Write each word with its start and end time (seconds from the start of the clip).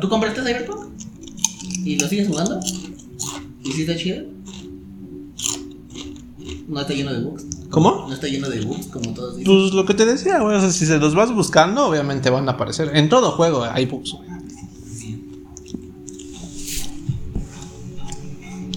¿Tú 0.00 0.08
compraste 0.08 0.42
Cyberpunk? 0.42 0.90
¿Y 1.84 1.98
lo 1.98 2.08
sigues 2.08 2.28
jugando? 2.28 2.60
¿Y 3.62 3.72
si 3.72 3.82
está 3.82 3.96
chido? 3.96 4.24
No 6.68 6.80
está 6.80 6.94
lleno 6.94 7.12
de 7.12 7.20
bugs. 7.20 7.44
¿Cómo? 7.70 8.06
No 8.08 8.14
está 8.14 8.26
lleno 8.26 8.48
de 8.48 8.60
bugs 8.60 8.86
como 8.86 9.12
todos 9.12 9.36
dicen. 9.36 9.52
Pues 9.52 9.72
lo 9.72 9.84
que 9.84 9.94
te 9.94 10.06
decía, 10.06 10.40
güey. 10.40 10.56
O 10.56 10.60
sea, 10.60 10.70
si 10.70 10.86
se 10.86 10.98
los 10.98 11.14
vas 11.14 11.32
buscando, 11.32 11.86
obviamente 11.86 12.30
van 12.30 12.48
a 12.48 12.52
aparecer. 12.52 12.90
En 12.94 13.08
todo 13.08 13.32
juego 13.32 13.64
hay 13.64 13.86
bugs, 13.86 14.12
güey. 14.12 14.34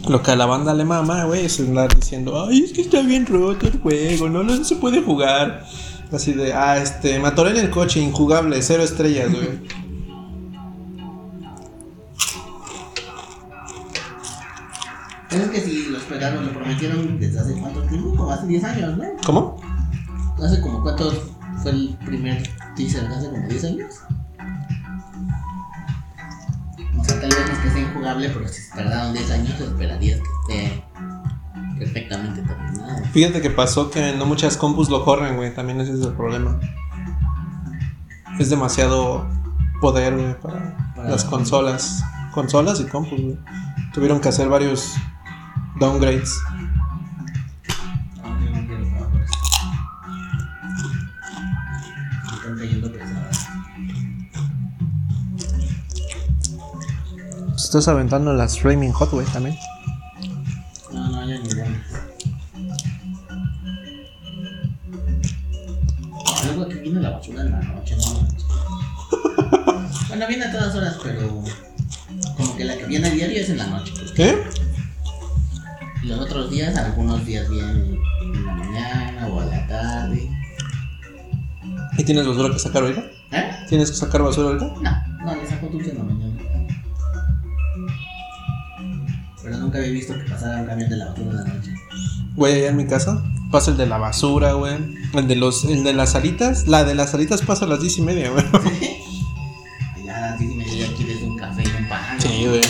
Lo 0.07 0.23
que 0.23 0.31
a 0.31 0.35
la 0.37 0.45
banda 0.45 0.73
le 0.73 0.85
mama, 0.85 1.25
güey, 1.25 1.45
es 1.45 1.59
andar 1.59 1.93
diciendo, 1.93 2.45
ay, 2.47 2.63
es 2.63 2.71
que 2.71 2.79
está 2.81 3.01
bien 3.01 3.25
roto 3.25 3.67
el 3.67 3.77
juego, 3.79 4.29
no, 4.29 4.41
no 4.41 4.63
se 4.63 4.77
puede 4.77 5.01
jugar. 5.01 5.65
Así 6.13 6.31
de, 6.31 6.53
ah, 6.53 6.77
este, 6.81 7.19
me 7.19 7.27
atoré 7.27 7.49
en 7.51 7.57
el 7.57 7.69
coche, 7.69 7.99
injugable, 7.99 8.61
cero 8.61 8.83
estrellas, 8.83 9.33
güey. 9.33 9.49
Pues 15.37 15.49
es 15.49 15.63
que 15.63 15.69
si 15.69 15.89
los 15.89 16.01
pegaron, 16.03 16.45
lo 16.45 16.51
prometieron 16.53 17.19
desde 17.19 17.39
hace 17.39 17.53
cuánto 17.53 17.81
tiempo, 17.83 18.15
como 18.15 18.31
hace 18.31 18.47
10 18.47 18.63
años, 18.63 18.97
¿no? 18.97 19.03
¿Cómo? 19.25 19.57
Hace 20.43 20.61
como 20.61 20.81
cuánto 20.81 21.11
fue 21.61 21.71
el 21.71 21.97
primer 22.05 22.41
teaser, 22.75 23.05
hace 23.05 23.29
como 23.29 23.47
10 23.47 23.63
años. 23.65 23.95
O 26.99 27.03
sea, 27.03 27.19
tal 27.21 27.29
vez 27.29 27.39
no 27.47 27.53
es 27.53 27.59
que 27.59 27.69
sea 27.69 27.81
injugable, 27.81 28.29
pero 28.29 28.47
si 28.47 28.69
tardaron 28.71 29.13
10 29.13 29.31
años, 29.31 29.59
esperarías 29.59 30.19
que 30.47 30.65
esté 30.65 30.83
perfectamente 31.77 32.41
terminado. 32.41 33.05
Fíjate 33.11 33.41
que 33.41 33.49
pasó 33.51 33.91
que 33.91 34.13
no 34.13 34.25
muchas 34.25 34.57
compus 34.57 34.89
lo 34.89 35.05
corren, 35.05 35.35
güey, 35.35 35.53
también 35.53 35.79
ese 35.81 35.93
es 35.93 36.01
el 36.01 36.13
problema. 36.13 36.59
Es 38.39 38.49
demasiado 38.49 39.27
poder, 39.81 40.15
güey, 40.15 40.39
para, 40.39 40.93
Para- 40.95 41.09
las 41.09 41.23
consolas. 41.25 42.03
Consolas 42.33 42.79
y 42.79 42.85
compus, 42.85 43.19
güey. 43.21 43.37
Tuvieron 43.93 44.19
que 44.19 44.29
hacer 44.29 44.47
varios 44.49 44.93
downgrades. 45.79 46.39
Estás 57.55 57.87
aventando 57.89 58.33
las 58.33 58.59
Flaming 58.59 58.91
Hot, 58.93 59.11
güey, 59.11 59.25
también. 59.27 59.57
No, 60.93 61.09
no, 61.09 61.27
ya 61.27 61.37
ninguna. 61.37 61.83
Luego 66.45 66.63
aquí 66.63 66.79
viene 66.79 67.01
la 67.01 67.09
basura 67.09 67.41
en 67.41 67.51
la 67.51 67.61
noche, 67.61 67.97
no. 67.97 68.27
Bueno, 70.07 70.27
viene 70.27 70.45
a 70.45 70.51
todas 70.51 70.73
horas, 70.75 70.97
pero 71.03 71.43
como 72.37 72.55
que 72.55 72.63
la 72.63 72.77
que 72.77 72.85
viene 72.85 73.07
a 73.07 73.11
diario 73.11 73.41
es 73.41 73.49
en 73.49 73.57
la 73.57 73.67
noche. 73.67 73.91
¿Qué? 74.15 74.66
Los 76.03 76.19
otros 76.19 76.49
días, 76.51 76.75
algunos 76.77 77.25
días 77.25 77.49
viene 77.49 77.99
en 78.21 78.45
la 78.45 78.53
mañana 78.53 79.27
o 79.27 79.41
a 79.41 79.45
la 79.45 79.67
tarde. 79.67 80.29
¿Y 81.97 82.03
tienes 82.03 82.27
basura 82.27 82.53
que 82.53 82.59
sacar 82.59 82.83
ahorita? 82.83 83.01
¿Eh? 83.31 83.51
¿Tienes 83.67 83.91
que 83.91 83.97
sacar 83.97 84.21
basura 84.21 84.49
ahorita? 84.49 84.65
No, 84.81 85.25
no, 85.25 85.35
le 85.35 85.47
saco 85.47 85.67
dulce 85.67 85.91
en 85.91 85.97
la 85.97 86.03
mañana. 86.03 86.33
Pero 89.43 89.57
nunca 89.57 89.77
había 89.79 89.91
visto 89.91 90.13
que 90.13 90.29
pasara 90.29 90.61
un 90.61 90.67
camión 90.67 90.89
de 90.89 90.97
la 90.97 91.05
basura 91.05 91.29
en 91.29 91.35
la 91.35 91.43
noche. 91.43 91.73
Güey, 92.35 92.53
allá 92.53 92.69
en 92.69 92.77
mi 92.77 92.85
casa 92.85 93.23
pasa 93.51 93.71
el 93.71 93.77
de 93.77 93.87
la 93.87 93.97
basura, 93.97 94.53
güey. 94.53 94.75
El 95.13 95.27
de 95.27 95.35
los, 95.35 95.65
el 95.65 95.83
de 95.83 95.93
las 95.93 96.15
alitas. 96.15 96.67
La 96.67 96.83
de 96.83 96.95
las 96.95 97.13
alitas 97.13 97.41
pasa 97.41 97.65
a 97.65 97.67
las 97.67 97.81
diez 97.81 97.97
y 97.97 98.01
media, 98.01 98.29
güey. 98.29 98.45
Ya 100.05 100.15
a 100.15 100.21
las 100.21 100.39
10 100.39 100.51
y 100.51 100.55
media 100.55 100.87
ya 100.87 100.95
quieres 100.95 101.21
un 101.21 101.35
café 101.37 101.63
y 101.63 101.81
un 101.81 101.89
pan. 101.89 101.99
Sí, 102.21 102.45
güey. 102.47 102.61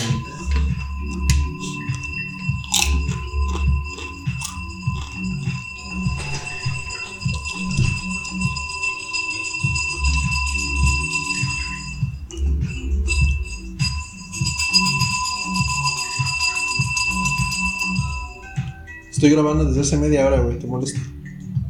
Estoy 19.18 19.30
grabando 19.30 19.64
desde 19.64 19.80
hace 19.80 19.96
media 19.96 20.24
hora, 20.28 20.38
güey, 20.38 20.60
te 20.60 20.68
molesta. 20.68 21.00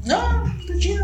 No, 0.04 0.52
está 0.60 0.78
chido. 0.78 1.02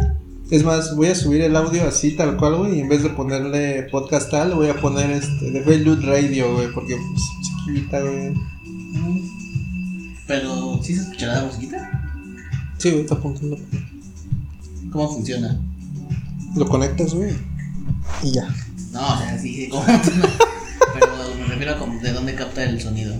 Es 0.50 0.62
más, 0.62 0.94
voy 0.94 1.06
a 1.06 1.14
subir 1.14 1.40
el 1.40 1.56
audio 1.56 1.88
así 1.88 2.14
tal 2.18 2.36
cual, 2.36 2.56
güey, 2.56 2.76
y 2.76 2.80
en 2.80 2.90
vez 2.90 3.02
de 3.02 3.08
ponerle 3.08 3.84
podcast 3.84 4.30
tal, 4.30 4.52
voy 4.52 4.68
a 4.68 4.78
poner 4.78 5.10
este 5.10 5.50
de 5.50 5.62
Velut 5.62 6.04
Radio, 6.04 6.52
güey, 6.52 6.70
porque 6.74 6.96
pues, 6.96 7.22
chiquita, 7.64 8.02
güey. 8.02 8.34
Pero, 10.26 10.82
¿sí 10.82 10.94
se 10.94 11.04
escuchará 11.04 11.36
la 11.36 11.44
musiquita? 11.46 12.36
Sí, 12.76 12.90
güey, 12.90 13.04
está 13.04 13.14
apuntando. 13.14 13.56
¿Cómo 14.92 15.14
funciona? 15.14 15.58
Lo 16.56 16.68
conectas, 16.68 17.14
güey. 17.14 17.32
Y 18.22 18.32
ya. 18.32 18.54
No, 18.92 19.14
o 19.14 19.16
sea, 19.16 19.38
sí, 19.38 19.54
sí, 19.54 19.68
¿cómo 19.70 19.82
funciona? 19.82 20.28
Pero 20.92 21.06
me 21.38 21.46
refiero 21.46 21.72
a 21.72 21.78
como 21.78 21.98
de 22.02 22.12
dónde 22.12 22.34
capta 22.34 22.64
el 22.64 22.78
sonido. 22.82 23.14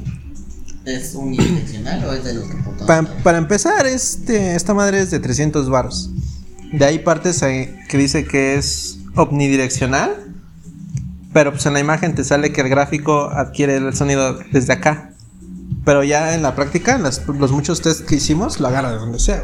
¿Es 0.85 1.15
unidireccional 1.15 2.05
o 2.05 2.13
es 2.13 2.25
de 2.25 2.35
los 2.35 2.45
partes? 2.45 3.09
para 3.23 3.39
empezar, 3.39 3.87
este, 3.87 4.55
esta 4.55 4.75
madre 4.75 5.01
es 5.01 5.11
de 5.11 5.19
300 5.21 5.69
baros. 5.71 6.11
De 6.73 6.85
ahí 6.85 6.99
partes 6.99 7.41
que 7.41 7.97
dice 7.99 8.25
que 8.27 8.57
es 8.57 8.99
omnidireccional. 9.15 10.11
Pero 11.33 11.51
pues 11.53 11.67
en 11.67 11.73
la 11.73 11.81
imagen 11.81 12.15
te 12.15 12.23
sale 12.23 12.53
que 12.53 12.61
el 12.61 12.69
gráfico 12.69 13.29
adquiere 13.31 13.77
el 13.77 13.95
sonido 13.95 14.39
desde 14.53 14.73
acá. 14.73 15.11
Pero 15.85 16.05
ya 16.05 16.35
en 16.35 16.43
la 16.43 16.55
práctica, 16.55 16.95
en 16.95 17.03
las- 17.03 17.27
los 17.27 17.51
muchos 17.51 17.81
tests 17.83 18.03
que 18.03 18.17
hicimos, 18.17 18.61
lo 18.61 18.69
agarra 18.69 18.93
de 18.93 18.99
donde 18.99 19.19
sea. 19.19 19.43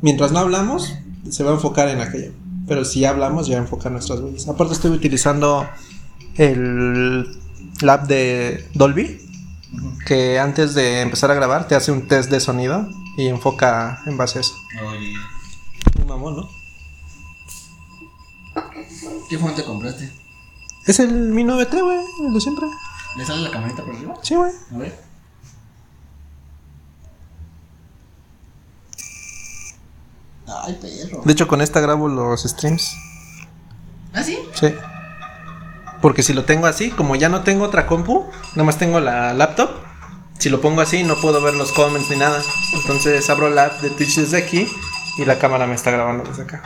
Mientras 0.00 0.32
no 0.32 0.40
hablamos, 0.40 0.92
se 1.30 1.44
va 1.44 1.50
a 1.52 1.54
enfocar 1.54 1.88
en 1.88 2.00
aquello. 2.00 2.32
Pero 2.66 2.84
si 2.84 3.04
hablamos, 3.04 3.46
ya 3.46 3.54
va 3.54 3.60
a 3.60 3.64
enfocar 3.64 3.92
nuestras 3.92 4.20
voces. 4.20 4.48
Aparte 4.48 4.74
estoy 4.74 4.90
utilizando 4.90 5.64
el 6.36 7.38
lab 7.82 8.06
de 8.06 8.68
Dolby 8.74 9.20
que 10.06 10.38
antes 10.38 10.74
de 10.74 11.00
empezar 11.00 11.30
a 11.30 11.34
grabar 11.34 11.66
te 11.68 11.74
hace 11.74 11.92
un 11.92 12.06
test 12.06 12.30
de 12.30 12.40
sonido 12.40 12.88
y 13.16 13.28
enfoca 13.28 14.02
en 14.06 14.16
base 14.16 14.38
a 14.38 14.40
eso. 14.42 14.54
Oye, 14.86 15.14
Un 16.00 16.06
mamón, 16.06 16.36
¿no? 16.36 16.50
¿qué 19.28 19.38
fuente 19.38 19.64
compraste? 19.64 20.12
Es 20.86 21.00
el 21.00 21.12
Mi 21.12 21.44
9T, 21.44 21.80
güey, 21.82 21.98
el 22.26 22.34
de 22.34 22.40
siempre. 22.40 22.66
¿Le 23.16 23.24
sale 23.24 23.42
la 23.42 23.50
camarita 23.50 23.82
por 23.82 23.94
arriba? 23.94 24.14
Sí, 24.22 24.34
güey. 24.34 24.52
A 24.74 24.78
ver. 24.78 24.98
Ay, 30.46 30.78
perro. 30.80 31.22
De 31.24 31.32
hecho, 31.32 31.48
con 31.48 31.60
esta 31.60 31.80
grabo 31.80 32.08
los 32.08 32.42
streams. 32.42 32.94
¿Ah, 34.12 34.22
sí? 34.22 34.38
Sí. 34.54 34.74
Porque 36.02 36.22
si 36.22 36.34
lo 36.34 36.44
tengo 36.44 36.66
así, 36.66 36.90
como 36.90 37.16
ya 37.16 37.28
no 37.30 37.40
tengo 37.42 37.64
otra 37.64 37.86
compu, 37.86 38.26
nada 38.54 38.64
más 38.64 38.76
tengo 38.76 39.00
la 39.00 39.32
laptop. 39.32 39.70
Si 40.38 40.50
lo 40.50 40.60
pongo 40.60 40.80
así, 40.82 41.04
no 41.04 41.14
puedo 41.16 41.40
ver 41.40 41.54
los 41.54 41.70
comments 41.72 42.10
ni 42.10 42.16
nada. 42.16 42.42
Entonces 42.74 43.30
abro 43.30 43.48
la 43.48 43.66
app 43.66 43.80
de 43.80 43.90
Twitch 43.90 44.16
desde 44.16 44.36
aquí 44.36 44.68
y 45.16 45.24
la 45.24 45.38
cámara 45.38 45.66
me 45.66 45.74
está 45.76 45.90
grabando 45.92 46.24
desde 46.24 46.42
acá. 46.42 46.62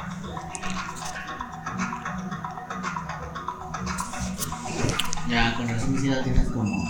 Ya, 5.28 5.54
con 5.56 5.68
razón 5.68 5.98
sí 6.00 6.08
la 6.08 6.22
tienes 6.22 6.48
como. 6.48 6.84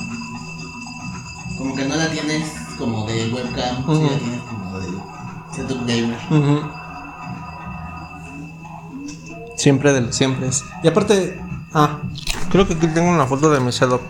Como 1.58 1.74
que 1.74 1.84
no 1.86 1.96
la 1.96 2.08
tienes 2.10 2.48
como 2.78 3.06
de 3.06 3.32
webcam, 3.32 3.82
Ujú. 3.88 4.02
la 4.10 4.18
tienes 4.18 4.40
como 4.42 4.78
de 4.78 4.86
setup 5.54 5.86
gamer. 5.86 6.18
Siempre 9.56 9.92
de 9.94 10.00
los 10.02 10.14
siempre. 10.14 10.50
Y 10.82 10.88
aparte, 10.88 11.40
ah, 11.72 11.98
creo 12.50 12.66
que 12.66 12.74
aquí 12.74 12.86
tengo 12.88 13.10
una 13.10 13.26
foto 13.26 13.50
de 13.50 13.60
mi 13.60 13.72
setup. 13.72 14.00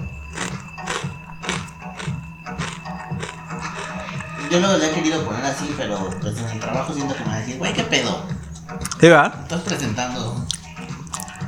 Yo 4.50 4.60
le 4.60 4.86
he 4.86 4.94
querido 4.94 5.22
poner 5.24 5.44
así, 5.44 5.74
pero 5.76 6.08
pues 6.20 6.38
en 6.38 6.48
el 6.48 6.60
trabajo 6.60 6.92
siento 6.94 7.14
que 7.14 7.20
me 7.24 7.26
va 7.26 7.34
a 7.34 7.38
decir, 7.40 7.58
güey, 7.58 7.72
¿qué 7.72 7.82
pedo? 7.82 8.22
¿Sí, 9.00 9.08
va? 9.08 9.32
Estás 9.42 9.60
presentando. 9.62 10.46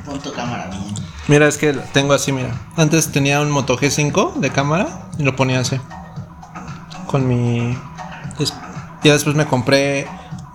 Pon 0.05 0.19
tu 0.19 0.31
cámara 0.33 0.67
bien. 0.67 0.93
Mira, 1.27 1.47
es 1.47 1.57
que 1.57 1.73
tengo 1.73 2.13
así, 2.13 2.31
mira. 2.31 2.49
Antes 2.75 3.11
tenía 3.11 3.39
un 3.41 3.51
Moto 3.51 3.77
G5 3.77 4.35
de 4.35 4.49
cámara 4.49 5.09
y 5.17 5.23
lo 5.23 5.35
ponía 5.35 5.59
así. 5.59 5.79
Con 7.07 7.27
mi... 7.27 7.77
Ya 9.03 9.13
después 9.13 9.35
me 9.35 9.45
compré 9.45 10.07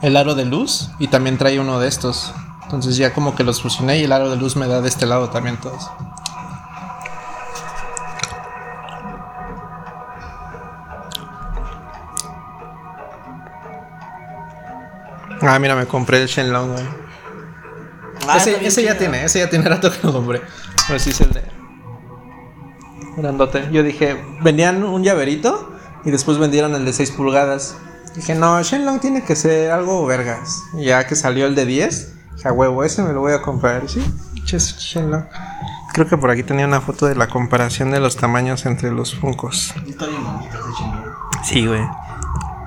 el 0.03 0.17
aro 0.17 0.35
de 0.35 0.45
luz 0.45 0.91
y 0.99 1.09
también 1.09 1.39
trae 1.39 1.59
uno 1.59 1.79
de 1.79 1.89
estos. 1.89 2.35
Entonces 2.65 2.97
ya 2.97 3.15
como 3.15 3.35
que 3.35 3.45
los 3.45 3.63
fusioné 3.63 3.99
y 3.99 4.05
el 4.05 4.13
aro 4.13 4.31
de 4.31 4.37
luz 4.37 4.57
me 4.57 4.67
da 4.67 4.81
de 4.81 4.89
este 4.89 5.07
lado 5.07 5.31
también 5.31 5.59
todos. 5.61 5.91
Ah, 15.41 15.59
mira, 15.59 15.75
me 15.75 15.87
compré 15.87 16.23
el 16.23 16.29
Shenlong, 16.29 16.73
güey. 16.73 16.85
Ah, 18.29 18.39
ese 18.39 18.83
ya 18.83 18.97
tiene, 18.97 19.25
ese 19.25 19.41
ya 19.41 19.51
tiene 19.51 19.69
rato 19.69 19.91
que 19.91 19.99
lo 20.07 20.13
compré. 20.13 20.41
Pero 20.87 20.99
sí 20.99 21.11
es 21.11 21.21
el 21.21 21.33
de. 21.33 21.43
Grandote. 23.17 23.69
Yo 23.71 23.83
dije, 23.83 24.23
vendían 24.43 24.83
un 24.83 25.03
llaverito 25.05 25.73
y 26.05 26.11
después 26.11 26.39
vendieron 26.39 26.75
el 26.75 26.85
de 26.85 26.93
6 26.93 27.13
pulgadas. 27.13 27.77
Dije, 28.15 28.35
no, 28.35 28.63
Shenlong 28.63 29.01
tiene 29.01 29.25
que 29.25 29.37
ser 29.37 29.71
algo 29.71 30.05
vergas. 30.07 30.63
Y 30.79 30.87
ya 30.87 31.07
que 31.07 31.17
salió 31.17 31.47
el 31.47 31.55
de 31.55 31.67
10, 31.67 32.15
dije, 32.37 32.49
a 32.49 32.53
huevo, 32.53 32.85
ese 32.85 33.03
me 33.03 33.13
lo 33.13 33.21
voy 33.21 33.33
a 33.33 33.43
comprar. 33.43 33.89
Sí, 33.89 34.05
ches, 34.45 34.77
Shenlong. 34.79 35.25
Creo 35.93 36.09
que 36.09 36.17
por 36.17 36.31
aquí 36.31 36.43
tenía 36.43 36.67
una 36.67 36.81
foto 36.81 37.07
de 37.07 37.15
la 37.15 37.29
comparación 37.29 37.91
de 37.93 38.01
los 38.01 38.17
tamaños 38.17 38.67
entre 38.67 38.91
los 38.91 39.15
Funcos. 39.15 39.75
Está 39.87 40.07
bien 40.07 40.25
bonito 40.25 40.59
ese 40.59 40.77
chingón. 40.77 41.05
Sí, 41.45 41.67
güey. 41.67 41.83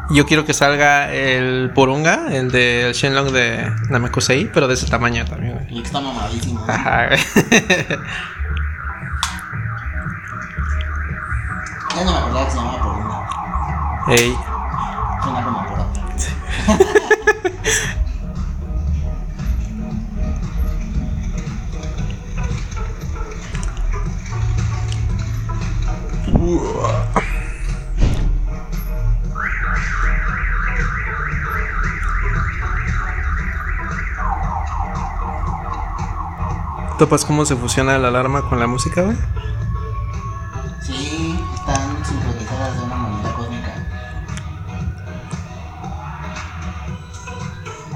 Yo 0.09 0.25
quiero 0.25 0.45
que 0.45 0.53
salga 0.53 1.11
el 1.11 1.71
Porunga, 1.75 2.27
el 2.31 2.49
del 2.49 2.93
Shenlong 2.93 3.31
de 3.31 3.69
Namekusei, 3.89 4.49
pero 4.53 4.67
de 4.67 4.75
ese 4.75 4.87
tamaño 4.87 5.25
también, 5.25 5.53
güey. 5.53 5.65
Y 5.69 5.81
que 5.81 5.87
está 5.87 5.99
mamadísimo. 5.99 6.63
Ajá, 6.67 7.07
güey. 7.07 7.19
Ya 11.97 12.05
no 12.05 12.11
me 12.11 12.17
acordaba 12.19 12.45
que 12.45 12.51
se 12.51 12.57
llamaba 12.57 12.83
por 12.83 12.93
una. 12.93 13.27
Ey. 14.15 14.37
Suena 15.23 15.43
como 15.43 15.65
por 15.65 15.77
¿Topas 36.97 37.25
cómo 37.25 37.45
se 37.45 37.55
fusiona 37.55 37.97
la 37.99 38.07
alarma 38.07 38.49
con 38.49 38.59
la 38.59 38.65
música, 38.67 39.03
güey? 39.03 39.17
Sí, 40.81 41.39
están 41.53 42.03
sincronizadas 42.05 42.75
de 42.77 42.83
una 42.83 42.95
manera 42.95 43.33
cósmica. 43.33 43.73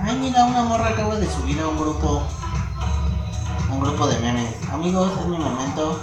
Ay, 0.03 0.17
mira, 0.19 0.45
una 0.45 0.63
morra 0.63 0.89
acaba 0.89 1.15
de 1.15 1.27
subir 1.29 1.59
a 1.61 1.67
un 1.67 1.77
grupo. 1.79 2.21
a 3.69 3.73
un 3.73 3.79
grupo 3.79 4.05
de 4.07 4.19
memes. 4.19 4.55
Amigos, 4.71 5.11
es 5.19 5.25
mi 5.27 5.37
momento. 5.37 5.99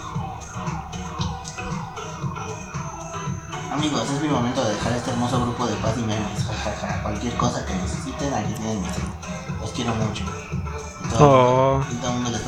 Amigos, 3.72 4.10
es 4.10 4.20
mi 4.22 4.28
momento 4.28 4.64
de 4.64 4.72
dejar 4.74 4.92
este 4.94 5.10
hermoso 5.12 5.40
grupo 5.40 5.66
de 5.66 5.76
paz 5.76 5.94
y 5.98 6.00
memes. 6.00 6.46
Cualquier 7.02 7.36
cosa 7.36 7.64
que 7.64 7.74
necesiten, 7.76 8.34
aquí 8.34 8.52
tienen 8.54 8.82
mi 8.82 8.88
cel. 8.88 9.04
Los 9.60 9.70
quiero 9.70 9.94
mucho. 9.94 10.24
Y 11.04 11.08
todo, 11.10 11.78
Oh. 11.78 11.84
y 11.90 11.94
todo 11.96 12.08
el 12.10 12.14
mundo 12.16 12.30
le 12.30 12.36
está 12.36 12.47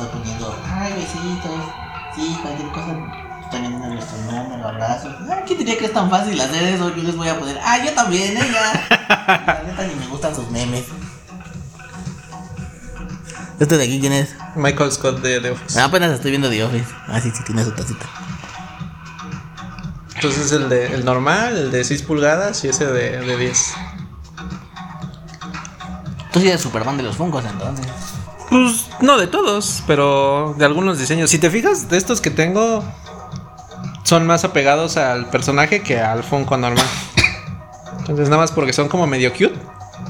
Sí, 2.15 2.37
cualquier 2.41 2.69
cosa. 2.71 2.95
También 3.51 3.73
en 3.73 3.95
nuestro 3.95 4.17
nombre, 4.31 4.57
los 4.57 4.65
abrazos. 4.65 5.13
Ay, 5.29 5.43
¿quién 5.45 5.59
diría 5.59 5.77
que 5.77 5.85
es 5.85 5.93
tan 5.93 6.09
fácil 6.09 6.39
hacer 6.39 6.63
eso? 6.63 6.95
Yo 6.95 7.03
les 7.03 7.17
voy 7.17 7.27
a 7.27 7.37
poner, 7.37 7.59
ah, 7.61 7.83
yo 7.83 7.91
también, 7.93 8.37
¿eh? 8.37 8.49
Ya. 8.51 8.87
La 9.45 9.63
neta 9.67 9.87
ni 9.87 9.95
me 9.95 10.07
gustan 10.07 10.33
sus 10.33 10.49
memes. 10.49 10.85
¿Este 13.59 13.77
de 13.77 13.83
aquí 13.83 13.99
quién 13.99 14.13
es? 14.13 14.35
Michael 14.55 14.91
Scott 14.91 15.21
de 15.21 15.41
The 15.41 15.51
Office. 15.51 15.79
Ah, 15.79 15.85
apenas 15.85 16.11
estoy 16.11 16.31
viendo 16.31 16.49
The 16.49 16.63
Office. 16.63 16.85
Ah, 17.07 17.19
sí, 17.19 17.29
sí, 17.31 17.43
tiene 17.43 17.63
su 17.65 17.71
tacita. 17.71 18.05
Entonces 20.15 20.51
el 20.51 20.69
de 20.69 20.93
el 20.93 21.03
normal, 21.03 21.57
el 21.57 21.71
de 21.71 21.83
6 21.83 22.03
pulgadas 22.03 22.63
y 22.63 22.69
ese 22.69 22.85
de, 22.85 23.19
de 23.19 23.37
10. 23.37 23.73
Tú 26.31 26.39
sí 26.39 26.47
eres 26.47 26.61
Superman 26.61 26.95
de 26.95 27.03
los 27.03 27.17
Funkos 27.17 27.43
entonces. 27.43 27.87
Pues 28.51 28.89
no 28.99 29.17
de 29.17 29.27
todos, 29.27 29.81
pero 29.87 30.53
de 30.57 30.65
algunos 30.65 30.99
diseños. 30.99 31.29
Si 31.29 31.39
te 31.39 31.49
fijas, 31.49 31.87
de 31.89 31.95
estos 31.97 32.19
que 32.19 32.29
tengo 32.29 32.83
son 34.03 34.27
más 34.27 34.43
apegados 34.43 34.97
al 34.97 35.29
personaje 35.29 35.81
que 35.81 36.01
al 36.01 36.21
Funko 36.21 36.57
normal. 36.57 36.85
Entonces 37.99 38.27
nada 38.27 38.41
más 38.41 38.51
porque 38.51 38.73
son 38.73 38.89
como 38.89 39.07
medio 39.07 39.31
cute. 39.31 39.57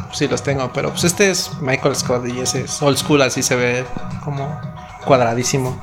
pues 0.07 0.17
sí 0.17 0.27
los 0.27 0.41
tengo, 0.41 0.71
pero 0.73 0.89
pues 0.89 1.03
este 1.03 1.29
es 1.29 1.51
Michael 1.61 1.95
Scott 1.95 2.25
y 2.27 2.39
ese 2.39 2.61
es 2.61 2.81
old 2.81 2.97
school, 2.97 3.21
así 3.21 3.43
se 3.43 3.55
ve 3.55 3.85
como 4.23 4.59
cuadradísimo. 5.05 5.79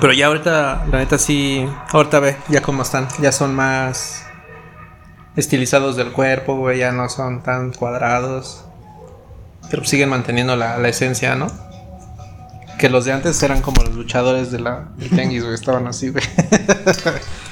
Pero 0.00 0.12
ya 0.12 0.26
ahorita, 0.26 0.86
la 0.90 0.98
neta 0.98 1.18
sí, 1.18 1.68
ahorita 1.92 2.18
ve 2.18 2.36
ya 2.48 2.62
cómo 2.62 2.82
están, 2.82 3.06
ya 3.20 3.30
son 3.30 3.54
más 3.54 4.26
estilizados 5.36 5.94
del 5.94 6.10
cuerpo, 6.10 6.72
ya 6.72 6.90
no 6.90 7.08
son 7.08 7.44
tan 7.44 7.72
cuadrados. 7.72 8.65
Pero 9.70 9.84
siguen 9.84 10.08
manteniendo 10.08 10.56
la, 10.56 10.78
la 10.78 10.88
esencia, 10.88 11.34
¿no? 11.34 11.48
Que 12.78 12.88
los 12.90 13.04
de 13.04 13.12
antes 13.12 13.42
eran 13.42 13.62
como 13.62 13.82
los 13.82 13.94
luchadores 13.94 14.50
de 14.50 14.60
la 14.60 14.88
del 14.96 15.10
Tenguis, 15.10 15.42
güey, 15.42 15.54
estaban 15.54 15.86
así, 15.86 16.10
güey. 16.10 16.24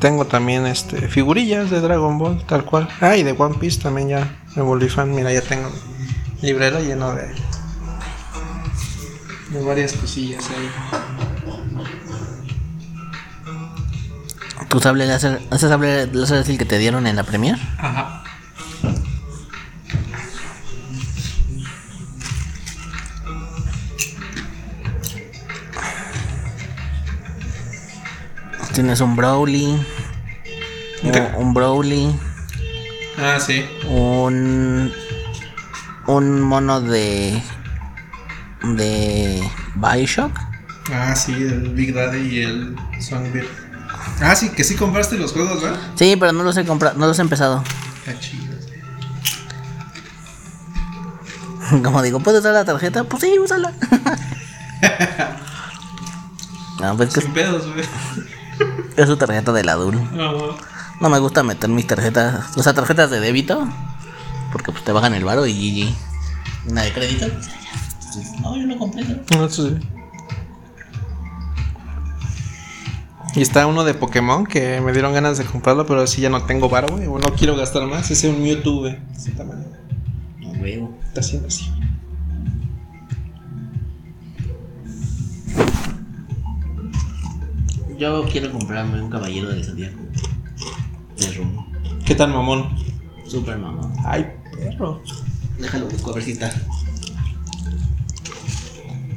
Tengo 0.00 0.26
también 0.26 0.66
este 0.66 1.08
figurillas 1.08 1.70
de 1.70 1.80
Dragon 1.80 2.18
Ball, 2.18 2.44
tal 2.46 2.64
cual. 2.64 2.88
Ah, 3.00 3.16
y 3.16 3.22
de 3.22 3.32
One 3.32 3.56
Piece 3.58 3.80
también 3.80 4.08
ya 4.08 4.36
me 4.54 4.62
volví 4.62 4.88
fan. 4.88 5.14
Mira, 5.14 5.32
ya 5.32 5.40
tengo 5.40 5.70
librero 6.42 6.80
lleno 6.80 7.14
de, 7.14 7.28
de 9.50 9.64
varias 9.64 9.92
cosillas 9.94 10.44
ahí. 10.50 11.05
¿Tu 14.68 14.80
sable 14.80 15.06
láser, 15.06 15.40
ese 15.52 15.68
sable 15.68 16.06
láser 16.12 16.38
es 16.40 16.48
el 16.48 16.58
que 16.58 16.64
te 16.64 16.78
dieron 16.78 17.06
en 17.06 17.16
la 17.16 17.22
premier? 17.24 17.56
Ajá. 17.78 18.22
Tienes 28.74 29.00
un 29.00 29.16
¿Qué? 31.02 31.20
un, 31.36 31.46
un 31.48 31.54
Ah, 33.18 33.38
sí. 33.40 33.64
un 33.88 34.92
un 36.06 36.40
mono 36.42 36.80
de 36.80 37.42
de 38.62 39.42
Bioshock. 39.76 40.38
Ah, 40.92 41.14
sí, 41.16 41.32
el 41.32 41.70
Big 41.74 41.94
Daddy 41.94 42.18
y 42.18 42.42
el 42.42 42.76
Songbird. 43.00 43.46
Ah, 44.20 44.34
sí, 44.34 44.50
que 44.50 44.64
sí 44.64 44.76
compraste 44.76 45.16
los 45.16 45.32
juegos, 45.32 45.62
¿verdad? 45.62 45.78
Sí, 45.94 46.16
pero 46.18 46.32
no 46.32 46.42
los 46.42 46.56
he 46.56 46.64
comprado, 46.64 46.98
no 46.98 47.06
los 47.06 47.18
he 47.18 47.22
empezado. 47.22 47.62
Está 48.04 48.18
chido. 48.18 48.46
Como 51.82 52.02
digo, 52.02 52.20
¿puedo 52.20 52.38
usar 52.38 52.54
la 52.54 52.64
tarjeta? 52.64 53.04
Pues 53.04 53.22
sí, 53.22 53.38
úsala. 53.38 53.72
No, 56.80 56.96
pues 56.96 57.12
que 57.12 57.20
Sin 57.20 57.32
pedos, 57.32 57.66
güey. 57.66 57.84
es 58.96 59.06
su 59.06 59.16
tarjeta 59.16 59.52
del 59.52 59.68
adulto. 59.68 60.00
Ajá. 60.14 60.56
No 61.00 61.10
me 61.10 61.18
gusta 61.18 61.42
meter 61.42 61.68
mis 61.68 61.86
tarjetas, 61.86 62.56
o 62.56 62.62
sea, 62.62 62.72
tarjetas 62.72 63.10
de 63.10 63.20
débito, 63.20 63.68
porque 64.50 64.72
pues 64.72 64.82
te 64.82 64.92
bajan 64.92 65.12
el 65.12 65.24
varo 65.24 65.46
y 65.46 65.52
GG. 65.52 66.70
Una 66.70 66.82
de 66.82 66.92
crédito, 66.92 67.26
pues, 67.28 68.40
No, 68.40 68.56
yo 68.56 68.66
no 68.66 68.78
compré 68.78 69.02
eso. 69.02 69.20
Ah, 69.34 69.46
sí. 69.50 69.78
Y 73.36 73.42
está 73.42 73.66
uno 73.66 73.84
de 73.84 73.92
Pokémon 73.92 74.46
que 74.46 74.80
me 74.80 74.92
dieron 74.92 75.12
ganas 75.12 75.36
de 75.36 75.44
comprarlo, 75.44 75.84
pero 75.84 76.00
así 76.00 76.22
ya 76.22 76.30
no 76.30 76.42
tengo 76.44 76.70
varo, 76.70 76.88
güey. 76.96 77.06
o 77.06 77.18
No 77.18 77.34
quiero 77.36 77.54
gastar 77.54 77.86
más. 77.86 78.10
Ese 78.10 78.28
es 78.28 78.34
un 78.34 78.42
Mewtwo, 78.42 78.78
güey. 78.80 78.96
No, 80.40 80.48
huevo. 80.62 80.98
Está 81.04 81.20
haciendo 81.20 81.48
así. 81.48 81.70
Yo 87.98 88.24
quiero 88.24 88.50
comprarme 88.52 89.02
un 89.02 89.10
caballero 89.10 89.50
del 89.50 89.62
zodiaco. 89.62 90.00
De. 91.18 91.46
¿Qué 92.06 92.14
tal, 92.14 92.32
mamón? 92.32 92.74
Super 93.26 93.58
mamá. 93.58 93.92
Ay, 94.06 94.26
perro. 94.54 95.02
Déjalo 95.58 95.88
busco 95.88 96.10
a 96.10 96.14
ver 96.14 96.22
si 96.22 96.32
está. 96.32 96.50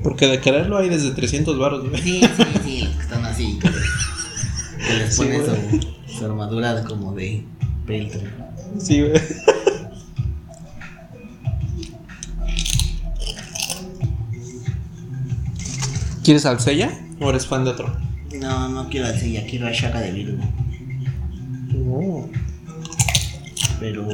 Porque 0.04 0.28
de 0.28 0.40
quererlo 0.40 0.78
hay 0.78 0.90
desde 0.90 1.12
300 1.12 1.58
varos, 1.58 1.90
güey. 1.90 2.02
Sí, 2.02 2.22
sí, 2.22 2.44
sí, 2.64 2.82
los 2.86 2.96
que 2.96 3.02
están 3.02 3.26
así. 3.26 3.60
Que, 3.60 3.70
que 4.88 4.94
les 4.98 5.18
ponen 5.18 5.42
güey. 5.42 5.82
su, 6.08 6.18
su 6.18 6.26
armadura 6.26 6.84
como 6.84 7.14
de 7.14 7.44
peltro. 7.86 8.22
Sí, 8.80 9.02
güey. 9.02 9.22
¿Quieres 16.24 16.46
al 16.46 16.60
Seiya 16.60 16.92
o 17.20 17.30
eres 17.32 17.48
fan 17.48 17.64
de 17.64 17.72
otro? 17.72 17.92
No, 18.40 18.70
no 18.70 18.88
quiero 18.90 19.12
ya 19.12 19.46
quiero 19.48 19.68
a 19.68 19.72
Shaka 19.72 20.00
de 20.00 20.12
Virgo. 20.12 20.44
Oh. 21.90 22.30
Pero. 23.80 24.08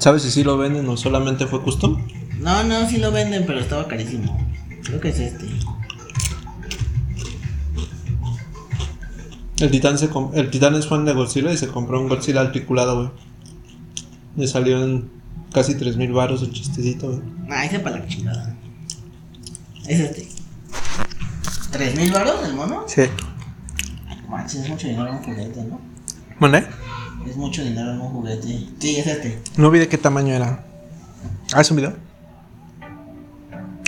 ¿Sabes 0.00 0.22
si 0.22 0.30
sí 0.30 0.44
lo 0.44 0.56
venden 0.56 0.88
o 0.88 0.96
solamente 0.96 1.46
fue 1.46 1.62
custom? 1.62 2.02
No, 2.38 2.64
no, 2.64 2.88
sí 2.88 2.96
lo 2.96 3.12
venden, 3.12 3.44
pero 3.46 3.60
estaba 3.60 3.86
carísimo. 3.86 4.34
Creo 4.82 4.98
que 4.98 5.10
es 5.10 5.20
este. 5.20 5.46
El 9.58 9.70
titán, 9.70 9.98
se 9.98 10.08
el 10.32 10.50
titán 10.50 10.74
es 10.74 10.86
fan 10.88 11.04
de 11.04 11.12
Godzilla 11.12 11.52
y 11.52 11.58
se 11.58 11.68
compró 11.68 12.00
un 12.00 12.08
Godzilla 12.08 12.40
articulado, 12.40 12.96
güey. 12.96 13.10
Le 14.36 14.46
salió 14.46 14.82
en 14.82 15.10
casi 15.52 15.74
3000 15.74 16.12
baros 16.12 16.42
el 16.42 16.50
chistecito, 16.50 17.08
güey. 17.08 17.20
Ah, 17.50 17.66
ese 17.66 17.78
para 17.80 17.98
la 17.98 18.06
chingada. 18.08 18.56
Es 19.86 20.00
este. 20.00 20.26
¿Tres 21.72 21.94
mil 21.96 22.10
baros 22.10 22.42
el 22.46 22.54
mono? 22.54 22.84
Sí. 22.86 23.02
Manches, 24.30 24.62
es 24.62 24.68
mucho 24.70 24.86
dinero 24.86 25.08
en 25.08 25.16
un 25.16 25.22
juguete, 25.22 25.62
¿no? 25.64 25.78
¿Mande? 26.38 26.66
Es 27.30 27.36
mucho 27.36 27.62
dinero 27.62 27.92
en 27.92 28.00
un 28.00 28.08
juguete. 28.08 28.66
Sí, 28.80 28.96
es 28.96 29.06
este. 29.06 29.40
No 29.56 29.70
vi 29.70 29.78
de 29.78 29.86
qué 29.86 29.96
tamaño 29.96 30.34
era. 30.34 30.64
Ah, 31.52 31.60
es 31.60 31.70
un 31.70 31.76
video. 31.76 31.94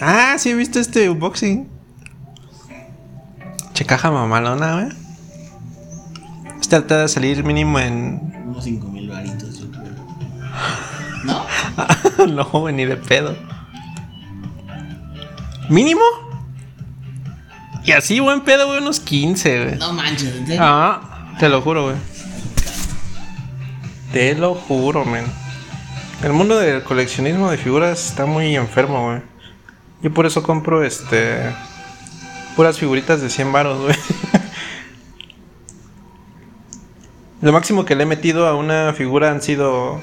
Ah, 0.01 0.37
sí 0.39 0.51
he 0.51 0.55
visto 0.55 0.79
este 0.79 1.11
unboxing. 1.11 1.69
Che 3.75 3.85
caja 3.85 4.13
mamalona, 4.13 4.75
güey. 4.75 4.89
Este 6.61 6.77
trata 6.77 7.03
de 7.03 7.09
salir 7.09 7.43
mínimo 7.43 7.81
en. 7.81 8.33
Unos 8.47 8.63
cinco 8.63 8.87
mil 8.87 9.09
varitos, 9.09 9.59
yo 9.59 9.69
creo. 9.73 9.93
¿No? 12.29 12.47
no, 12.53 12.71
ni 12.71 12.85
de 12.85 12.97
pedo. 12.97 13.37
¿Mínimo? 15.69 16.05
Y 17.85 17.91
así, 17.91 18.21
buen 18.21 18.43
pedo, 18.43 18.69
güey, 18.69 18.79
unos 18.79 19.01
15, 19.01 19.65
güey. 19.65 19.79
No 19.79 19.93
manches, 19.93 20.33
¿en 20.33 20.47
serio? 20.47 20.63
Ah, 20.63 21.35
te 21.41 21.49
lo 21.49 21.61
juro, 21.61 21.87
güey. 21.87 22.12
Te 24.13 24.35
lo 24.35 24.55
juro, 24.55 25.05
men. 25.05 25.25
El 26.23 26.33
mundo 26.35 26.59
del 26.59 26.83
coleccionismo 26.83 27.51
de 27.51 27.57
figuras 27.57 28.07
está 28.09 28.27
muy 28.27 28.55
enfermo, 28.55 29.07
güey. 29.07 29.23
Yo 30.03 30.13
por 30.13 30.27
eso 30.27 30.43
compro 30.43 30.85
este. 30.85 31.39
Puras 32.55 32.79
figuritas 32.79 33.23
de 33.23 33.31
100 33.31 33.53
baros, 33.53 33.81
güey. 33.81 33.97
Lo 37.41 37.53
máximo 37.53 37.85
que 37.85 37.97
le 37.97 38.05
he 38.05 38.07
metido 38.07 38.47
a 38.47 38.55
una 38.55 38.93
figura 38.93 39.31
han 39.31 39.41
sido. 39.41 40.01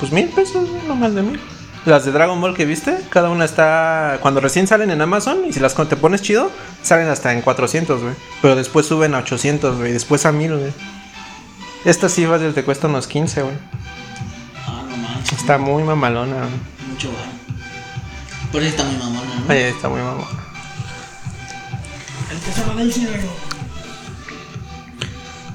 Pues 0.00 0.12
mil 0.12 0.26
pesos, 0.28 0.68
no 0.86 0.96
más 0.96 1.14
de 1.14 1.22
mil. 1.22 1.40
Las 1.86 2.04
de 2.04 2.10
Dragon 2.10 2.40
Ball 2.40 2.54
que 2.56 2.66
viste, 2.66 2.98
cada 3.08 3.30
una 3.30 3.44
está. 3.44 4.18
Cuando 4.20 4.40
recién 4.40 4.66
salen 4.66 4.90
en 4.90 5.00
Amazon 5.00 5.44
y 5.46 5.52
si 5.52 5.60
las 5.60 5.74
te 5.74 5.96
pones 5.96 6.20
chido, 6.20 6.50
salen 6.82 7.08
hasta 7.08 7.32
en 7.32 7.42
400, 7.42 8.02
güey. 8.02 8.14
Pero 8.42 8.56
después 8.56 8.86
suben 8.86 9.14
a 9.14 9.18
800, 9.18 9.78
güey. 9.78 9.92
Después 9.92 10.26
a 10.26 10.32
1000, 10.32 10.56
güey. 10.58 10.72
Estas 11.86 12.12
sí 12.12 12.26
fácil 12.26 12.52
te 12.52 12.64
cuesta 12.64 12.88
unos 12.88 13.06
15, 13.06 13.42
güey. 13.42 13.54
Ah, 14.66 14.82
no 14.90 14.96
manches. 14.96 15.38
Está 15.38 15.56
muy 15.56 15.82
mamalona, 15.84 16.36
güey. 16.36 16.50
Mucho 16.90 17.08
bar. 17.12 17.30
Por 18.50 18.60
eso 18.62 18.70
está 18.70 18.84
muy 18.84 18.96
mamona, 18.96 19.34
¿no? 19.36 19.44
Ay, 19.48 19.58
está 19.60 19.88
muy 19.88 20.00
mamona. 20.00 20.26
El 22.30 22.38
tesoro 22.40 22.74
del 22.76 22.92
cielo. 22.92 23.12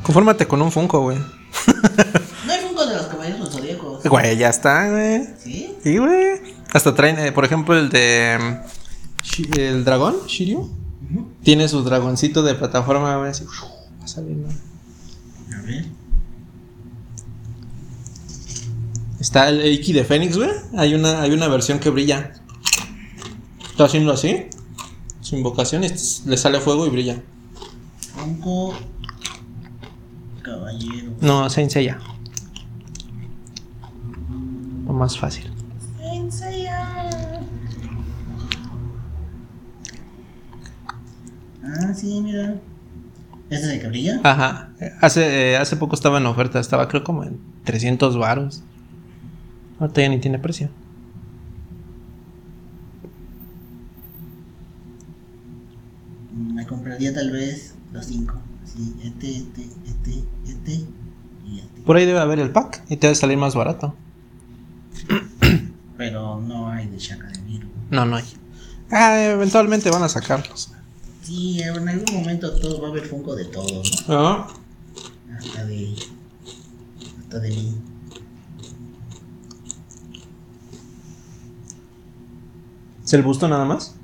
Confórmate 0.03 0.47
con 0.47 0.61
un 0.61 0.71
Funko, 0.71 1.01
güey. 1.01 1.17
No 2.45 2.53
hay 2.53 2.59
Funko 2.61 2.85
de 2.85 2.95
los 2.95 3.05
caballeros 3.07 3.49
zodíacos. 3.51 4.03
Güey, 4.03 4.37
ya 4.37 4.49
está, 4.49 4.89
güey. 4.89 5.27
¿Sí? 5.37 5.75
Sí, 5.83 5.97
güey. 5.97 6.41
Hasta 6.73 6.95
traen, 6.95 7.19
eh, 7.19 7.31
por 7.33 7.43
ejemplo, 7.45 7.77
el 7.77 7.89
de. 7.89 8.37
mm, 8.39 9.59
El 9.59 9.83
dragón, 9.85 10.15
Shiryu. 10.27 10.69
Tiene 11.43 11.67
su 11.67 11.83
dragoncito 11.83 12.41
de 12.41 12.55
plataforma, 12.55 13.17
güey. 13.17 13.31
Así. 13.31 13.43
va 13.45 14.07
saliendo. 14.07 14.47
A 14.49 15.61
ver. 15.63 15.85
Está 19.21 19.49
el 19.49 19.63
Iki 19.63 19.93
de 19.93 20.03
Fénix, 20.03 20.35
güey. 20.35 20.49
Hay 20.75 20.95
una, 20.95 21.21
hay 21.21 21.31
una 21.31 21.47
versión 21.47 21.77
que 21.77 21.91
brilla. 21.91 22.31
Está 23.69 23.85
haciendo 23.85 24.11
así. 24.11 24.47
Su 25.21 25.35
invocación 25.35 25.83
y 25.83 25.89
le 25.89 26.37
sale 26.37 26.59
fuego 26.59 26.87
y 26.87 26.89
brilla. 26.89 27.21
Funko. 28.15 28.73
Caballero. 30.41 31.11
No, 31.21 31.47
Saint 31.51 31.69
Seiya. 31.69 31.99
Lo 34.87 34.93
más 34.93 35.15
fácil. 35.19 35.51
Seiya. 36.31 37.11
Ah, 41.63 41.93
sí, 41.93 42.21
mira. 42.21 42.55
¿Este 43.51 43.67
es 43.67 43.73
el 43.73 43.81
que 43.81 43.87
brilla? 43.87 44.19
Ajá. 44.23 44.71
Hace, 44.99 45.51
eh, 45.51 45.57
hace 45.57 45.75
poco 45.75 45.93
estaba 45.93 46.17
en 46.17 46.25
oferta. 46.25 46.59
Estaba 46.59 46.87
creo 46.87 47.03
como 47.03 47.23
en 47.23 47.39
300 47.65 48.17
varos. 48.17 48.63
Ahorita 49.81 49.99
ya 49.99 50.09
ni 50.09 50.19
tiene 50.19 50.37
precio. 50.37 50.69
Me 56.31 56.67
compraría 56.67 57.11
tal 57.15 57.31
vez 57.31 57.73
los 57.91 58.05
cinco. 58.05 58.35
Sí, 58.63 58.93
este, 59.03 59.37
este, 59.37 59.63
este, 59.87 60.23
este 60.45 60.85
y 61.47 61.59
este. 61.59 61.81
Por 61.81 61.97
ahí 61.97 62.05
debe 62.05 62.19
haber 62.19 62.37
el 62.37 62.51
pack 62.51 62.83
y 62.89 62.97
te 62.97 63.07
debe 63.07 63.15
salir 63.15 63.39
más 63.39 63.55
barato. 63.55 63.95
Pero 65.97 66.39
no 66.39 66.69
hay 66.69 66.87
de 66.87 66.99
Shaka 66.99 67.27
de 67.29 67.41
Virgo. 67.41 67.71
No, 67.89 68.05
no 68.05 68.17
hay. 68.17 68.25
Ah, 68.91 69.19
eventualmente 69.19 69.89
van 69.89 70.03
a 70.03 70.09
sacarlos. 70.09 70.71
Sí, 71.23 71.59
en 71.59 71.89
algún 71.89 72.13
momento 72.13 72.55
todo 72.59 72.79
va 72.81 72.89
a 72.89 72.91
haber 72.91 73.07
Funko 73.07 73.35
de 73.35 73.45
todo, 73.45 73.81
¿no? 74.07 74.15
Ah, 74.15 74.47
Hasta 75.39 75.65
de. 75.65 75.95
Hasta 77.19 77.39
de 77.39 77.49
mí. 77.49 77.75
¿Es 83.03 83.13
el 83.13 83.21
busto 83.23 83.47
nada 83.47 83.65
más? 83.65 83.95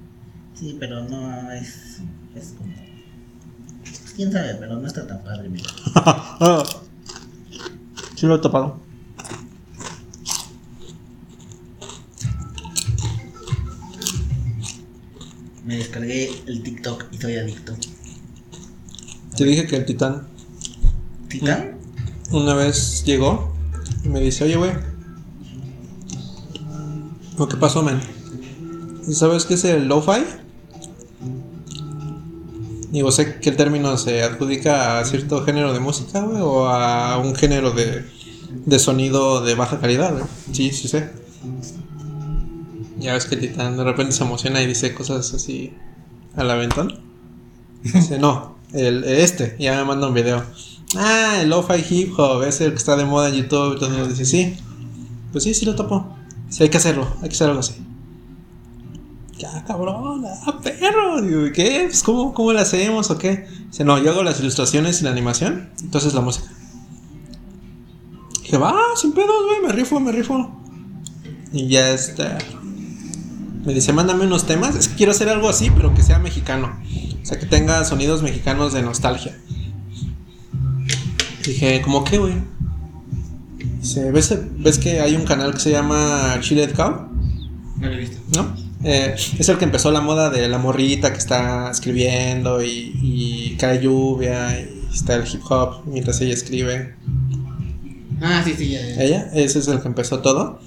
Sí, 0.56 0.76
pero 0.80 1.04
no 1.04 1.52
es. 1.52 2.00
Es 2.36 2.54
como. 2.58 2.74
quién 4.16 4.32
sabe, 4.32 4.56
pero 4.56 4.78
no 4.78 4.88
está 4.88 5.06
tan 5.08 5.24
padre, 5.24 5.50
mira. 5.50 5.70
Sí 8.16 8.26
lo 8.26 8.36
he 8.36 8.40
topado. 8.40 8.80
Me 15.66 15.76
descargué 15.78 16.32
el 16.48 16.64
TikTok 16.64 17.06
y 17.12 17.18
soy 17.18 17.36
adicto. 17.36 17.76
Te 19.36 19.44
dije 19.44 19.68
que 19.68 19.76
el 19.76 19.86
titán 19.86 20.28
¿Titán? 21.28 21.78
una 22.32 22.54
vez 22.56 23.04
llegó 23.06 23.54
y 24.04 24.10
me 24.10 24.20
dice, 24.22 24.46
oye, 24.46 24.56
güey. 24.56 24.72
¿O 27.38 27.48
qué 27.48 27.58
pasó, 27.58 27.84
man? 27.84 28.02
¿Y 29.08 29.14
¿Sabes 29.14 29.46
qué 29.46 29.54
es 29.54 29.64
el 29.64 29.88
lo-fi? 29.88 30.24
Digo, 32.92 33.12
sé 33.12 33.40
que 33.40 33.50
el 33.50 33.56
término 33.56 33.98
se 33.98 34.22
adjudica 34.22 35.00
a 35.00 35.06
cierto 35.06 35.44
género 35.46 35.74
de 35.74 35.80
música, 35.80 36.22
güey, 36.22 36.42
o 36.42 36.68
a 36.68 37.18
un 37.18 37.36
género 37.36 37.72
de, 37.72 38.06
de 38.66 38.80
sonido 38.80 39.42
de 39.42 39.56
baja 39.56 39.80
calidad, 39.80 40.12
güey. 40.14 40.26
Sí, 40.52 40.72
sí 40.72 40.88
sé. 40.88 41.10
Ya 43.00 43.14
ves 43.14 43.26
que 43.26 43.38
titán 43.38 43.78
de 43.78 43.84
repente 43.84 44.12
se 44.12 44.24
emociona 44.24 44.62
y 44.62 44.68
dice 44.68 44.94
cosas 44.94 45.34
así 45.34 45.74
al 46.36 46.52
aventón. 46.52 47.00
Dice, 47.84 48.20
no, 48.20 48.58
el, 48.74 49.04
este, 49.06 49.56
ya 49.60 49.76
me 49.78 49.86
manda 49.86 50.08
un 50.08 50.14
video. 50.14 50.44
Ah, 50.96 51.40
el 51.42 51.50
lo-fi 51.50 51.84
hip 51.90 52.18
hop, 52.18 52.44
es 52.44 52.60
el 52.60 52.72
que 52.72 52.78
está 52.78 52.96
de 52.96 53.06
moda 53.06 53.30
en 53.30 53.36
YouTube. 53.36 53.80
Mundo 53.82 54.08
dice, 54.08 54.26
sí. 54.26 54.58
Pues 55.32 55.44
sí, 55.44 55.54
sí 55.54 55.66
lo 55.66 55.76
topo. 55.76 56.16
Sí, 56.50 56.64
hay 56.64 56.70
que 56.70 56.78
hacerlo, 56.78 57.08
hay 57.22 57.30
que 57.30 57.36
hacer 57.36 57.48
algo 57.48 57.60
así. 57.60 57.76
Ya, 59.38 59.64
cabrón, 59.66 60.26
ah, 60.26 60.60
perro. 60.64 61.22
Digo, 61.22 61.52
¿qué? 61.54 61.86
Pues, 61.88 62.02
¿cómo, 62.02 62.34
¿Cómo 62.34 62.54
lo 62.54 62.60
hacemos 62.60 63.12
o 63.12 63.18
qué? 63.18 63.48
Dice, 63.70 63.84
no, 63.84 63.98
yo 64.00 64.12
hago 64.12 64.24
las 64.24 64.40
ilustraciones 64.40 65.02
y 65.02 65.04
la 65.04 65.12
animación, 65.12 65.70
entonces 65.82 66.14
la 66.14 66.22
música. 66.22 66.48
Dije, 68.42 68.58
va, 68.58 68.76
sin 68.96 69.12
pedos, 69.12 69.46
güey, 69.46 69.62
me 69.62 69.74
rifo, 69.74 70.00
me 70.00 70.12
rifo. 70.12 70.50
Y 71.52 71.68
ya 71.68 71.92
está. 71.92 72.38
Me 73.66 73.74
dice, 73.74 73.94
mándame 73.94 74.26
unos 74.26 74.46
temas. 74.46 74.76
Es 74.76 74.88
que 74.88 74.96
quiero 74.96 75.12
hacer 75.12 75.30
algo 75.30 75.50
así, 75.50 75.70
pero 75.70 75.94
que 75.94 76.02
sea 76.02 76.18
mexicano. 76.18 76.80
O 77.22 77.26
sea, 77.26 77.38
que 77.38 77.46
tenga 77.46 77.84
sonidos 77.84 78.24
mexicanos 78.24 78.74
de 78.74 78.82
nostalgia. 78.82 79.38
Dije, 81.46 81.82
¿cómo 81.84 82.04
qué, 82.04 82.18
güey? 82.18 82.36
Dice, 83.82 84.12
¿ves, 84.12 84.38
¿ves 84.58 84.80
que 84.80 85.02
hay 85.02 85.16
un 85.16 85.26
canal 85.26 85.54
que 85.54 85.60
se 85.60 85.72
llama 85.72 86.38
Chile 86.42 86.72
Cow? 86.74 87.10
No 87.78 87.88
lo 87.88 87.94
he 87.94 87.98
visto. 87.98 88.18
¿No? 88.36 88.67
Eh, 88.84 89.16
es 89.40 89.50
el 89.50 89.58
que 89.58 89.66
empezó 89.66 89.92
la 89.92 90.02
moda 90.02 90.30
de 90.30 90.48
la 90.48 90.60
morrita 90.60 91.12
que 91.12 91.18
está 91.18 91.72
escribiendo 91.72 92.62
y, 92.62 92.94
y 93.02 93.56
cae 93.58 93.82
lluvia 93.82 94.60
y 94.60 94.88
está 94.94 95.16
el 95.16 95.24
hip 95.28 95.42
hop 95.50 95.82
mientras 95.86 96.22
ella 96.22 96.34
escribe. 96.34 96.96
Ah, 98.22 98.42
sí, 98.46 98.54
sí, 98.58 98.70
ya. 98.70 98.82
ya. 98.82 99.04
Ella, 99.04 99.30
ese 99.34 99.60
es 99.60 99.68
el 99.68 99.82
que 99.82 99.88
empezó 99.88 100.20
todo. 100.20 100.60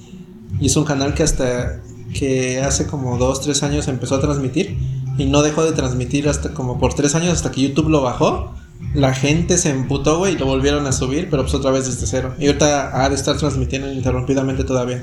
Y 0.61 0.67
es 0.67 0.77
un 0.77 0.85
canal 0.85 1.15
que 1.15 1.23
hasta 1.23 1.81
que 2.13 2.61
hace 2.61 2.87
como 2.87 3.19
dos, 3.19 3.41
tres 3.41 3.63
años 3.63 3.89
empezó 3.89 4.17
a 4.17 4.21
transmitir 4.21 4.77
y 5.17 5.27
no 5.27 5.43
dejó 5.43 5.65
de 5.65 5.73
transmitir 5.73 6.29
hasta 6.29 6.53
como 6.53 6.79
por 6.79 6.95
tres 6.95 7.15
años 7.15 7.33
hasta 7.33 7.51
que 7.51 7.63
YouTube 7.63 7.89
lo 7.89 8.03
bajó. 8.03 8.55
La 8.95 9.15
gente 9.15 9.59
se 9.59 9.71
emputó, 9.71 10.19
güey, 10.19 10.35
y 10.35 10.39
lo 10.39 10.47
volvieron 10.47 10.87
a 10.87 10.93
subir, 10.93 11.29
pero 11.31 11.43
pues 11.43 11.55
otra 11.55 11.71
vez 11.71 11.87
desde 11.87 12.07
cero. 12.07 12.35
Y 12.39 12.47
ahorita 12.47 13.05
ha 13.05 13.09
de 13.09 13.15
estar 13.15 13.37
transmitiendo 13.37 13.91
ininterrumpidamente 13.91 14.65
todavía. 14.65 15.03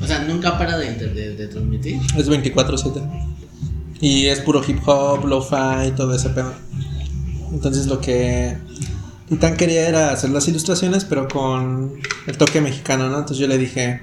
O 0.00 0.06
sea, 0.06 0.20
nunca 0.20 0.58
para 0.58 0.76
de, 0.78 0.92
de, 0.94 1.36
de 1.36 1.48
transmitir. 1.48 2.00
Es 2.16 2.28
24-7. 2.28 3.26
Y 4.00 4.26
es 4.26 4.40
puro 4.40 4.62
hip 4.66 4.80
hop, 4.86 5.26
lo-fi, 5.26 5.92
todo 5.96 6.14
ese 6.14 6.30
pedo. 6.30 6.52
Entonces 7.52 7.86
lo 7.86 8.00
que 8.00 8.56
Titán 9.28 9.56
quería 9.56 9.88
era 9.88 10.12
hacer 10.12 10.30
las 10.30 10.46
ilustraciones, 10.48 11.04
pero 11.04 11.28
con 11.28 11.94
el 12.26 12.36
toque 12.36 12.60
mexicano, 12.60 13.08
¿no? 13.08 13.18
Entonces 13.18 13.38
yo 13.38 13.46
le 13.46 13.58
dije, 13.58 14.02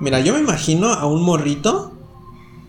mira, 0.00 0.20
yo 0.20 0.34
me 0.34 0.40
imagino 0.40 0.92
a 0.92 1.06
un 1.06 1.22
morrito 1.22 1.92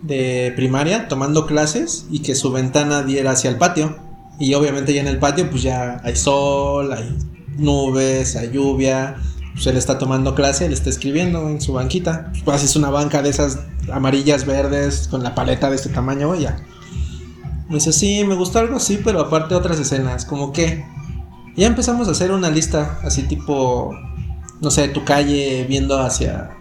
de 0.01 0.51
primaria 0.55 1.07
tomando 1.07 1.45
clases 1.45 2.05
y 2.09 2.19
que 2.19 2.33
su 2.35 2.51
ventana 2.51 3.03
diera 3.03 3.31
hacia 3.31 3.49
el 3.49 3.57
patio. 3.57 3.97
Y 4.39 4.53
obviamente 4.53 4.93
ya 4.93 5.01
en 5.01 5.07
el 5.07 5.19
patio 5.19 5.49
pues 5.49 5.61
ya 5.61 6.01
hay 6.03 6.15
sol, 6.15 6.91
hay 6.91 7.15
nubes, 7.57 8.35
hay 8.35 8.51
lluvia. 8.51 9.17
Pues 9.53 9.67
él 9.67 9.77
está 9.77 9.98
tomando 9.98 10.36
clase, 10.36 10.65
él 10.65 10.74
está 10.74 10.89
escribiendo 10.89 11.48
en 11.50 11.62
su 11.62 11.74
banquita. 11.74 12.31
Pues 12.46 12.58
haces 12.58 12.75
una 12.75 12.89
banca 12.89 13.22
de 13.22 13.29
esas 13.29 13.60
amarillas, 13.91 14.46
verdes, 14.46 15.08
con 15.10 15.24
la 15.24 15.36
paleta 15.36 15.70
de 15.70 15.75
este 15.75 15.89
tamaño, 15.89 16.36
ya. 16.36 16.63
Me 17.70 17.75
dice, 17.75 17.93
sí, 17.93 18.24
me 18.25 18.36
gustó 18.36 18.60
algo 18.60 18.77
así, 18.77 19.00
pero 19.03 19.22
aparte 19.22 19.55
otras 19.55 19.79
escenas, 19.79 20.25
como 20.25 20.51
que... 20.51 20.86
Ya 21.55 21.67
empezamos 21.67 22.08
a 22.08 22.12
hacer 22.12 22.31
una 22.31 22.50
lista, 22.50 23.00
así 23.03 23.24
tipo, 23.24 23.93
no 24.62 24.72
sé, 24.72 24.88
tu 24.88 25.03
calle 25.03 25.65
viendo 25.67 26.00
hacia 26.00 26.51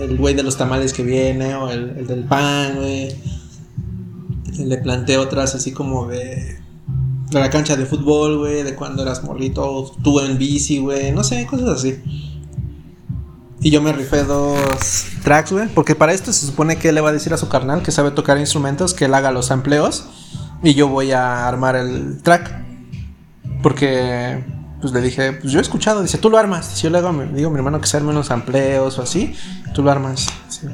el 0.00 0.16
güey 0.16 0.34
de 0.34 0.44
los 0.44 0.56
tamales 0.56 0.92
que 0.92 1.02
viene, 1.02 1.56
o 1.56 1.68
el, 1.70 1.96
el 1.98 2.06
del 2.06 2.24
pan, 2.24 2.76
güey. 2.76 3.16
Le 4.58 4.78
planteé 4.78 5.18
otras 5.18 5.56
así 5.56 5.72
como 5.72 6.06
de, 6.06 6.57
de 7.30 7.40
la 7.40 7.50
cancha 7.50 7.76
de 7.76 7.86
fútbol, 7.86 8.38
güey, 8.38 8.62
de 8.62 8.74
cuando 8.74 9.02
eras 9.02 9.22
morrito, 9.22 9.92
tú 10.02 10.20
en 10.20 10.38
bici, 10.38 10.78
güey, 10.78 11.12
no 11.12 11.24
sé, 11.24 11.46
cosas 11.46 11.68
así. 11.68 12.02
Y 13.60 13.70
yo 13.70 13.82
me 13.82 13.92
rifé 13.92 14.24
dos 14.24 15.06
tracks, 15.24 15.52
güey, 15.52 15.68
porque 15.68 15.94
para 15.94 16.12
esto 16.12 16.32
se 16.32 16.46
supone 16.46 16.76
que 16.76 16.90
él 16.90 16.94
le 16.94 17.00
va 17.00 17.10
a 17.10 17.12
decir 17.12 17.34
a 17.34 17.36
su 17.36 17.48
carnal 17.48 17.82
que 17.82 17.90
sabe 17.90 18.12
tocar 18.12 18.38
instrumentos, 18.38 18.94
que 18.94 19.06
él 19.06 19.14
haga 19.14 19.32
los 19.32 19.50
amplios 19.50 20.04
y 20.62 20.74
yo 20.74 20.88
voy 20.88 21.12
a 21.12 21.48
armar 21.48 21.76
el 21.76 22.22
track. 22.22 22.66
Porque 23.62 24.44
pues 24.80 24.92
le 24.92 25.00
dije, 25.00 25.32
pues 25.32 25.52
yo 25.52 25.58
he 25.58 25.62
escuchado, 25.62 26.02
dice, 26.02 26.18
tú 26.18 26.30
lo 26.30 26.38
armas. 26.38 26.66
Si 26.66 26.82
yo 26.82 26.90
le 26.90 26.98
hago, 26.98 27.12
digo 27.34 27.48
a 27.48 27.52
mi 27.52 27.58
hermano 27.58 27.80
que 27.80 27.88
se 27.88 27.96
arme 27.96 28.10
unos 28.10 28.30
amplios 28.30 28.98
o 28.98 29.02
así, 29.02 29.34
tú 29.74 29.82
lo 29.82 29.90
armas. 29.90 30.28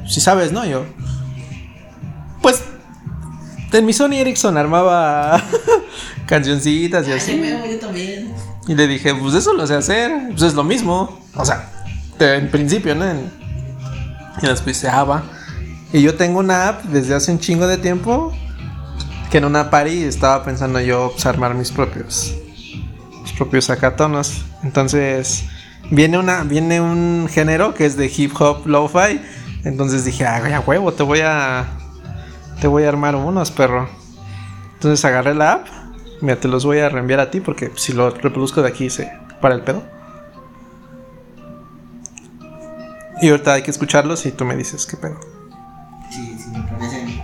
Si 0.06 0.20
sabes, 0.20 0.52
¿no? 0.52 0.64
Yo, 0.66 0.84
pues, 2.42 2.62
en 3.78 3.86
mi 3.86 3.92
Sony 3.92 4.14
Ericsson 4.14 4.56
armaba 4.56 5.42
cancioncitas 6.26 7.06
y 7.08 7.12
Ay, 7.12 7.18
así. 7.18 7.32
sí, 7.32 7.38
me- 7.38 7.70
yo 7.70 7.78
también. 7.78 8.32
Y 8.66 8.74
le 8.74 8.86
dije, 8.86 9.14
pues 9.14 9.34
eso 9.34 9.52
lo 9.52 9.66
sé 9.66 9.74
hacer, 9.74 10.10
pues 10.30 10.42
es 10.42 10.54
lo 10.54 10.64
mismo. 10.64 11.20
O 11.34 11.44
sea, 11.44 11.70
en 12.18 12.50
principio, 12.50 12.94
¿no? 12.94 13.04
Y 14.42 14.46
después 14.46 14.76
se 14.76 14.88
ah, 14.88 15.04
va. 15.04 15.22
Y 15.92 16.02
yo 16.02 16.14
tengo 16.16 16.40
una 16.40 16.68
app 16.68 16.84
desde 16.84 17.14
hace 17.14 17.30
un 17.30 17.38
chingo 17.38 17.66
de 17.66 17.76
tiempo 17.78 18.32
que 19.30 19.38
en 19.38 19.44
una 19.44 19.70
party 19.70 20.04
estaba 20.04 20.44
pensando 20.44 20.80
yo 20.80 21.10
pues, 21.12 21.26
armar 21.26 21.54
mis 21.54 21.70
propios 21.70 22.34
mis 23.22 23.32
propios 23.32 23.66
sacatonos. 23.66 24.42
Entonces, 24.62 25.44
viene 25.90 26.18
una 26.18 26.42
viene 26.42 26.80
un 26.80 27.28
género 27.30 27.74
que 27.74 27.86
es 27.86 27.96
de 27.96 28.10
hip 28.14 28.32
hop 28.40 28.66
lo-fi. 28.66 29.20
Entonces 29.64 30.04
dije, 30.04 30.24
ah, 30.24 30.42
a 30.56 30.60
huevo, 30.60 30.92
te 30.92 31.02
voy 31.02 31.20
a 31.20 31.66
te 32.60 32.66
voy 32.66 32.84
a 32.84 32.88
armar 32.88 33.16
unos, 33.16 33.50
perro. 33.50 33.88
Entonces 34.74 35.04
agarré 35.04 35.34
la 35.34 35.52
app. 35.52 35.66
Mira, 36.20 36.36
te 36.40 36.48
los 36.48 36.64
voy 36.64 36.78
a 36.78 36.88
reenviar 36.88 37.20
a 37.20 37.30
ti 37.30 37.40
porque 37.40 37.72
si 37.76 37.92
lo 37.92 38.10
reproduzco 38.10 38.62
de 38.62 38.68
aquí 38.68 38.90
se 38.90 39.10
para 39.40 39.54
el 39.54 39.62
pedo. 39.62 39.82
Y 43.20 43.30
ahorita 43.30 43.54
hay 43.54 43.62
que 43.62 43.70
escucharlos 43.70 44.26
y 44.26 44.32
tú 44.32 44.44
me 44.44 44.56
dices 44.56 44.86
qué 44.86 44.96
pedo. 44.96 45.18
Sí, 46.10 46.36
sí, 46.38 46.50
me 46.50 46.62
parecen 46.62 47.22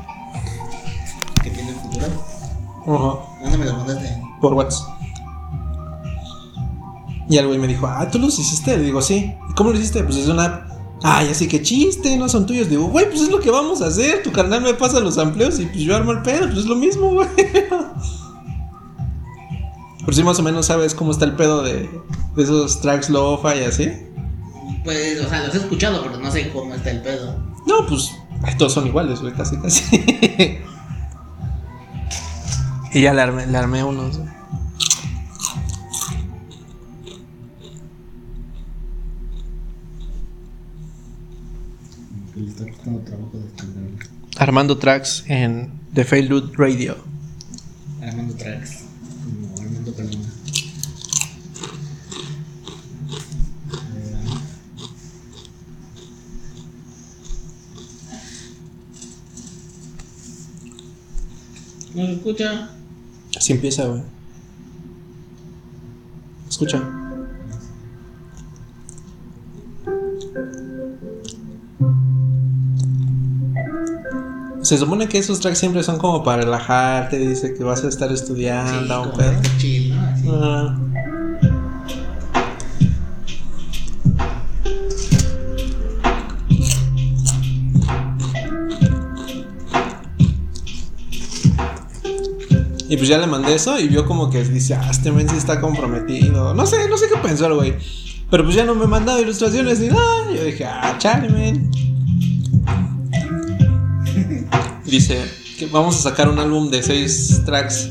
que 1.42 1.50
tienen 1.50 1.74
futuro. 1.76 2.06
Ajá. 2.82 3.42
¿Dónde 3.42 3.58
me 3.58 3.64
lo 3.64 3.76
mandaste? 3.76 4.22
Por 4.40 4.54
WhatsApp. 4.54 4.88
Y 7.28 7.38
el 7.38 7.46
güey 7.46 7.58
me 7.58 7.68
dijo, 7.68 7.86
ah, 7.86 8.08
¿tú 8.10 8.18
los 8.18 8.38
hiciste? 8.38 8.76
Le 8.76 8.84
digo, 8.84 9.00
sí. 9.00 9.36
¿Y 9.48 9.54
cómo 9.54 9.70
lo 9.70 9.76
hiciste? 9.76 10.02
Pues 10.02 10.16
es 10.16 10.28
una 10.28 10.44
app. 10.44 10.69
Ay, 11.02 11.28
así 11.28 11.48
que 11.48 11.62
chiste, 11.62 12.16
no 12.16 12.28
son 12.28 12.46
tuyos. 12.46 12.68
Digo, 12.68 12.84
güey, 12.88 13.08
pues 13.08 13.22
es 13.22 13.30
lo 13.30 13.40
que 13.40 13.50
vamos 13.50 13.80
a 13.80 13.86
hacer. 13.86 14.22
Tu 14.22 14.32
carnal 14.32 14.60
me 14.62 14.74
pasa 14.74 15.00
los 15.00 15.16
amplios 15.18 15.58
y 15.58 15.66
pues 15.66 15.80
yo 15.80 15.96
armo 15.96 16.12
el 16.12 16.22
pedo. 16.22 16.46
Pues 16.46 16.58
es 16.58 16.66
lo 16.66 16.76
mismo, 16.76 17.10
güey. 17.10 17.28
Por 20.04 20.14
si 20.14 20.22
más 20.22 20.38
o 20.38 20.42
menos 20.42 20.66
sabes 20.66 20.94
cómo 20.94 21.10
está 21.12 21.24
el 21.24 21.36
pedo 21.36 21.62
de, 21.62 21.88
de 22.36 22.42
esos 22.42 22.80
tracks 22.80 23.08
lo-fi 23.10 23.58
y 23.60 23.64
así. 23.64 23.92
Pues, 24.84 25.20
o 25.24 25.28
sea, 25.28 25.44
los 25.44 25.54
he 25.54 25.58
escuchado, 25.58 26.02
pero 26.02 26.18
no 26.18 26.30
sé 26.30 26.50
cómo 26.50 26.74
está 26.74 26.90
el 26.90 27.02
pedo. 27.02 27.36
No, 27.66 27.86
pues 27.86 28.10
ay, 28.42 28.54
todos 28.56 28.72
son 28.72 28.86
iguales, 28.86 29.20
güey, 29.20 29.32
casi, 29.34 29.56
casi. 29.58 29.84
y 32.92 33.00
ya 33.02 33.12
le 33.14 33.22
armé, 33.22 33.46
le 33.46 33.56
armé 33.58 33.84
unos. 33.84 34.18
güey. 34.18 34.39
Está 42.60 42.76
costando 42.76 43.00
trabajo 43.00 43.38
descargarlo. 43.38 43.98
Armando 44.36 44.78
tracks 44.78 45.24
en 45.28 45.70
The 45.94 46.04
Failed 46.04 46.52
Radio. 46.56 46.96
Armando 48.02 48.34
tracks. 48.34 48.84
Como 49.24 49.60
Armando 49.60 49.92
Paloma. 49.92 50.24
¿No 61.94 62.06
se 62.06 62.12
escucha? 62.12 62.70
Así 63.36 63.52
empieza, 63.52 63.84
güey. 63.86 64.02
Escucha. 66.48 66.99
Se 74.70 74.78
supone 74.78 75.08
que 75.08 75.18
esos 75.18 75.40
tracks 75.40 75.58
siempre 75.58 75.82
son 75.82 75.98
como 75.98 76.22
para 76.22 76.42
relajarte, 76.42 77.18
dice 77.18 77.54
que 77.54 77.64
vas 77.64 77.82
a 77.82 77.88
estar 77.88 78.12
estudiando, 78.12 79.02
un 79.02 79.08
como 79.08 79.18
pedo. 79.18 79.32
chill, 79.58 79.92
¿no? 79.92 80.00
Así. 80.00 80.28
Ah. 80.30 80.78
Y 92.88 92.96
pues 92.96 93.08
ya 93.08 93.18
le 93.18 93.26
mandé 93.26 93.56
eso 93.56 93.76
y 93.76 93.88
vio 93.88 94.06
como 94.06 94.30
que 94.30 94.44
dice, 94.44 94.74
ah, 94.76 94.86
este 94.88 95.10
men 95.10 95.28
sí 95.28 95.36
está 95.36 95.60
comprometido. 95.60 96.54
No 96.54 96.64
sé, 96.64 96.88
no 96.88 96.96
sé 96.96 97.06
qué 97.12 97.18
pensó 97.18 97.46
el 97.46 97.54
güey. 97.54 97.74
Pero 98.30 98.44
pues 98.44 98.54
ya 98.54 98.64
no 98.64 98.76
me 98.76 98.86
mandaba 98.86 99.20
ilustraciones 99.20 99.80
ni 99.80 99.88
nada. 99.88 100.32
Yo 100.32 100.44
dije, 100.44 100.64
ah, 100.64 100.94
chale, 100.96 101.28
men. 101.28 101.89
Dice 104.90 105.24
que 105.56 105.66
vamos 105.66 105.96
a 105.98 106.10
sacar 106.10 106.28
un 106.28 106.40
álbum 106.40 106.68
de 106.68 106.82
seis 106.82 107.42
tracks. 107.46 107.90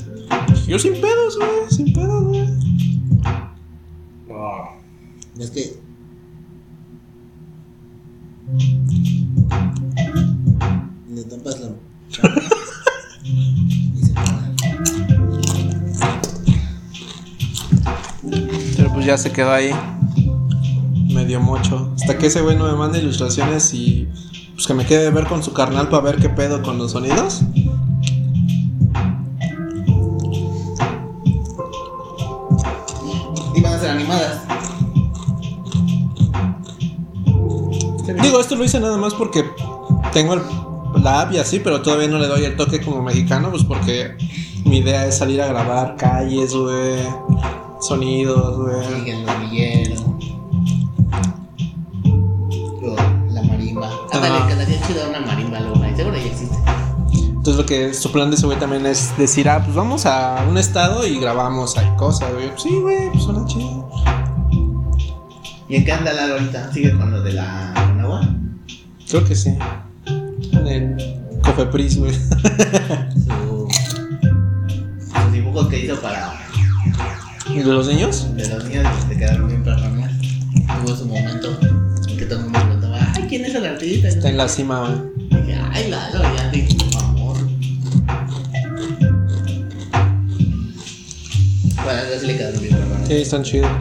Yo 0.67 0.77
sin 0.77 0.99
pedos, 0.99 1.37
güey, 1.37 1.49
sin 1.69 1.93
pedos, 1.93 2.25
güey. 2.25 2.45
Es 5.39 5.51
que. 5.51 5.79
Le 11.09 11.23
tapas 11.23 11.61
la. 11.61 11.69
Pero 18.75 18.93
pues 18.93 19.05
ya 19.05 19.17
se 19.17 19.31
quedó 19.31 19.53
ahí. 19.53 19.71
Medio 21.13 21.39
mocho. 21.39 21.93
Hasta 21.95 22.17
que 22.17 22.27
ese 22.27 22.41
güey 22.41 22.57
no 22.57 22.65
me 22.65 22.77
manda 22.77 22.97
ilustraciones 22.97 23.73
y 23.73 24.09
pues 24.59 24.67
que 24.67 24.73
me 24.73 24.85
quede 24.85 25.03
de 25.03 25.11
ver 25.11 25.25
con 25.25 25.41
su 25.41 25.53
carnal 25.53 25.87
para 25.87 26.03
ver 26.03 26.17
qué 26.17 26.27
pedo 26.27 26.61
con 26.61 26.77
los 26.77 26.91
sonidos. 26.91 27.43
Y 33.55 33.61
van 33.61 33.73
a 33.73 33.79
ser 33.79 33.89
animadas. 33.91 34.41
Digo, 38.21 38.39
esto 38.39 38.55
lo 38.55 38.63
hice 38.65 38.79
nada 38.79 38.97
más 38.97 39.13
porque 39.13 39.45
tengo 40.11 40.33
el- 40.33 40.41
la 41.03 41.21
app 41.21 41.33
y 41.33 41.37
así, 41.37 41.59
pero 41.59 41.81
todavía 41.81 42.07
no 42.07 42.17
le 42.17 42.27
doy 42.27 42.43
el 42.43 42.55
toque 42.55 42.81
como 42.81 43.01
mexicano, 43.01 43.49
pues 43.51 43.63
porque 43.63 44.17
mi 44.65 44.77
idea 44.79 45.05
es 45.05 45.17
salir 45.17 45.41
a 45.41 45.47
grabar 45.47 45.95
calles, 45.95 46.53
güey. 46.53 46.99
Sonidos, 47.79 48.57
güey. 48.57 48.85
Chido 54.89 55.07
una 55.07 55.19
marimba, 55.19 55.59
lo 55.59 55.75
Seguro 55.95 56.17
ya 56.17 56.23
existe. 56.23 56.57
Entonces 57.13 57.55
lo 57.57 57.65
que 57.65 57.93
su 57.93 58.11
plan 58.11 58.29
de 58.29 58.37
ese 58.37 58.45
güey 58.45 58.57
también 58.57 58.85
es 58.85 59.15
decir, 59.17 59.47
ah, 59.49 59.61
pues 59.63 59.75
vamos 59.75 60.05
a 60.05 60.43
un 60.49 60.57
estado 60.57 61.05
y 61.05 61.19
grabamos 61.19 61.77
ahí 61.77 61.87
cosas, 61.97 62.33
güey. 62.33 62.49
Pues, 62.49 62.63
sí, 62.63 62.69
güey, 62.79 63.11
pues 63.11 63.23
suena 63.23 63.45
chido. 63.45 63.89
¿Y 65.67 65.75
en 65.75 65.85
qué 65.85 65.91
anda 65.91 66.13
Lalo 66.13 66.33
ahorita? 66.33 66.73
¿Sigue 66.73 66.97
con 66.97 67.11
lo 67.11 67.21
de 67.21 67.33
la 67.33 67.73
agua? 67.73 68.21
Creo 69.07 69.23
que 69.25 69.35
sí. 69.35 69.55
En 70.53 70.67
el 70.67 71.39
Cofepris, 71.43 71.97
güey. 71.99 72.13
Su, 72.13 73.67
sus 75.21 75.31
dibujos 75.31 75.67
que 75.67 75.79
hizo 75.79 75.99
para 75.99 76.33
¿Y 77.49 77.59
de 77.59 77.65
los 77.65 77.87
niños? 77.87 78.35
De 78.35 78.47
los 78.47 78.63
niños 78.65 78.87
que 78.95 79.13
se 79.13 79.19
quedaron 79.19 79.47
bien 79.47 79.63
perrones. 79.63 79.88
Está 84.29 84.43
en 84.43 84.45
la 84.45 84.47
cima, 84.47 85.05
dije, 85.31 85.59
ay, 85.71 85.89
Lalo, 85.89 86.21
ya 86.21 86.51
te 86.51 86.67
por 86.75 87.03
amor. 87.03 87.37
Bueno, 91.83 91.99
a 91.99 92.19
sí 92.19 92.27
le 92.27 92.37
quedaron 92.37 92.61
bien. 92.61 92.77
Sí, 93.07 93.13
están 93.15 93.41
chidos. 93.41 93.71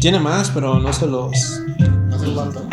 Tiene 0.00 0.20
más, 0.20 0.50
pero 0.52 0.80
no 0.80 0.90
se 0.94 1.06
los. 1.06 1.60
No 2.08 2.18
sé 2.18 2.32
cuánto. 2.32 2.66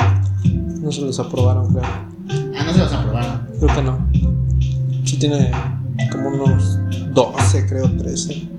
No 0.45 0.89
se 0.89 1.01
los 1.01 1.19
aprobaron, 1.19 1.73
creo. 1.73 1.83
Ah, 1.83 2.63
no 2.65 2.71
se 2.71 2.79
los 2.79 2.93
aprobaron. 2.93 3.45
Creo 3.59 3.75
que 3.75 3.81
no. 3.81 4.09
Sí 5.03 5.17
tiene 5.19 5.51
como 6.13 6.29
unos 6.29 6.79
12, 7.13 7.65
creo, 7.67 7.91
13. 7.91 8.54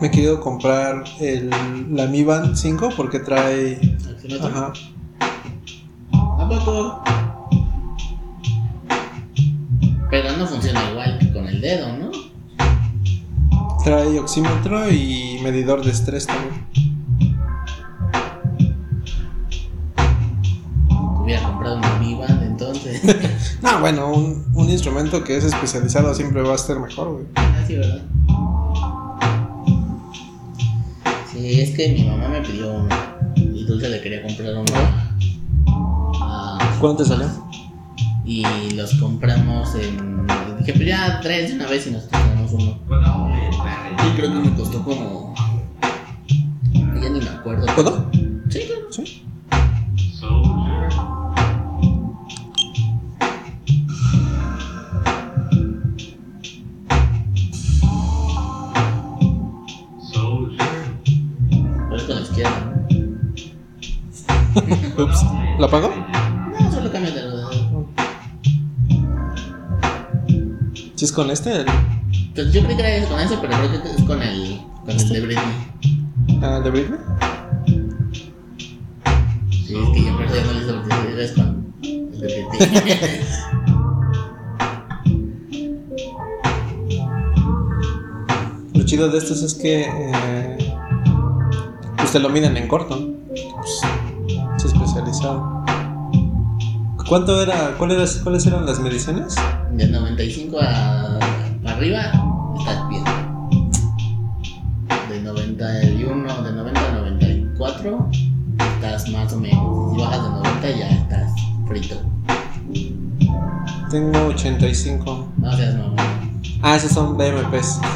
Me 0.00 0.08
he 0.08 0.10
querido 0.10 0.40
comprar 0.40 1.04
el, 1.20 1.50
la 1.92 2.06
Mi 2.06 2.24
Band 2.24 2.56
5 2.56 2.90
porque 2.96 3.20
trae. 3.20 3.78
¿Oxímetro? 4.12 4.48
Ajá. 4.48 4.72
¿A 6.12 6.48
poco? 6.48 7.02
Pero 10.10 10.36
no 10.36 10.46
funciona 10.46 10.90
igual 10.90 11.18
que 11.18 11.32
con 11.32 11.46
el 11.46 11.60
dedo, 11.60 11.96
¿no? 11.96 12.10
Trae 13.84 14.18
oxímetro 14.18 14.90
y 14.90 15.38
medidor 15.42 15.84
de 15.84 15.90
estrés 15.90 16.26
también. 16.26 16.66
Hubiera 21.22 21.42
comprado 21.44 21.76
una 21.76 21.98
Mi 21.98 22.14
Band 22.14 22.42
entonces. 22.42 23.00
No, 23.62 23.80
bueno, 23.80 24.12
un, 24.12 24.44
un 24.54 24.68
instrumento 24.68 25.24
que 25.24 25.38
es 25.38 25.44
especializado 25.44 26.12
siempre 26.14 26.42
va 26.42 26.52
a 26.52 26.56
estar 26.56 26.78
mejor, 26.78 27.12
güey. 27.12 27.24
Ah, 27.36 27.64
sí, 27.66 27.76
¿verdad? 27.76 28.02
Sí, 31.34 31.60
es 31.60 31.70
que 31.76 31.88
mi 31.88 32.04
mamá 32.04 32.28
me 32.28 32.40
pidió 32.40 32.72
uno. 32.72 32.88
Y 33.36 33.64
Dulce 33.64 33.88
le 33.88 34.00
quería 34.00 34.22
comprar 34.22 34.54
uno. 34.54 34.72
Ah, 36.22 36.58
¿Cuánto 36.80 37.02
te 37.02 37.08
salió? 37.08 37.28
y 38.24 38.70
los 38.70 38.94
compramos 38.94 39.74
en. 39.74 40.26
Dije, 40.58 40.72
pues 40.72 40.86
ya 40.86 41.20
tres 41.20 41.50
de 41.50 41.56
una 41.56 41.66
vez 41.66 41.86
y 41.86 41.90
nosotros 41.90 42.22
tenemos 42.22 42.52
uno. 42.52 42.78
Y 44.06 44.16
creo 44.16 44.32
que 44.32 44.48
me 44.48 44.56
costó 44.56 44.82
como. 44.82 45.34
Ya 46.72 47.08
ni 47.10 47.20
me 47.20 47.28
acuerdo. 47.28 47.66
¿Puedo? 47.74 48.10
Con 71.14 71.30
este, 71.30 71.52
el, 71.60 71.66
Pues 72.34 72.52
yo 72.52 72.62
creí 72.64 72.76
que 72.76 72.82
era 72.96 73.06
con 73.08 73.20
eso, 73.20 73.38
pero 73.40 73.52
creo 73.56 73.82
que 73.82 73.90
es 73.90 74.02
con 74.02 74.20
el. 74.22 74.60
Con 74.84 74.90
el 74.90 75.08
de 75.08 75.20
Britney. 75.20 76.40
ah, 76.42 76.60
de 76.60 76.70
Britney. 76.70 76.98
Sí, 79.50 79.74
es 79.74 79.88
que 79.94 80.04
yo 80.04 80.18
ya 80.18 80.44
no 80.44 80.60
hice 80.60 80.72
porque 80.74 81.24
es 81.24 81.32
con 81.32 81.72
el 81.82 82.20
de 82.20 82.46
Britney. 82.50 83.20
Lo 88.74 88.84
chido 88.84 89.08
de 89.08 89.18
estos 89.18 89.42
es 89.42 89.54
que 89.54 89.82
eh, 89.88 90.74
pues 91.96 92.12
te 92.12 92.18
lo 92.18 92.28
miden 92.28 92.56
en 92.56 92.68
corto. 92.68 92.98
Pues, 93.28 93.80
es 94.58 94.64
especializado. 94.64 95.64
¿Cuánto 97.08 97.40
era? 97.40 97.74
¿Cuál 97.78 97.92
era- 97.92 98.04
¿Cuáles 98.22 98.46
eran 98.46 98.66
las 98.66 98.80
mediciones? 98.80 99.36
De 99.76 99.88
95 99.88 100.58
a 100.60 101.18
para 101.62 101.76
arriba 101.76 102.00
estás 102.58 102.88
bien. 102.88 103.04
De 105.08 105.20
91, 105.20 106.42
de 106.42 106.52
90 106.52 106.80
a 106.88 106.92
94 106.92 108.10
estás 108.76 109.08
más 109.10 109.32
o 109.32 109.40
menos. 109.40 109.94
Si 109.94 110.00
bajas 110.00 110.22
de 110.22 110.28
90 110.30 110.70
ya 110.70 110.88
estás 110.90 111.32
frito. 111.66 111.96
Tengo 113.90 114.18
85. 114.26 115.28
No 115.38 115.56
seas 115.56 115.74
mamón. 115.76 115.96
Ah, 116.62 116.76
esos 116.76 116.92
son 116.92 117.16
BMPs. 117.16 117.80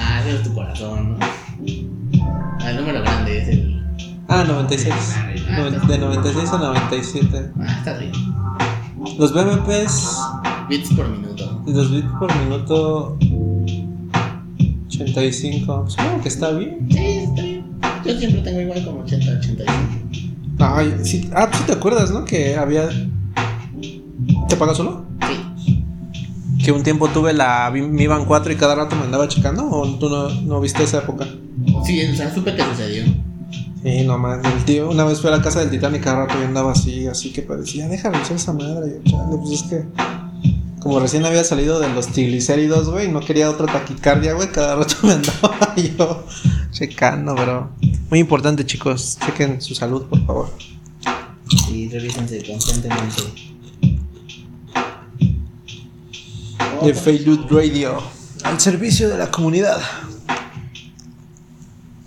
Ah, 0.00 0.20
ese 0.20 0.36
es 0.36 0.42
tu 0.42 0.54
corazón, 0.54 1.18
¿no? 1.18 1.26
Ah, 2.60 2.70
el 2.70 2.76
número 2.76 3.00
grande 3.02 3.38
es 3.38 3.48
el. 3.48 3.84
Ah, 4.28 4.44
96. 4.46 4.94
Noven- 5.50 5.86
De 5.86 5.98
96 5.98 6.50
a 6.52 6.58
97. 6.58 7.50
Ah, 7.60 7.74
está 7.78 7.98
bien. 7.98 8.12
Los 9.18 9.32
BMPs, 9.34 10.18
Bits 10.68 10.92
por 10.92 11.08
minuto. 11.08 11.62
los 11.66 11.90
bits 11.90 12.08
por 12.18 12.34
minuto 12.36 13.16
85. 14.88 15.88
Supongo 15.88 16.20
que 16.22 16.28
está 16.28 16.50
bien. 16.50 16.86
Sí, 16.90 16.98
está 16.98 17.42
bien. 17.42 17.64
Yo 18.04 18.18
siempre 18.18 18.42
tengo 18.42 18.60
igual 18.60 18.84
como 18.84 19.00
80, 19.00 19.32
85. 19.38 19.82
Ay, 20.58 20.94
sí, 21.04 21.30
ah, 21.34 21.48
sí 21.52 21.62
te 21.66 21.72
acuerdas, 21.72 22.10
¿no? 22.10 22.24
Que 22.24 22.56
había... 22.56 22.88
¿Te 24.48 24.56
pagas 24.56 24.76
solo? 24.76 25.04
Sí. 25.26 25.84
Que 26.64 26.72
un 26.72 26.82
tiempo 26.82 27.08
tuve 27.08 27.32
la 27.32 27.70
Mi 27.70 28.06
Band 28.06 28.26
4 28.26 28.52
y 28.52 28.56
cada 28.56 28.74
rato 28.74 28.96
me 28.96 29.02
andaba 29.02 29.28
checando. 29.28 29.70
¿O 29.70 29.88
tú 29.98 30.08
no, 30.08 30.28
no 30.28 30.60
viste 30.60 30.82
esa 30.82 30.98
época? 30.98 31.26
Sí, 31.84 32.02
o 32.04 32.14
sea, 32.14 32.34
supe 32.34 32.54
que 32.54 32.62
sucedió. 32.62 33.04
Sí, 33.82 34.02
no 34.04 34.18
más. 34.18 34.44
El 34.44 34.64
tío, 34.64 34.90
una 34.90 35.04
vez 35.04 35.20
fui 35.20 35.28
a 35.28 35.36
la 35.36 35.42
casa 35.42 35.60
del 35.60 35.70
Titanic 35.70 36.00
y 36.00 36.04
cada 36.04 36.26
rato 36.26 36.34
yo 36.38 36.46
andaba 36.46 36.72
así, 36.72 37.06
así 37.06 37.32
que 37.32 37.42
parecía, 37.42 37.88
déjame 37.88 38.20
usar 38.20 38.36
esa 38.36 38.52
madre. 38.52 39.00
Yo, 39.04 39.10
chale, 39.10 39.36
pues 39.38 39.52
es 39.52 39.62
que. 39.62 39.84
Como 40.80 41.00
recién 41.00 41.26
había 41.26 41.44
salido 41.44 41.80
de 41.80 41.88
los 41.88 42.06
triglicéridos, 42.08 42.88
güey, 42.90 43.08
no 43.08 43.20
quería 43.20 43.50
otra 43.50 43.66
taquicardia, 43.66 44.34
güey, 44.34 44.50
cada 44.50 44.76
rato 44.76 44.94
me 45.02 45.12
andaba 45.12 45.74
yo 45.98 46.24
checando, 46.70 47.34
pero. 47.34 47.70
Muy 48.10 48.20
importante, 48.20 48.64
chicos. 48.64 49.18
Chequen 49.24 49.60
su 49.60 49.74
salud, 49.74 50.04
por 50.04 50.24
favor. 50.24 50.50
Sí, 51.66 51.88
revísense 51.88 52.44
constantemente. 52.46 53.48
de 56.82 56.94
Feylut 56.94 57.50
Radio. 57.50 57.98
Al 58.44 58.60
servicio 58.60 59.08
de 59.08 59.18
la 59.18 59.30
comunidad. 59.30 59.80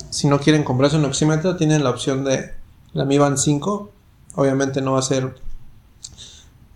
Si 0.10 0.28
no 0.28 0.40
quieren 0.40 0.64
comprarse 0.64 0.98
un 0.98 1.06
oxímetro, 1.06 1.58
tienen 1.58 1.84
la 1.84 1.90
opción 1.90 2.24
de 2.24 2.54
la 2.94 3.06
Mi 3.06 3.18
Band 3.18 3.38
5. 3.38 3.92
Obviamente 4.36 4.82
no 4.82 4.94
va 4.94 5.00
a 5.00 5.04
ser. 5.04 5.36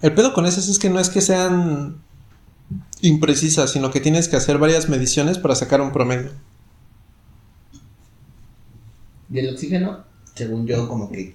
El 0.02 0.14
pedo 0.14 0.34
con 0.34 0.46
esas 0.46 0.68
es 0.68 0.78
que 0.80 0.90
no 0.90 1.00
es 1.00 1.10
que 1.10 1.22
sean 1.22 1.98
imprecisas, 3.02 3.72
sino 3.72 3.92
que 3.92 4.00
tienes 4.02 4.28
que 4.28 4.36
hacer 4.36 4.58
varias 4.58 4.90
mediciones 4.90 5.38
para 5.38 5.56
sacar 5.56 5.82
un 5.82 5.92
promedio. 5.92 6.32
Y 9.32 9.40
el 9.40 9.50
oxígeno, 9.54 10.00
según 10.36 10.68
yo, 10.68 10.88
como 10.88 11.10
que 11.12 11.34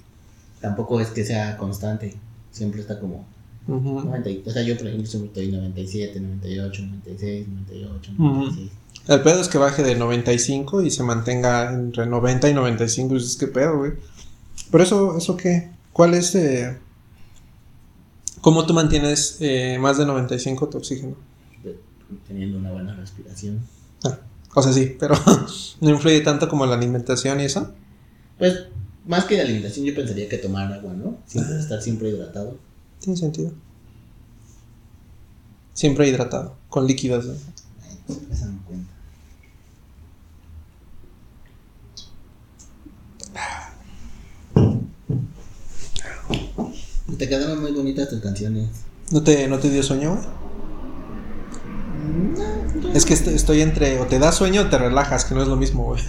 tampoco 0.60 1.00
es 1.00 1.08
que 1.08 1.24
sea 1.24 1.56
constante. 1.56 2.16
Siempre 2.52 2.80
está 2.80 2.98
como. 3.00 3.26
90. 3.66 4.30
y- 4.30 4.42
O 4.46 4.50
sea, 4.50 4.62
yo 4.62 4.76
por 4.76 4.86
ejemplo 4.88 5.04
estoy 5.26 5.48
97, 5.52 6.18
98, 6.18 6.82
96, 6.82 7.46
98, 7.48 8.12
Ujú. 8.14 8.22
96. 8.24 8.70
El 9.06 9.22
pedo 9.22 9.40
es 9.40 9.48
que 9.48 9.58
baje 9.58 9.82
de 9.82 9.94
95 9.96 10.82
y 10.82 10.90
se 10.90 11.02
mantenga 11.04 11.72
entre 11.72 12.06
90 12.06 12.48
y 12.48 12.54
95. 12.54 13.16
Es 13.16 13.36
que 13.36 13.46
pedo, 13.46 13.78
güey. 13.78 13.92
Pero 14.70 14.84
eso, 14.84 15.16
¿eso 15.18 15.36
qué? 15.36 15.70
¿Cuál 15.92 16.14
es? 16.14 16.34
eh, 16.34 16.78
¿Cómo 18.40 18.64
tú 18.64 18.72
mantienes 18.72 19.36
eh, 19.40 19.78
más 19.78 19.98
de 19.98 20.06
95 20.06 20.68
tu 20.68 20.78
oxígeno? 20.78 21.16
Teniendo 22.26 22.58
una 22.58 22.72
buena 22.72 22.94
respiración. 22.94 23.60
Ah, 24.04 24.18
o 24.54 24.62
sea, 24.62 24.72
sí, 24.72 24.96
pero 24.98 25.14
no 25.80 25.90
influye 25.90 26.20
tanto 26.20 26.48
como 26.48 26.66
la 26.66 26.74
alimentación 26.74 27.40
y 27.40 27.44
eso. 27.44 27.72
Pues, 28.38 28.66
más 29.06 29.26
que 29.26 29.36
de 29.36 29.42
alimentación, 29.42 29.84
yo 29.84 29.94
pensaría 29.94 30.28
que 30.28 30.38
tomar 30.38 30.72
agua, 30.72 30.94
¿no? 30.94 31.18
Siempre, 31.26 31.58
estar 31.58 31.82
siempre 31.82 32.08
hidratado. 32.08 32.58
Tiene 32.98 33.16
sentido. 33.18 33.52
Siempre 35.74 36.08
hidratado, 36.08 36.56
con 36.68 36.86
líquidos. 36.86 37.26
¿no? 37.26 37.34
Ay, 37.82 38.16
Esa 38.32 38.46
no 38.46 38.62
cuenta. 38.64 38.90
Te 47.20 47.28
quedaron 47.28 47.60
muy 47.60 47.72
bonitas 47.72 48.08
tus 48.08 48.20
canciones. 48.20 48.66
¿No 49.12 49.22
te, 49.22 49.46
¿No 49.46 49.58
te 49.58 49.68
dio 49.68 49.82
sueño, 49.82 50.14
güey? 50.14 50.26
No, 52.82 52.92
Es 52.94 53.04
que 53.04 53.12
est- 53.12 53.28
estoy 53.28 53.60
entre 53.60 54.00
o 54.00 54.06
te 54.06 54.18
da 54.18 54.32
sueño 54.32 54.62
o 54.62 54.66
te 54.70 54.78
relajas, 54.78 55.26
que 55.26 55.34
no 55.34 55.42
es 55.42 55.48
lo 55.48 55.56
mismo, 55.56 55.84
güey. 55.84 56.00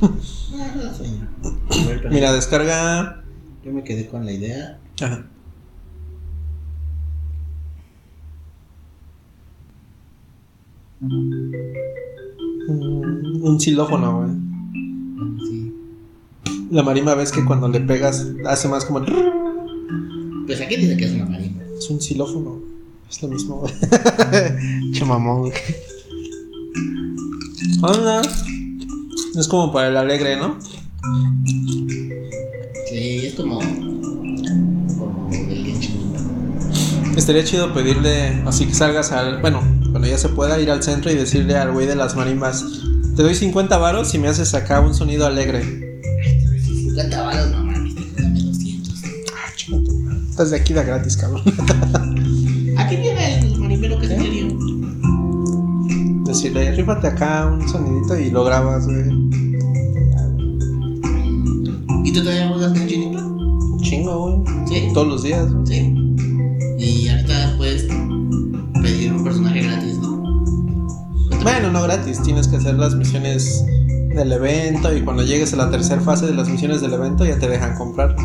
no, 0.00 0.08
no 0.08 0.94
sueño. 0.94 1.28
A 1.42 1.86
ver, 1.88 1.98
pero 2.02 2.10
Mira, 2.10 2.32
descarga. 2.32 3.24
Yo 3.64 3.72
me 3.72 3.82
quedé 3.82 4.06
con 4.06 4.24
la 4.24 4.30
idea. 4.30 4.78
Ajá. 5.00 5.24
Mm, 12.68 13.42
Un 13.44 13.58
xilófono, 13.60 14.18
güey. 14.18 14.30
Sí. 15.48 15.74
La 16.70 16.82
marimba 16.82 17.14
ves 17.14 17.32
que 17.32 17.44
cuando 17.44 17.68
le 17.68 17.80
pegas 17.80 18.26
hace 18.46 18.68
más 18.68 18.84
como. 18.84 19.00
Pues 20.46 20.60
aquí 20.60 20.76
dice 20.76 20.96
que 20.96 21.04
es 21.04 21.12
una 21.12 21.26
marimba. 21.26 21.62
Es 21.78 21.88
un 21.90 22.00
xilófono. 22.00 22.60
Es 23.10 23.22
lo 23.22 23.28
mismo, 23.28 23.56
güey. 23.56 23.72
che 24.92 25.04
mamón, 25.04 25.40
güey. 25.40 25.52
Hola. 27.82 28.22
Es 29.38 29.48
como 29.48 29.72
para 29.72 29.88
el 29.88 29.96
alegre, 29.96 30.36
¿no? 30.36 30.58
Sí, 32.88 33.26
es 33.26 33.34
como. 33.34 33.58
Como 33.58 35.30
Genshin. 35.30 36.12
Estaría 37.16 37.44
chido 37.44 37.72
pedirle, 37.72 38.42
así 38.46 38.66
que 38.66 38.74
salgas 38.74 39.12
al. 39.12 39.40
Bueno, 39.40 39.60
cuando 39.90 40.08
ya 40.08 40.18
se 40.18 40.28
pueda 40.28 40.60
ir 40.60 40.70
al 40.70 40.82
centro 40.82 41.10
y 41.10 41.14
decirle 41.14 41.56
al 41.56 41.72
güey 41.72 41.86
de 41.86 41.96
las 41.96 42.16
marimbas: 42.16 42.64
Te 43.16 43.22
doy 43.22 43.34
50 43.34 43.76
varos 43.78 44.10
si 44.10 44.18
me 44.18 44.28
haces 44.28 44.54
acá 44.54 44.80
un 44.80 44.94
sonido 44.94 45.26
alegre. 45.26 45.81
Estás 50.32 50.50
de 50.50 50.56
aquí 50.56 50.72
de 50.72 50.82
gratis, 50.82 51.18
cabrón. 51.18 51.42
Aquí 52.78 52.96
viene 52.96 53.40
el 53.40 53.58
marimbero 53.60 53.98
que 53.98 54.08
se 54.08 54.16
dio. 54.16 54.48
Decirle, 56.24 56.72
rífate 56.72 57.08
acá 57.08 57.48
un 57.48 57.68
sonidito 57.68 58.18
y 58.18 58.30
lo 58.30 58.42
grabas, 58.42 58.86
güey. 58.86 59.10
¿Y 62.02 62.12
tú 62.14 62.20
todavía 62.20 62.48
juegas 62.48 62.72
Impact? 62.90 63.26
Un 63.26 63.80
Chingo, 63.82 64.42
güey. 64.42 64.66
Sí. 64.68 64.88
Todos 64.94 65.06
los 65.06 65.22
días. 65.22 65.52
güey. 65.52 65.66
Sí. 65.66 65.94
Y 66.78 67.08
ahorita 67.10 67.54
puedes 67.58 67.86
pedir 68.80 69.12
un 69.12 69.24
personaje 69.24 69.60
gratis, 69.64 69.98
¿no? 69.98 70.44
Bueno, 71.42 71.72
no 71.72 71.82
gratis, 71.82 72.22
tienes 72.22 72.48
que 72.48 72.56
hacer 72.56 72.76
las 72.76 72.94
misiones 72.94 73.66
del 74.14 74.32
evento 74.32 74.96
y 74.96 75.02
cuando 75.02 75.24
llegues 75.24 75.52
a 75.52 75.56
la 75.56 75.70
tercera 75.70 76.00
fase 76.00 76.24
de 76.24 76.32
las 76.34 76.48
misiones 76.48 76.80
del 76.80 76.94
evento 76.94 77.26
ya 77.26 77.38
te 77.38 77.48
dejan 77.48 77.76
comprar. 77.76 78.16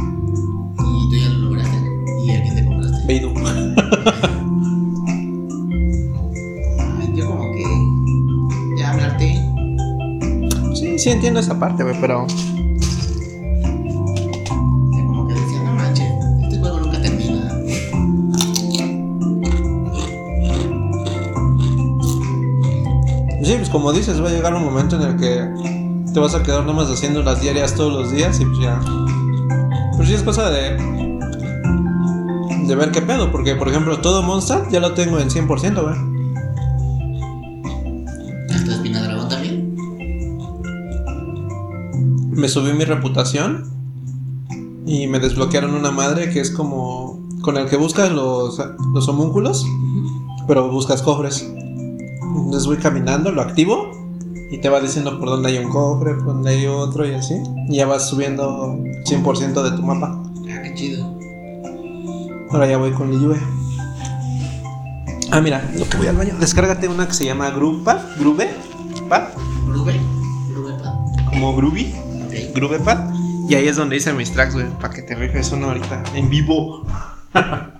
Yo 7.15 7.27
como 7.27 7.51
que. 7.53 7.63
Ya 8.77 8.91
hablarte. 8.91 9.35
Sí, 10.75 10.99
sí 10.99 11.09
entiendo 11.09 11.39
esa 11.39 11.57
parte, 11.59 11.83
güey, 11.83 11.99
pero 11.99 12.27
Ya 12.27 12.35
como 15.05 15.27
que 15.27 15.33
decía, 15.33 15.63
no 15.63 15.73
manches, 15.73 16.11
este 16.43 16.59
juego 16.59 16.79
nunca 16.79 17.01
termina. 17.01 17.51
sí, 23.43 23.53
pues 23.55 23.69
como 23.69 23.91
dices, 23.93 24.21
va 24.21 24.27
a 24.27 24.31
llegar 24.31 24.53
un 24.53 24.63
momento 24.63 24.97
en 24.97 25.01
el 25.03 25.15
que 25.17 25.49
te 26.13 26.19
vas 26.19 26.35
a 26.35 26.43
quedar 26.43 26.65
nomás 26.65 26.89
haciendo 26.89 27.23
las 27.23 27.41
diarias 27.41 27.73
todos 27.75 27.93
los 27.93 28.11
días 28.11 28.39
y 28.39 28.45
pues 28.45 28.59
ya. 28.59 28.79
Pero 29.91 30.05
sí 30.05 30.13
es 30.13 30.23
cosa 30.23 30.49
de 30.49 30.96
de 32.67 32.75
ver 32.75 32.91
qué 32.91 33.01
pedo, 33.01 33.31
porque 33.31 33.55
por 33.55 33.69
ejemplo, 33.69 33.99
todo 33.99 34.23
Monster 34.23 34.67
ya 34.69 34.79
lo 34.79 34.93
tengo 34.93 35.19
en 35.19 35.29
100%, 35.29 35.81
güey. 35.81 35.95
¿Hasta 38.53 38.71
Espina 38.73 39.01
Dragón 39.03 39.29
también? 39.29 39.67
me 42.37 42.47
subí 42.47 42.71
mi 42.73 42.85
reputación 42.85 43.65
y 44.85 45.07
me 45.07 45.19
desbloquearon 45.19 45.73
una 45.73 45.89
madre 45.89 46.29
que 46.29 46.39
es 46.39 46.51
como 46.51 47.27
con 47.41 47.57
el 47.57 47.67
que 47.67 47.77
buscas 47.77 48.11
los, 48.11 48.61
los 48.93 49.09
homúnculos, 49.09 49.65
pero 50.47 50.69
buscas 50.69 51.01
cofres. 51.01 51.41
Entonces 51.41 52.67
voy 52.67 52.77
caminando, 52.77 53.31
lo 53.31 53.41
activo 53.41 53.91
y 54.51 54.59
te 54.59 54.69
va 54.69 54.79
diciendo 54.79 55.19
por 55.19 55.29
dónde 55.29 55.49
hay 55.49 55.57
un 55.57 55.71
cofre, 55.71 56.13
por 56.13 56.25
dónde 56.25 56.51
hay 56.51 56.67
otro 56.67 57.07
y 57.07 57.13
así. 57.13 57.35
Y 57.69 57.77
ya 57.77 57.87
vas 57.87 58.07
subiendo 58.07 58.77
100% 59.05 59.63
de 59.63 59.71
tu 59.71 59.81
mapa. 59.81 60.21
Ah. 62.49 62.53
Ahora 62.53 62.67
ya 62.67 62.77
voy 62.77 62.91
con 62.91 63.11
Liyue. 63.11 63.37
Ah, 65.31 65.41
mira, 65.41 65.69
lo 65.77 65.87
que 65.87 65.97
voy 65.97 66.07
al 66.07 66.15
baño. 66.15 66.35
Descárgate 66.39 66.87
una 66.87 67.07
que 67.07 67.13
se 67.13 67.25
llama 67.25 67.49
Grupa, 67.51 68.01
Grube, 68.17 68.49
Pad, 69.09 69.29
Grube. 69.67 69.99
Grube 70.49 70.73
Pad. 70.81 70.93
como 71.29 71.55
Groovy. 71.55 71.93
Ok. 72.25 72.55
Groovepad. 72.55 73.13
Y 73.49 73.55
ahí 73.55 73.67
es 73.67 73.75
donde 73.75 73.97
hice 73.97 74.13
mis 74.13 74.31
tracks, 74.31 74.53
güey. 74.53 74.67
Para 74.81 74.93
que 74.93 75.01
te 75.01 75.15
rifes 75.15 75.51
uno 75.51 75.67
ahorita 75.67 76.03
en 76.13 76.29
vivo. 76.29 76.85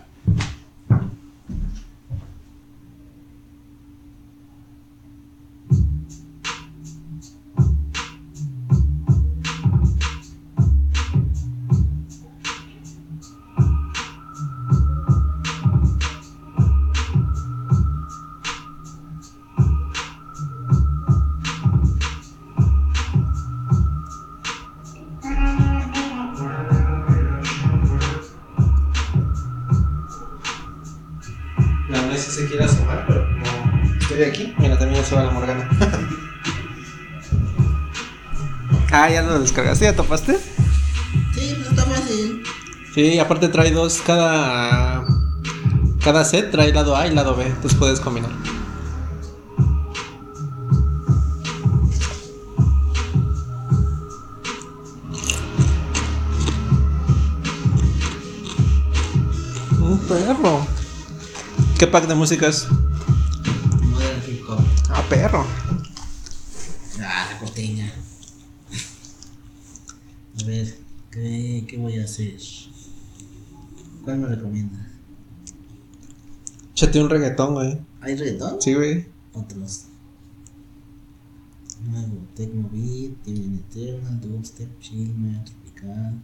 se 32.48 32.50
quiere 32.50 32.66
asomar, 32.66 33.06
pero 33.08 33.26
como 33.26 33.98
estoy 34.00 34.24
aquí, 34.24 34.54
mira, 34.58 34.78
también 34.78 35.02
ya 35.02 35.08
se 35.08 35.16
va 35.16 35.24
la 35.24 35.32
Morgana. 35.32 35.70
ah, 38.92 39.10
ya 39.10 39.22
lo 39.22 39.40
descargaste, 39.40 39.86
¿ya 39.86 39.96
topaste? 39.96 40.38
Sí, 41.34 41.56
no 41.60 41.70
está 41.70 41.84
fácil. 41.84 42.44
Sí, 42.94 43.20
aparte 43.20 43.50
trae 43.50 43.72
dos, 43.72 44.02
cada. 44.06 45.06
Cada 46.04 46.24
set 46.24 46.52
trae 46.52 46.72
lado 46.72 46.96
A 46.96 47.08
y 47.08 47.14
lado 47.14 47.36
B, 47.36 47.46
entonces 47.46 47.78
puedes 47.78 48.00
combinar. 48.00 48.32
¿Qué 61.78 61.86
pack 61.86 62.08
de 62.08 62.16
música 62.16 62.48
es? 62.48 62.68
No 62.70 62.80
perro. 65.10 65.46
Ah, 67.00 67.28
la 67.32 67.40
costeña. 67.40 67.94
A 70.42 70.44
ver, 70.44 70.76
¿qué, 71.12 71.66
qué 71.68 71.78
voy 71.78 72.00
a 72.00 72.06
hacer? 72.06 72.36
¿Cuál 74.04 74.18
me 74.18 74.28
recomiendas? 74.28 74.88
Échate 76.72 77.00
un 77.00 77.12
reggaetón, 77.12 77.54
güey. 77.54 77.78
¿Hay 78.02 78.16
reggaetón? 78.16 78.60
Sí, 78.60 78.74
güey. 78.74 79.06
Otros. 79.34 79.84
Nuevo, 81.86 82.26
Tecno 82.36 82.68
Beat, 82.72 83.24
Divine 83.24 83.62
Eternal, 83.70 84.20
Dubstep, 84.20 84.80
Chilmer, 84.80 85.46
Tropical. 85.46 86.24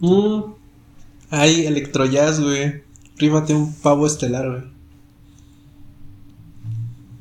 Mm. 0.00 0.54
Hay 1.30 1.64
electrojazz, 1.64 2.40
güey. 2.40 2.84
Ríbate 3.16 3.54
un 3.54 3.72
pavo 3.74 4.06
estelar, 4.06 4.48
güey. 4.50 4.62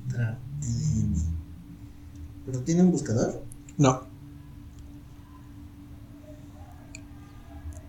Trap, 0.09 0.37
EDM. 0.63 1.13
¿Pero 2.45 2.59
tiene 2.61 2.81
un 2.83 2.91
buscador? 2.91 3.43
No. 3.77 4.01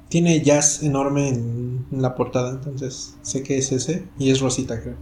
Tiene 0.09 0.43
jazz 0.43 0.83
enorme 0.83 1.29
en, 1.31 1.87
en 1.91 2.03
la 2.03 2.15
portada, 2.15 2.51
entonces 2.51 3.17
sé 3.23 3.43
que 3.43 3.59
es 3.59 3.73
ese. 3.73 4.07
Y 4.19 4.31
es 4.31 4.41
Rosita, 4.41 4.81
creo. 4.81 4.97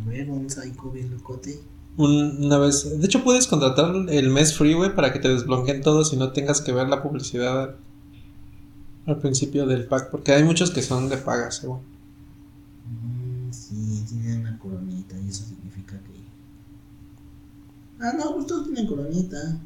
A 0.00 0.08
ver, 0.08 0.28
un 0.30 0.48
psycho 0.50 0.90
bien 0.90 1.10
locote. 1.10 1.60
Un- 1.96 2.44
una 2.44 2.58
vez. 2.58 2.98
De 3.00 3.06
hecho, 3.06 3.24
puedes 3.24 3.46
contratar 3.46 3.94
el 4.08 4.30
mes 4.30 4.56
free, 4.56 4.74
güey, 4.74 4.94
para 4.94 5.12
que 5.12 5.18
te 5.18 5.28
desbloqueen 5.28 5.80
todos 5.80 6.12
y 6.12 6.16
no 6.16 6.32
tengas 6.32 6.60
que 6.60 6.72
ver 6.72 6.88
la 6.88 7.02
publicidad 7.02 7.76
al, 9.08 9.18
principio 9.18 9.66
del 9.66 9.86
pack. 9.86 10.10
Porque 10.10 10.32
hay 10.32 10.44
muchos 10.44 10.70
que 10.70 10.82
son 10.82 11.08
de 11.08 11.16
paga, 11.16 11.50
según. 11.50 11.80
Mm, 12.86 13.52
sí, 13.52 14.04
tiene 14.08 14.38
una 14.38 14.58
coronita 14.58 15.16
y 15.18 15.28
eso 15.28 15.44
significa 15.44 15.98
que. 16.00 16.12
Ah, 18.00 18.12
no, 18.16 18.34
pues 18.34 18.46
todos 18.46 18.64
tienen 18.64 18.86
coronita. 18.86 19.58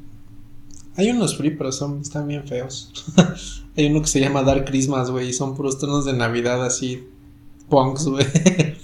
Hay 0.95 1.09
unos 1.09 1.35
free, 1.37 1.51
pero 1.51 1.71
son, 1.71 2.01
están 2.01 2.27
bien 2.27 2.47
feos. 2.47 2.91
hay 3.75 3.87
uno 3.87 4.01
que 4.01 4.07
se 4.07 4.19
llama 4.19 4.43
Dark 4.43 4.65
Christmas, 4.65 5.09
güey, 5.09 5.29
y 5.29 5.33
son 5.33 5.55
puros 5.55 5.79
tonos 5.79 6.05
de 6.05 6.13
Navidad 6.13 6.63
así. 6.63 7.07
Punks, 7.69 8.05
güey. 8.05 8.25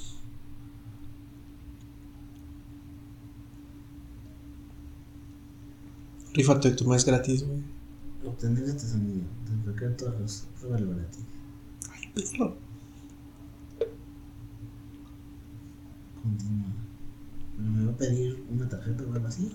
Rífate 6.34 6.72
tu 6.72 6.86
mes 6.88 7.06
gratis, 7.06 7.46
güey. 7.46 7.60
Obtener 8.26 8.64
este 8.64 8.88
sonido. 8.88 9.39
Desbloquear 9.70 9.98
todos 9.98 10.20
los. 10.20 10.48
Pruébalo 10.60 10.96
gratis. 10.96 11.24
Perro. 12.16 12.58
Continúa. 16.22 16.70
Pero 17.56 17.70
me 17.70 17.86
va 17.86 17.92
a 17.92 17.98
pedir 17.98 18.44
una 18.50 18.68
tarjeta 18.68 19.04
o 19.04 19.14
algo 19.14 19.28
así. 19.28 19.52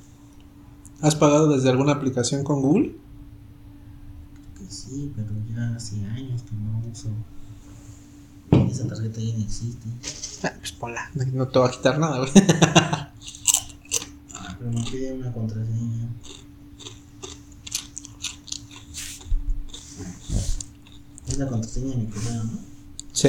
¿Has 1.01 1.17
pagado 1.17 1.49
desde 1.49 1.71
alguna 1.71 1.93
aplicación 1.93 2.45
con 2.45 2.63
Google? 2.63 2.97
Que 4.57 4.71
sí, 4.71 5.13
pero 5.17 5.31
ya 5.53 5.75
hace 5.75 6.05
años 6.07 6.43
que 6.43 6.55
no 6.55 6.83
uso. 6.91 7.09
Esa 8.71 8.87
tarjeta 8.87 9.21
ya 9.21 9.37
no 9.37 9.43
existe. 9.43 9.89
Ah, 10.45 10.53
pues 10.59 10.73
ponla. 10.73 11.11
No, 11.15 11.25
no 11.25 11.49
te 11.49 11.59
va 11.59 11.67
a 11.67 11.71
quitar 11.71 11.99
nada, 11.99 12.19
güey. 12.19 12.31
Ah, 14.37 14.57
pero 14.59 14.71
me 14.71 14.85
pide 14.85 15.13
una 15.13 15.33
contraseña. 15.33 16.09
Es 21.27 21.34
la 21.45 21.51
contraseña 21.51 21.91
de 21.91 21.97
mi 21.97 22.07
correo, 22.07 22.45
¿no? 22.45 22.59
Sí. 23.13 23.29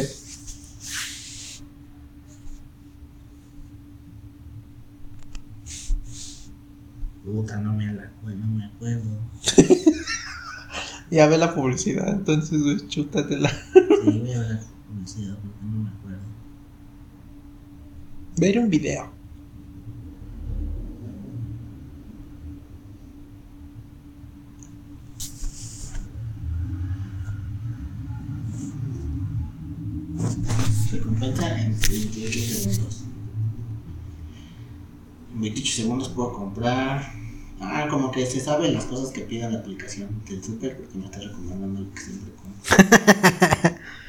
Puta, 7.24 7.58
no 7.58 7.74
me, 7.74 7.86
la, 7.94 8.12
no 8.24 8.48
me 8.48 8.66
acuerdo. 8.66 9.20
Ya 11.12 11.28
ve 11.28 11.38
la 11.38 11.54
publicidad, 11.54 12.10
entonces, 12.10 12.62
güey, 12.62 12.88
chútatela. 12.88 13.50
Sí, 13.50 14.20
voy 14.20 14.34
a 14.34 14.40
ver 14.40 14.50
la 14.50 14.62
publicidad 14.88 15.38
porque 15.38 15.60
no 15.62 15.84
me 15.84 15.90
acuerdo. 15.90 16.26
Ver 18.38 18.60
un 18.60 18.70
video. 18.70 19.15
En 31.22 31.34
28 31.34 32.40
segundos. 32.40 33.04
En 35.34 35.42
28 35.42 35.76
segundos 35.76 36.10
puedo 36.10 36.34
comprar. 36.34 37.14
Ah, 37.62 37.88
como 37.90 38.12
que 38.12 38.26
se 38.26 38.42
sabe 38.42 38.72
las 38.72 38.86
cosas 38.86 39.12
que 39.12 39.22
pide 39.22 39.50
la 39.50 39.60
aplicación 39.60 40.10
del 40.28 40.44
super 40.44 40.76
porque 40.76 40.98
me 40.98 41.06
está 41.06 41.20
recomendando 41.20 41.82
lo 41.82 41.94
que 41.94 42.02
siempre 42.02 42.34
compro. 42.36 43.76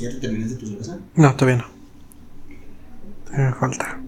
¿Ya 0.00 0.10
te 0.10 0.16
terminaste 0.16 0.56
tu 0.56 0.66
cerveza? 0.66 0.98
No, 1.24 1.34
todavía 1.36 1.64
no. 1.64 1.68
Me 3.34 3.54
falta. 3.54 3.98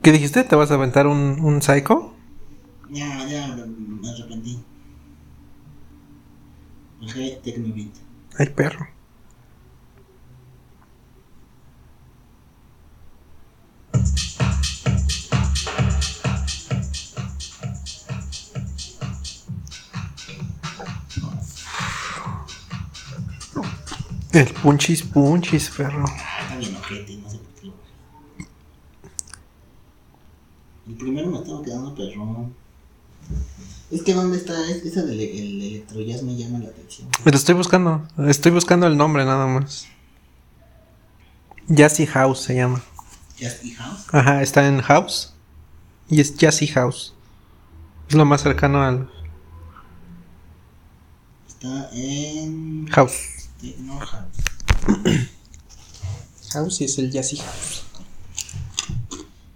¿Qué 0.00 0.12
dijiste? 0.12 0.44
¿Te 0.44 0.56
vas 0.56 0.70
a 0.70 0.74
aventar 0.76 1.06
un, 1.06 1.40
un 1.42 1.60
psycho? 1.60 2.14
Ya, 2.88 3.28
ya, 3.28 3.54
me 3.54 4.08
arrepentí. 4.08 4.64
Bajé 7.02 7.38
Tecnobeat. 7.44 7.92
Ay, 8.38 8.46
perro. 8.46 8.88
El 24.32 24.46
punchis 24.52 25.02
punchis, 25.02 25.70
perro. 25.70 26.04
Ah, 26.08 26.40
está 26.42 26.56
bien 26.58 26.76
ojete, 26.76 27.16
no 27.16 27.30
sé 27.30 27.38
por 27.38 27.54
qué 27.60 27.66
lo 27.66 27.72
bajé. 27.72 28.48
El 30.86 30.94
primero 30.94 31.30
me 31.30 31.38
estaba 31.38 31.62
quedando 31.62 31.94
perrón. 31.94 32.54
Es 33.90 34.02
que 34.02 34.14
¿dónde 34.14 34.36
está? 34.36 34.52
Es- 34.70 34.84
Esa 34.84 35.02
del 35.02 35.20
el 35.20 35.62
electrojazz 35.62 36.22
me 36.22 36.36
llama 36.36 36.60
la 36.60 36.68
atención. 36.68 37.08
Pero 37.24 37.36
estoy 37.36 37.54
buscando. 37.56 38.06
Estoy 38.28 38.52
buscando 38.52 38.86
el 38.86 38.96
nombre 38.96 39.24
nada 39.24 39.46
más. 39.46 39.86
Jazzy 41.68 42.06
House 42.06 42.40
se 42.40 42.54
llama. 42.54 42.82
Just 43.40 43.64
House. 43.78 44.06
Ajá, 44.12 44.42
está 44.42 44.66
en 44.68 44.80
House. 44.82 45.34
Y 46.08 46.20
es 46.20 46.36
Jazzy 46.36 46.68
House. 46.68 47.14
Es 48.08 48.14
lo 48.14 48.24
más 48.24 48.42
cercano 48.42 48.82
al 48.82 49.10
Está 51.48 51.90
en 51.92 52.86
House. 52.92 53.39
Tecno 53.60 53.98
House. 53.98 54.36
House 56.52 56.80
y 56.80 56.84
es 56.84 56.98
el 56.98 57.10
Jazzy 57.10 57.36
House. 57.36 57.82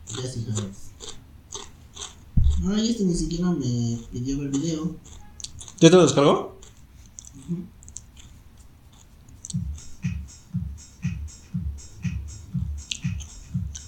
Just 0.08 0.46
House. 0.48 0.90
Ay, 2.66 2.90
este 2.90 3.04
ni 3.04 3.14
siquiera 3.14 3.50
me 3.50 3.98
pidió 4.12 4.38
ver 4.38 4.50
video. 4.50 4.96
¿Ya 5.80 5.90
te 5.90 5.96
lo 5.96 6.02
descargó? 6.02 6.58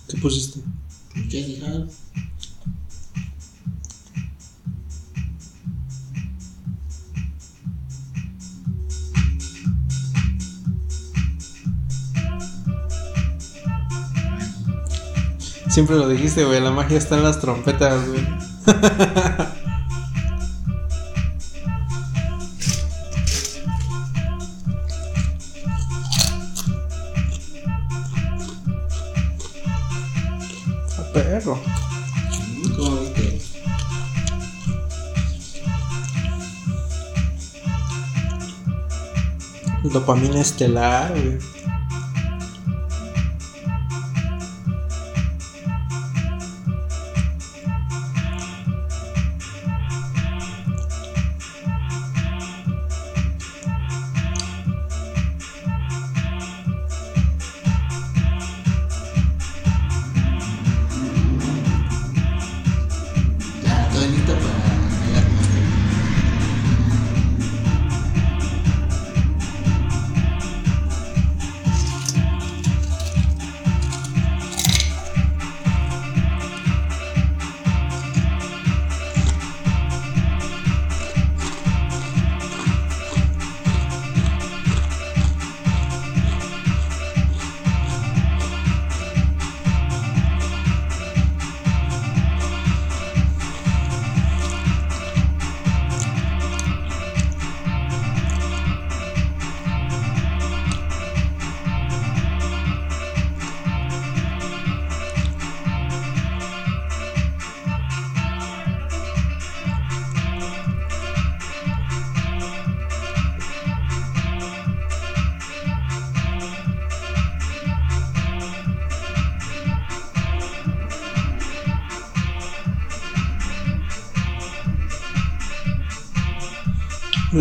¿Qué 0.08 0.16
pusiste? 0.18 0.60
Just 1.30 1.60
House. 1.62 2.05
Siempre 15.76 15.96
lo 15.96 16.08
dijiste, 16.08 16.42
güey. 16.42 16.58
La 16.58 16.70
magia 16.70 16.96
está 16.96 17.16
en 17.18 17.22
las 17.22 17.38
trompetas, 17.38 18.08
güey. 18.08 18.26
A 30.96 31.12
perro. 31.12 31.60
Dopamina 39.82 40.40
estelar, 40.40 41.12
güey. 41.12 41.55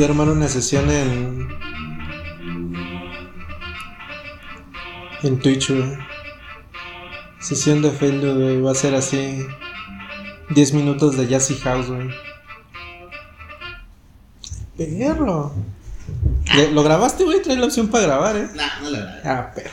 Voy 0.05 0.11
a 0.11 0.21
armar 0.21 0.29
una 0.37 0.47
sesión 0.47 0.87
en. 0.91 1.47
En 5.23 5.39
Twitch, 5.39 5.71
güey. 5.71 5.97
Sesión 7.39 7.81
de 7.81 7.89
Facebook, 7.89 8.35
güey. 8.35 8.61
Va 8.61 8.71
a 8.71 8.75
ser 8.75 8.93
así. 8.93 9.43
10 10.53 10.73
minutos 10.73 11.17
de 11.17 11.25
Jazzy 11.27 11.55
House, 11.55 11.87
güey. 11.87 12.09
Perro. 14.77 15.53
¿Le- 16.55 16.71
¿Lo 16.71 16.83
grabaste, 16.83 17.23
güey? 17.23 17.41
Trae 17.41 17.57
la 17.57 17.65
opción 17.65 17.87
para 17.87 18.05
grabar, 18.05 18.35
eh. 18.37 18.47
No, 18.53 18.63
no 18.83 18.89
la 18.91 18.99
grabé. 18.99 19.21
Ah, 19.27 19.51
perro. 19.55 19.71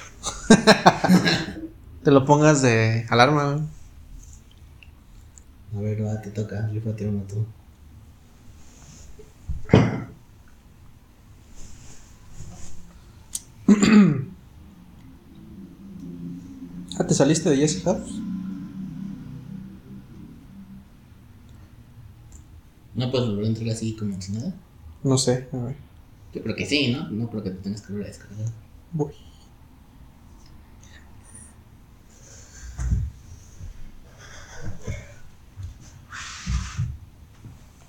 Te 2.05 2.11
lo 2.11 2.24
pongas 2.24 2.62
de 2.62 3.05
alarma, 3.11 3.53
güey. 3.53 3.64
A 5.76 5.80
ver, 5.80 6.07
va, 6.07 6.22
te 6.22 6.30
toca. 6.30 6.68
Rífate 6.72 7.07
uno 7.07 7.22
tú. 7.28 7.45
Ah, 16.99 17.07
¿te 17.07 17.15
saliste 17.15 17.49
de 17.49 17.57
Jazzy 17.57 17.81
House? 17.81 18.21
¿No 22.95 23.11
puedes 23.11 23.29
volver 23.29 23.45
a 23.47 23.49
entrar 23.49 23.71
así 23.71 23.97
como 23.97 24.21
si 24.21 24.33
nada? 24.33 24.55
No 25.03 25.17
sé, 25.17 25.49
a 25.53 25.57
ver. 25.57 25.77
Yo 26.35 26.43
creo 26.43 26.55
que 26.55 26.67
sí, 26.67 26.93
¿no? 26.93 27.09
No 27.09 27.29
creo 27.31 27.43
que 27.43 27.51
te 27.51 27.57
tengas 27.57 27.81
que 27.81 27.93
volver 27.93 28.07
a 28.07 28.11
descargar. 28.11 28.47
Voy. 28.93 29.13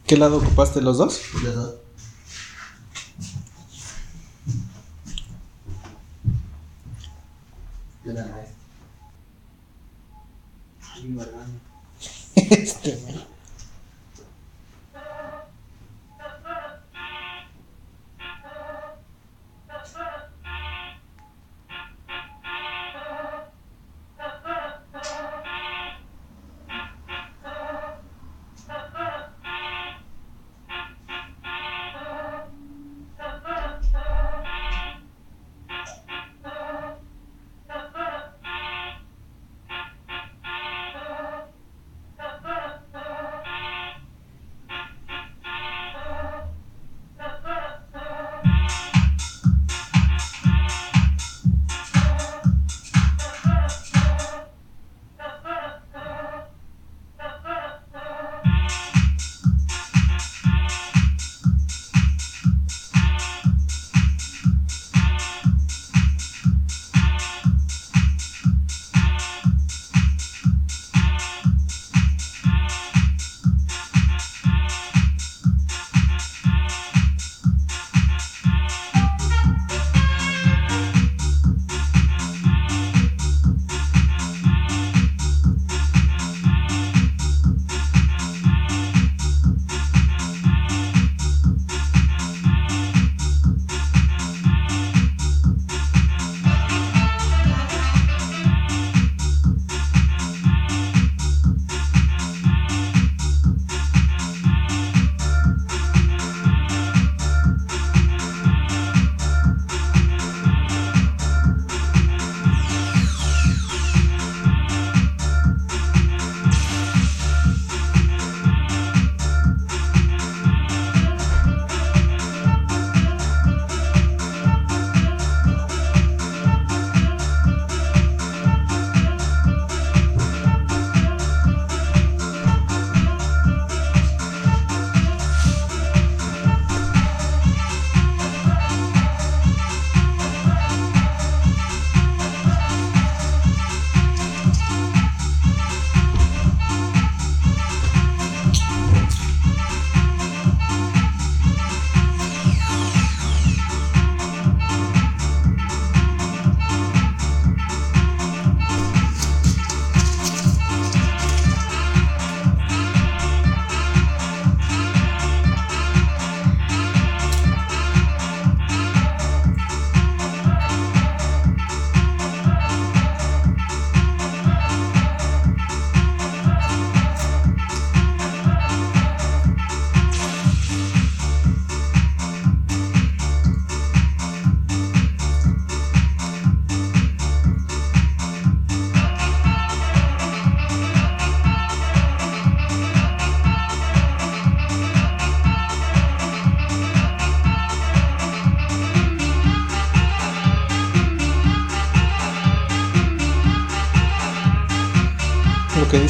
¿Qué 0.07 0.17
lado 0.17 0.37
ocupaste 0.37 0.81
los 0.81 0.97
dos? 0.97 1.21
Los 1.43 1.55
dos. 1.55 1.75
Yo 8.03 8.11
la 8.11 8.25
maestra. 8.25 8.55
Ay, 10.95 11.03
mi 11.05 11.21
hermano. 11.21 11.53
este, 11.53 11.72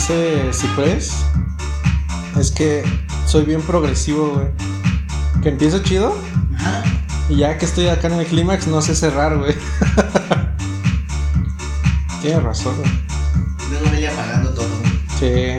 dice 0.07 0.51
Ciprés 0.51 1.13
es 2.37 2.51
que 2.51 2.83
soy 3.25 3.45
bien 3.45 3.61
progresivo, 3.61 4.33
güey. 4.33 4.47
Que 5.41 5.47
empiezo 5.47 5.81
chido 5.81 6.13
Ajá. 6.57 6.83
y 7.29 7.37
ya 7.37 7.57
que 7.57 7.63
estoy 7.63 7.87
acá 7.87 8.07
en 8.07 8.15
el 8.15 8.25
clímax 8.25 8.67
no 8.67 8.81
sé 8.81 8.95
cerrar, 8.95 9.37
güey. 9.37 9.53
Tienes 12.21 12.43
razón, 12.43 12.75
güey. 12.77 12.91
Luego 13.71 13.89
vele 13.91 14.09
apagando 14.09 14.49
todo. 14.49 14.67
Sí. 15.19 15.57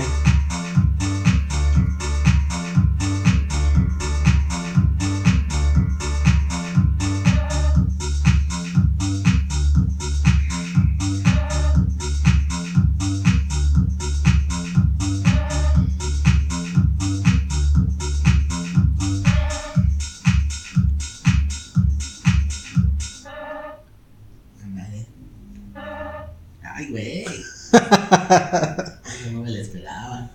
No 29.33 29.43
me 29.43 29.51
lo 29.51 29.57
esperaba. 29.59 30.31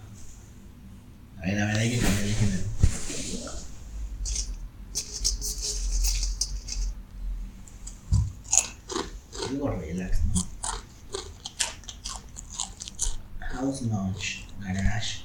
A 1.37 1.41
ver, 1.41 1.61
a 1.61 1.65
ver, 1.65 1.77
hay 1.77 1.91
que 1.91 1.99
cambiar 1.99 2.23
el 2.23 2.35
género. 2.35 2.63
Algo 9.49 9.69
relax, 9.71 10.19
¿no? 10.25 10.47
House 13.39 13.81
Launch, 13.81 14.45
Garage, 14.61 15.23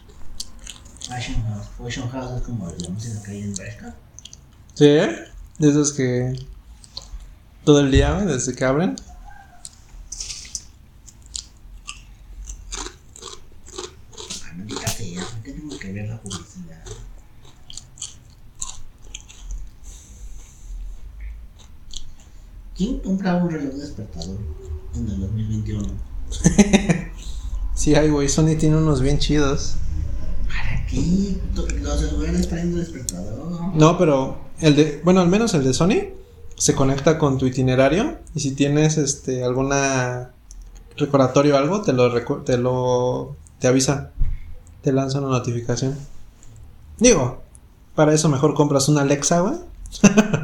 Fashion 1.07 1.43
House. 1.45 1.67
Fashion 1.79 2.11
House 2.11 2.41
es 2.41 2.43
como 2.43 2.71
la 2.71 2.89
música 2.89 3.23
que 3.23 3.31
hay 3.31 3.43
en 3.43 3.55
Bershka. 3.55 3.95
Sí, 4.75 4.87
de 4.87 5.71
esos 5.71 5.93
que 5.93 6.35
todo 7.65 7.81
el 7.81 7.91
día, 7.91 8.15
desde 8.15 8.55
que 8.55 8.65
abren. 8.65 8.97
Ah, 14.43 14.53
maldita 14.57 14.89
sea, 14.89 15.23
¿por 15.23 15.43
qué 15.43 15.53
tengo 15.53 15.79
que 15.79 15.93
ver 15.93 16.09
la 16.09 16.21
publicidad? 16.21 16.85
¿Quién 23.35 23.41
compra 23.41 23.59
un 23.59 23.65
reloj 23.65 23.75
despertador 23.81 24.37
en 24.95 25.09
el 25.09 25.21
2021? 25.21 25.89
Sí, 27.75 27.95
ay, 27.97 28.09
güey, 28.09 28.29
Sony 28.29 28.57
tiene 28.57 28.77
unos 28.77 29.01
bien 29.01 29.19
chidos. 29.19 29.75
¿Para 30.47 30.87
qué? 30.87 31.37
Los 31.55 32.01
celulares 32.01 32.49
traen 32.49 32.75
despertador. 32.77 33.75
No, 33.75 33.99
pero 33.99 34.39
el 34.61 34.77
de, 34.77 35.01
bueno, 35.05 35.21
al 35.21 35.29
menos 35.29 35.55
el 35.55 35.65
de 35.65 35.75
Sony 35.75 36.15
se 36.57 36.77
conecta 36.77 37.19
con 37.19 37.37
tu 37.37 37.47
itinerario 37.47 38.19
y 38.33 38.41
si 38.41 38.53
tienes 38.53 38.97
este 38.97 39.43
alguna 39.43 40.31
recordatorio 40.97 41.57
o 41.57 41.59
algo, 41.59 41.83
te 41.83 41.93
lo 41.93 42.43
te 42.43 42.57
lo 42.57 43.37
te 43.59 43.67
avisa. 43.67 44.13
Te 44.83 44.93
lanza 44.93 45.19
una 45.19 45.31
notificación. 45.31 45.97
Digo, 46.99 47.43
para 47.97 48.15
eso 48.15 48.29
mejor 48.29 48.55
compras 48.55 48.89
una 48.89 49.01
Alexa, 49.01 49.41
güey. 49.41 49.55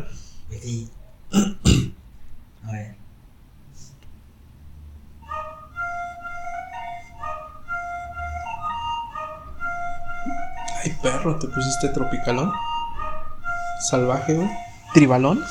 tropicalón. 12.30 12.52
Salvaje, 13.90 14.34
güey. 14.34 14.48
Tribalón. 14.94 15.42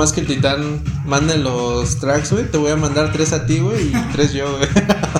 Nomás 0.00 0.14
que 0.14 0.22
el 0.22 0.26
titán 0.26 0.80
mande 1.04 1.36
los 1.36 1.98
tracks, 1.98 2.32
güey. 2.32 2.50
Te 2.50 2.56
voy 2.56 2.70
a 2.70 2.76
mandar 2.76 3.12
tres 3.12 3.34
a 3.34 3.44
ti, 3.44 3.58
güey, 3.58 3.88
y 3.88 3.92
tres 4.12 4.32
yo, 4.32 4.56
güey. 4.56 4.66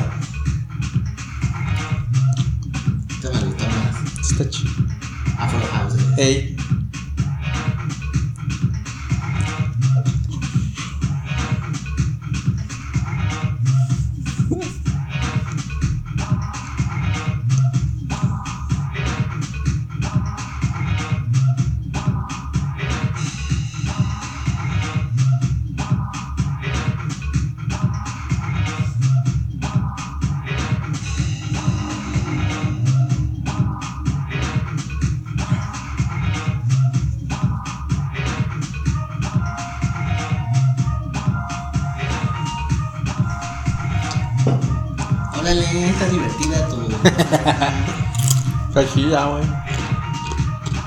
Está 48.68 48.86
chida, 48.92 49.24
güey. 49.24 49.42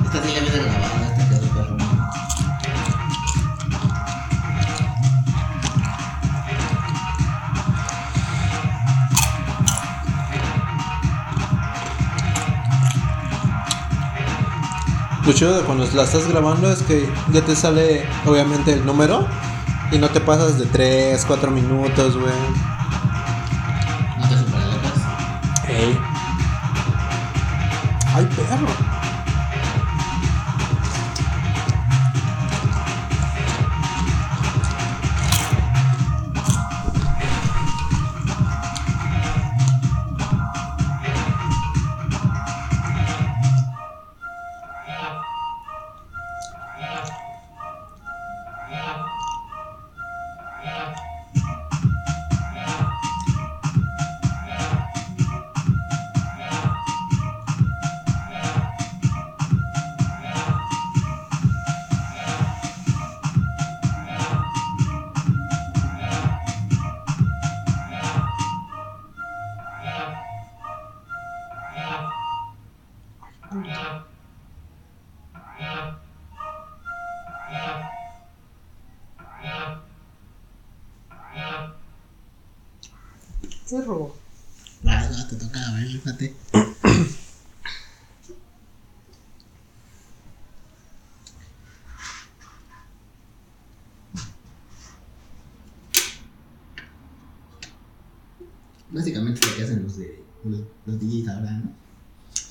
Esta 0.05 0.21
sí 0.21 0.33
la 0.33 0.41
viene 0.41 0.59
grabada, 0.59 1.15
esta 1.17 1.29
quedó 1.29 1.47
perrón. 1.53 1.77
Lo 15.25 15.33
chido 15.33 15.57
de 15.57 15.63
cuando 15.63 15.87
la 15.95 16.03
estás 16.03 16.27
grabando 16.27 16.71
es 16.71 16.83
que 16.83 17.09
ya 17.31 17.41
te 17.41 17.55
sale, 17.55 18.05
obviamente, 18.25 18.73
el 18.73 18.85
número. 18.85 19.25
Y 19.91 19.97
no 19.97 20.09
te 20.09 20.19
pasas 20.19 20.59
de 20.59 20.65
3, 20.67 21.25
4 21.25 21.49
minutos, 21.51 22.17
güey. 22.17 22.33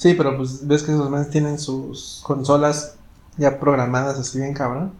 Sí, 0.02 0.14
pero 0.14 0.36
pues 0.36 0.66
ves 0.66 0.82
que 0.82 0.90
esos 0.90 1.08
manes 1.08 1.30
tienen 1.30 1.60
sus 1.60 2.22
consolas 2.24 2.96
ya 3.38 3.60
programadas 3.60 4.18
así 4.18 4.38
bien 4.40 4.52
cabrón. 4.52 4.90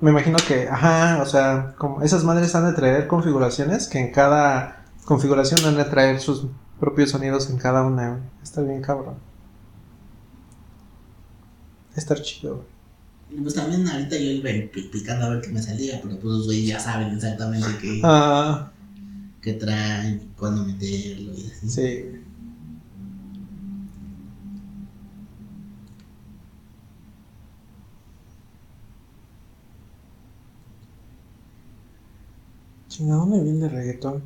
Me 0.00 0.10
imagino 0.10 0.36
que, 0.48 0.68
ajá, 0.68 1.22
o 1.22 1.26
sea, 1.26 1.76
como 1.78 2.02
esas 2.02 2.24
madres 2.24 2.52
han 2.56 2.64
de 2.66 2.72
traer 2.72 3.06
configuraciones 3.06 3.86
que 3.86 4.00
en 4.00 4.10
cada 4.10 4.84
configuración 5.04 5.60
van 5.62 5.78
a 5.78 5.88
traer 5.88 6.18
sus 6.18 6.46
propios 6.80 7.10
sonidos 7.10 7.48
en 7.48 7.58
cada 7.58 7.84
una. 7.84 8.18
Está 8.42 8.60
bien 8.62 8.82
cabrón. 8.82 9.14
Estar 11.94 12.20
chido, 12.20 12.56
güey. 13.30 13.42
Pues 13.44 13.54
también 13.54 13.86
ahorita 13.86 14.16
yo 14.16 14.30
iba 14.32 14.50
pi- 14.72 14.88
picando 14.92 15.26
a 15.26 15.28
ver 15.28 15.42
qué 15.42 15.50
me 15.50 15.62
salía, 15.62 16.00
pero 16.02 16.14
pues 16.16 16.24
los 16.24 16.46
güeyes 16.46 16.66
ya 16.70 16.80
saben 16.80 17.14
exactamente 17.14 17.68
qué, 17.80 18.00
Ah, 18.02 18.68
qué 19.40 19.52
traen, 19.52 20.28
cuándo 20.36 20.64
meterlo 20.64 21.32
y 21.34 21.52
así. 21.52 21.70
sí, 21.70 22.04
güey. 32.98 33.08
Chinga, 33.08 33.16
¿dónde 33.16 33.42
viene 33.42 33.66
el 33.66 33.70
reggaetón? 33.72 34.22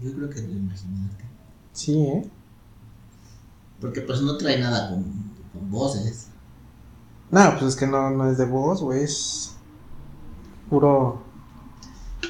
Yo 0.00 0.12
creo 0.12 0.30
que 0.30 0.42
lo 0.42 0.50
imaginaste. 0.50 1.24
Sí, 1.72 1.98
¿eh? 1.98 2.30
Porque 3.80 4.00
pues 4.02 4.20
no 4.22 4.36
trae 4.36 4.58
nada 4.58 4.90
con, 4.90 5.04
con 5.52 5.70
voces. 5.70 6.28
No, 7.30 7.50
pues 7.58 7.74
es 7.74 7.76
que 7.76 7.86
no, 7.86 8.10
no 8.10 8.30
es 8.30 8.38
de 8.38 8.46
voz, 8.46 8.82
güey, 8.82 9.02
es 9.02 9.54
puro... 10.68 11.22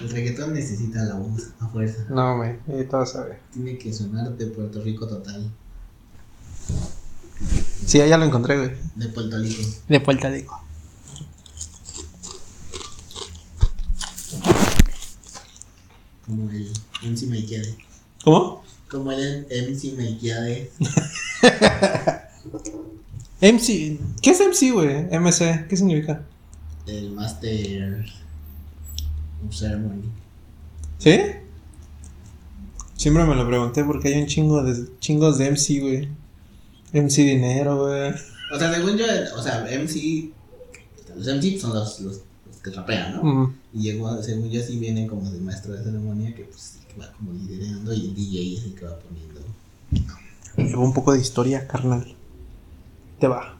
El 0.01 0.11
reggaetón 0.11 0.55
necesita 0.55 1.03
la 1.05 1.14
voz 1.14 1.53
a 1.61 1.68
fuerza. 1.68 2.05
No, 2.09 2.36
güey, 2.38 2.59
a 2.68 3.20
ver. 3.20 3.40
Tiene 3.53 3.78
que 3.78 3.92
sonar 3.92 4.36
de 4.36 4.47
Puerto 4.47 4.82
Rico 4.82 5.07
total. 5.07 5.51
Sí, 7.86 7.99
ya 7.99 8.18
lo 8.18 8.24
encontré, 8.24 8.57
güey. 8.57 8.70
De 8.97 9.09
Puerto 9.09 9.38
Rico. 9.38 9.62
De 9.88 9.99
vuelta 10.01 10.30
digo. 10.30 10.59
Como 16.27 16.51
el 16.51 16.70
MC 17.03 17.27
Melquiade. 17.29 17.75
¿Cómo? 18.25 18.64
Como 18.91 19.12
el 19.12 19.47
MC 19.51 19.93
Melquiade. 19.97 20.70
MC. 23.41 23.99
¿Qué 24.22 24.31
es 24.31 24.41
MC, 24.41 24.72
güey? 24.72 25.07
MC, 25.11 25.66
¿qué 25.68 25.77
significa? 25.77 26.25
El 26.87 27.11
Master 27.12 28.05
of 29.47 29.55
Ceremony. 29.55 30.11
¿Sí? 30.99 31.20
Siempre 32.97 33.25
me 33.25 33.35
lo 33.35 33.47
pregunté 33.47 33.85
porque 33.85 34.09
hay 34.09 34.22
un 34.22 34.27
chingo 34.27 34.62
de 34.62 34.89
chingos 35.01 35.37
de 35.39 35.51
MC, 35.51 35.81
güey. 35.81 36.09
MC 36.93 37.16
dinero, 37.22 37.85
güey. 37.85 38.12
O 38.53 38.59
sea, 38.59 38.72
según 38.72 38.97
yo, 38.97 39.05
o 39.37 39.43
sea, 39.43 39.66
MC. 39.66 40.31
Los 41.16 41.27
MC 41.27 41.59
son 41.61 41.75
los, 41.75 42.01
los, 42.01 42.20
que 42.65 42.71
rapean, 42.71 43.17
¿no? 43.17 43.23
Mm. 43.23 43.55
Y 43.75 43.83
llegó, 43.83 44.23
según 44.23 44.51
yo, 44.51 44.62
sí 44.62 44.79
viene 44.79 45.07
como 45.07 45.31
de 45.31 45.39
maestro 45.41 45.75
de 45.75 45.85
ceremonia 45.85 46.35
que 46.35 46.45
pues 46.45 46.79
que 46.89 46.99
va 46.99 47.12
como 47.12 47.33
liderando 47.33 47.93
y 47.93 48.07
el 48.07 48.15
DJ 48.15 48.59
es 48.59 48.65
el 48.65 48.75
que 48.75 48.87
va 48.87 48.99
poniendo. 48.99 49.41
Llevo 50.57 50.85
un 50.85 50.95
poco 50.95 51.12
de 51.12 51.21
historia, 51.21 51.69
carnal. 51.69 52.17
Te 53.21 53.29
va. 53.29 53.59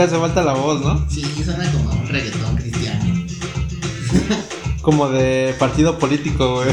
Le 0.00 0.06
hace 0.06 0.18
falta 0.18 0.42
la 0.42 0.54
voz, 0.54 0.80
¿no? 0.80 1.04
Sí, 1.10 1.22
suena 1.44 1.70
como 1.72 1.90
un 1.90 2.08
reggaetón 2.08 2.56
cristiano. 2.56 3.04
Como 4.80 5.10
de 5.10 5.54
partido 5.58 5.98
político, 5.98 6.54
güey. 6.54 6.70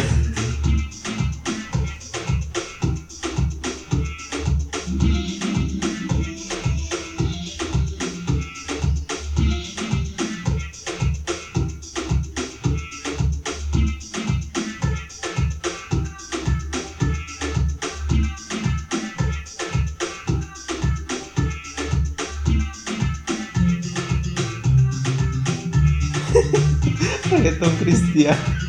Reggaetón 28.17 28.66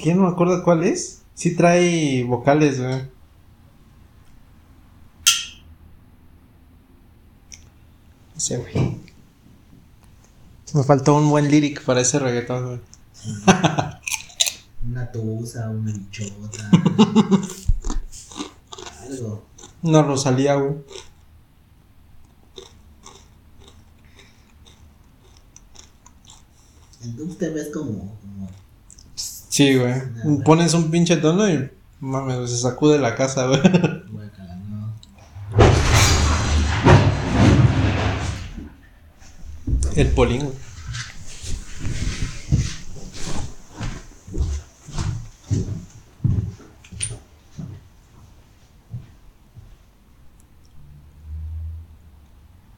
que 0.00 0.14
no 0.14 0.22
me 0.22 0.28
acuerdo 0.28 0.62
cuál 0.64 0.84
es. 0.84 1.22
Sí 1.34 1.54
trae 1.54 2.24
vocales, 2.24 2.80
güey. 2.80 3.02
No 8.34 8.40
sé, 8.40 8.56
güey. 8.56 8.96
Me 10.72 10.84
faltó 10.84 11.16
un 11.16 11.28
buen 11.28 11.50
lyric 11.50 11.84
para 11.84 12.00
ese 12.00 12.18
reggaetón, 12.18 12.66
güey. 12.66 12.80
Una 14.88 15.12
tusa, 15.12 15.68
una 15.68 15.92
bichota. 15.92 16.70
Algo. 19.02 19.44
Una 19.82 20.02
Rosalía, 20.02 20.54
güey. 20.54 20.76
Entonces 27.02 27.38
te 27.38 27.48
ves 27.50 27.68
como 27.72 28.19
Sí, 29.50 29.74
güey. 29.74 29.94
Pones 30.44 30.74
un 30.74 30.92
pinche 30.92 31.16
tono 31.16 31.50
y 31.50 31.68
mames, 31.98 32.50
se 32.50 32.56
sacude 32.56 33.00
la 33.00 33.16
casa, 33.16 33.48
güey. 33.48 33.60
El 39.96 40.06
polín, 40.12 40.42
güey. 40.44 40.56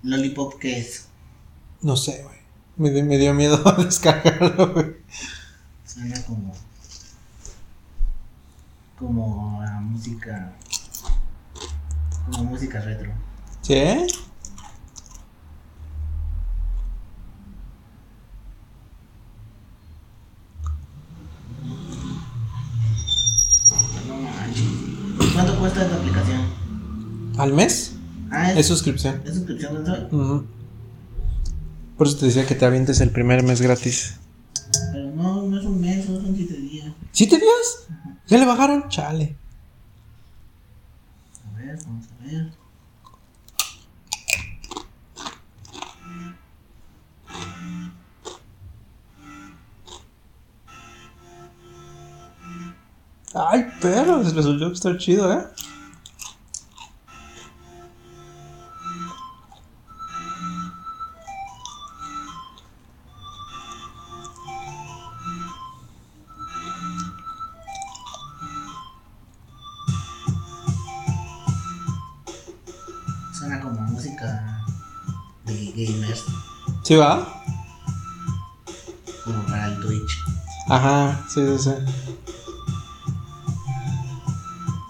Lollipop, 0.02 0.58
¿qué 0.58 0.78
es? 0.78 1.08
No 1.82 1.96
sé, 1.98 2.24
güey. 2.24 2.36
Me, 2.76 3.02
me 3.02 3.18
dio 3.18 3.34
miedo 3.34 3.62
descargarlo, 3.78 4.72
güey. 4.72 5.02
Suena 5.92 6.22
como. 6.24 6.52
Como 8.98 9.60
a 9.62 9.80
música. 9.80 10.52
Como 12.30 12.44
música 12.44 12.80
retro. 12.80 13.12
¿Sí? 13.62 14.06
¿Cuánto 25.34 25.58
cuesta 25.58 25.82
esta 25.82 25.96
aplicación? 25.96 26.40
¿Al 27.38 27.52
mes? 27.52 27.92
Ah, 28.30 28.52
Es 28.52 28.58
es, 28.58 28.66
suscripción. 28.66 29.22
es 29.24 29.34
suscripción. 29.34 30.46
Por 31.96 32.06
eso 32.06 32.16
te 32.18 32.26
decía 32.26 32.46
que 32.46 32.54
te 32.54 32.64
avientes 32.64 33.00
el 33.00 33.10
primer 33.10 33.42
mes 33.42 33.60
gratis. 33.60 34.16
¿Ya 38.26 38.38
le 38.38 38.46
bajaron? 38.46 38.88
Chale. 38.88 39.36
A 41.46 41.58
ver, 41.58 41.78
vamos 41.84 42.06
a 42.08 42.24
ver. 42.24 42.52
Ay, 53.34 53.66
pero 53.80 54.22
resultó 54.22 54.68
que 54.68 54.74
está 54.74 54.96
chido, 54.98 55.32
¿eh? 55.32 55.46
¿Sí 76.92 76.96
va? 76.98 77.26
como 79.24 79.42
para 79.46 79.68
el 79.68 79.80
Twitch. 79.80 80.18
Ajá, 80.68 81.24
sí, 81.26 81.40
sí, 81.56 81.58
sí. 81.58 81.70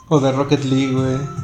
O 0.09 0.19
de 0.19 0.33
Rocket 0.33 0.65
League, 0.65 0.93
güey. 0.93 1.42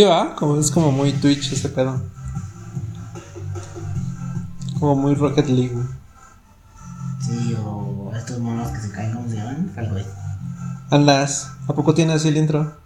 Sí 0.00 0.04
va, 0.06 0.34
como 0.34 0.56
es 0.58 0.70
como 0.70 0.90
muy 0.90 1.12
Twitch 1.12 1.52
ese 1.52 1.68
pedo. 1.68 2.00
Como 4.78 4.96
muy 4.96 5.14
Rocket 5.14 5.46
League. 5.46 5.76
Sí, 7.20 7.54
o 7.62 8.10
estos 8.16 8.38
monos 8.38 8.70
que 8.70 8.80
se 8.80 8.90
caen, 8.92 9.12
¿cómo 9.12 9.28
se 9.28 9.36
llaman? 9.36 9.70
Guys. 9.92 10.06
Andas, 10.90 11.50
¿a 11.68 11.74
poco 11.74 11.92
tiene 11.92 12.14
así 12.14 12.28
el 12.28 12.38
intro? 12.38 12.78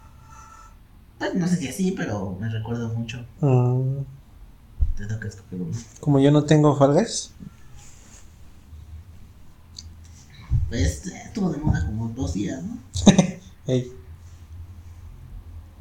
Pues, 1.21 1.37
No 1.37 1.47
sé 1.47 1.57
si 1.59 1.69
así, 1.69 1.93
pero 1.93 2.37
me 2.41 2.49
recuerdo 2.49 2.89
mucho. 2.89 3.25
Ah, 3.41 3.77
Te 4.97 5.07
toca 5.07 5.29
escoger 5.29 5.61
uno. 5.62 5.77
como 6.01 6.19
yo 6.19 6.33
no 6.33 6.43
tengo 6.43 6.77
Fall 6.77 6.95
Guys. 6.95 7.31
Pues 10.69 11.07
estuvo 11.07 11.49
de 11.51 11.59
moda 11.59 11.87
como 11.87 12.09
dos 12.09 12.33
días, 12.35 12.61
¿no? 12.61 12.77
Ey, 13.73 13.93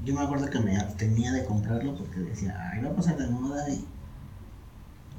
Yo 0.04 0.14
me 0.14 0.22
acuerdo 0.22 0.49
que 0.49 0.60
me 0.60 0.78
abstenía 0.78 1.32
de 1.32 1.45
comprarlo 1.45 1.95
porque 1.95 2.20
decía, 2.20 2.72
ay, 2.74 2.84
va 2.84 2.89
a 2.89 2.95
pasar 2.95 3.18
de 3.18 3.28
moda 3.28 3.70
y. 3.70 3.86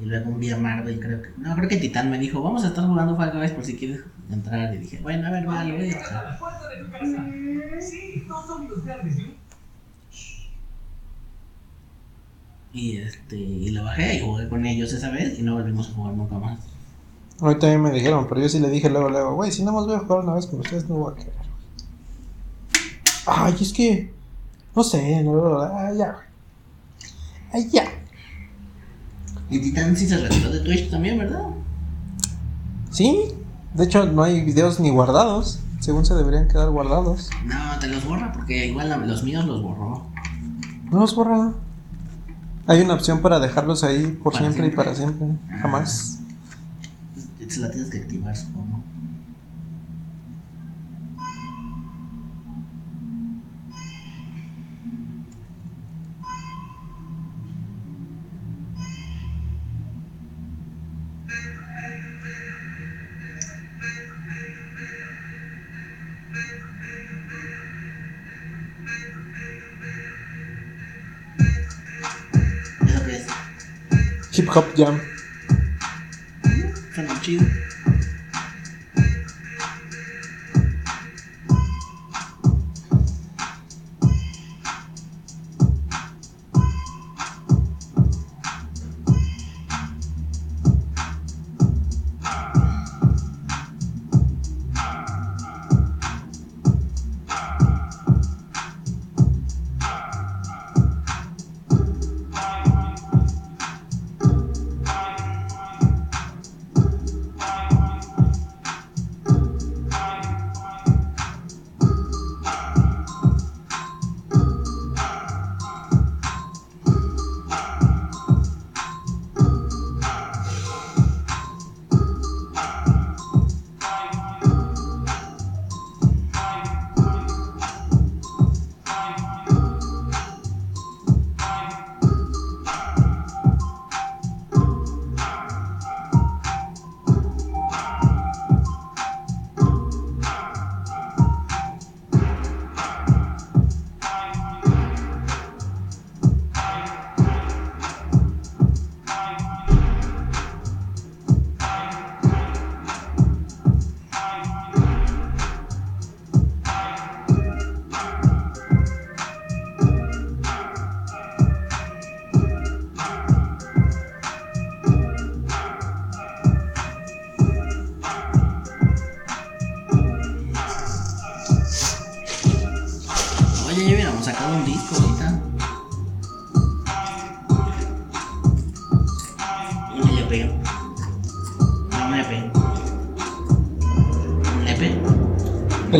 Y 0.01 0.07
luego 0.07 0.31
un 0.31 0.41
día 0.41 0.57
Marvel, 0.57 0.99
creo 0.99 1.23
que. 1.23 1.31
No, 1.39 1.55
creo 1.55 1.69
que 1.69 1.77
Titán 1.77 2.11
me 2.11 2.19
dijo, 2.19 2.43
vamos 2.43 2.65
a 2.65 2.69
estar 2.69 2.85
jugando 2.85 3.17
Fall 3.17 3.33
Guys 3.33 3.53
por 3.53 3.65
si 3.65 3.77
quieres 3.77 4.01
entrar. 4.31 4.75
Y 4.75 4.79
dije, 4.79 4.99
bueno, 5.01 5.27
a 5.29 5.31
ver, 5.31 5.49
va, 5.49 5.65
lo 5.65 5.77
voy 5.77 5.91
a 5.91 5.97
bajar. 5.97 6.25
la 6.25 6.39
puerta 6.39 6.69
de 6.69 6.85
tu 6.85 6.91
casa. 6.91 7.27
Sí. 7.81 8.25
Y 12.73 12.97
este. 12.97 13.37
Y 13.37 13.71
lo 13.71 13.85
bajé 13.85 14.17
y 14.17 14.21
jugué 14.21 14.49
con 14.49 14.67
ellos 14.67 14.93
esa 14.93 15.11
vez 15.11 15.39
y 15.39 15.43
no 15.43 15.55
volvimos 15.55 15.91
a 15.91 15.95
jugar 15.95 16.15
nunca 16.15 16.39
más. 16.39 16.59
mí 17.41 17.59
también 17.59 17.83
me 17.83 17.93
dijeron, 17.93 18.27
pero 18.29 18.41
yo 18.41 18.49
sí 18.49 18.59
le 18.59 18.69
dije 18.69 18.91
luego, 18.91 19.09
luego, 19.09 19.37
güey, 19.37 19.53
si 19.53 19.63
no 19.63 19.73
más 19.73 19.87
voy 19.87 19.95
a 19.95 20.01
jugar 20.01 20.25
una 20.25 20.35
vez 20.35 20.47
con 20.47 20.59
ustedes, 20.61 20.89
no 20.89 20.97
voy 20.97 21.13
a 21.13 21.17
querer. 21.17 21.33
Ay, 23.27 23.55
es 23.61 23.73
que, 23.73 24.14
no 24.75 24.83
sé, 24.85 25.23
no, 25.23 25.61
ay, 25.63 25.97
ya. 25.99 26.13
güey. 26.13 26.25
Ay, 27.53 27.71
ya. 27.71 27.85
Y 29.51 29.59
Titán 29.61 29.97
sí 29.97 30.07
se 30.09 30.17
retiró 30.19 30.51
de 30.51 30.61
Twitch 30.61 30.91
también, 30.91 31.19
¿verdad? 31.19 31.45
Sí, 32.91 33.33
de 33.75 33.85
hecho 33.85 34.07
no 34.07 34.23
hay 34.23 34.43
videos 34.45 34.81
ni 34.81 34.91
guardados, 34.91 35.61
según 35.81 36.05
se 36.07 36.15
deberían 36.15 36.49
quedar 36.49 36.71
guardados. 36.71 37.31
No, 37.45 37.79
te 37.81 37.87
los 37.89 38.05
borra 38.05 38.33
porque 38.33 38.67
igual 38.67 38.89
los 39.07 39.23
míos 39.23 39.45
los 39.45 39.63
borró. 39.63 40.07
No 40.91 41.01
los 41.01 41.15
borra. 41.15 41.53
Hay 42.67 42.81
una 42.81 42.95
opción 42.95 43.21
para 43.21 43.41
dejarlos 43.41 43.85
ahí 43.85 44.19
por 44.23 44.35
siempre, 44.37 44.67
y 44.67 44.71
para 44.71 44.95
siempre, 44.95 45.27
Ah. 45.51 45.59
jamás. 45.63 46.19
Se 47.47 47.61
la 47.61 47.71
tienes 47.71 47.91
que 47.91 47.99
activar, 47.99 48.35
supongo. 48.35 48.83
Hip 74.55 75.14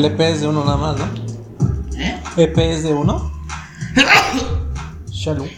El 0.05 0.13
EP 0.13 0.21
es 0.21 0.43
de 0.43 0.49
uno 0.49 0.63
nada 0.67 0.77
más, 0.77 0.99
¿no? 0.99 1.99
¿Eh? 1.99 2.21
EP 2.37 2.59
es 2.59 2.83
de 2.83 2.93
uno. 2.93 3.33
Shalom. 5.11 5.49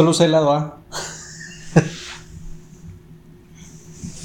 Solo 0.00 0.12
usé 0.12 0.24
el 0.24 0.32
lado 0.32 0.50
A. 0.54 0.78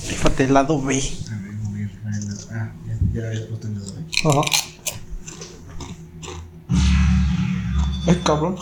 Fíjate, 0.07 0.45
el 0.45 0.53
lado 0.53 0.81
B. 0.81 0.95
A 0.95 1.35
ver, 1.41 1.51
voy 1.69 1.81
a 1.83 1.85
lado- 2.29 2.47
Ah, 2.49 2.71
ya, 2.87 3.33
ya 3.33 3.39
lo 3.49 3.57
¿eh? 3.99 4.05
Ajá. 4.23 4.41
Ay, 8.07 8.21
cabrón. 8.23 8.55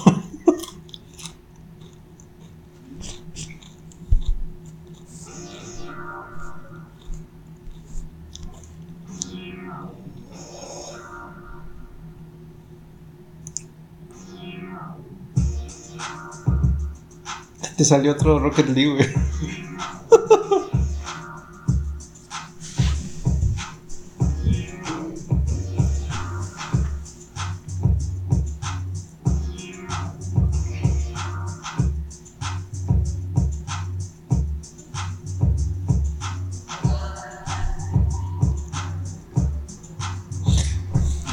Salió 17.93 18.13
otro 18.13 18.39
Rocket 18.39 18.69
League, 18.69 18.91
güey. 18.91 19.07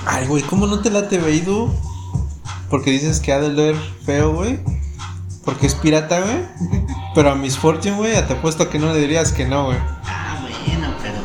Ay, 0.05 0.27
güey, 0.27 0.43
¿cómo 0.43 0.67
no 0.67 0.83
te 0.83 0.91
late 0.91 1.17
Beidu? 1.17 1.71
Porque 2.69 2.91
dices 2.91 3.19
que 3.19 3.33
ha 3.33 3.41
de 3.41 3.49
leer 3.49 3.77
feo, 4.05 4.35
güey. 4.35 4.80
Porque 5.51 5.67
es 5.67 5.75
pirata, 5.75 6.21
güey. 6.21 6.47
Pero 7.13 7.33
a 7.33 7.35
Miss 7.35 7.59
Fortune, 7.59 7.97
güey, 7.97 8.13
te 8.25 8.35
apuesto 8.35 8.71
que 8.71 8.79
no 8.79 8.93
le 8.93 9.01
dirías 9.01 9.33
que 9.33 9.47
no, 9.47 9.65
güey. 9.65 9.79
Ah, 10.07 10.39
bueno, 10.41 10.95
pero. 11.03 11.17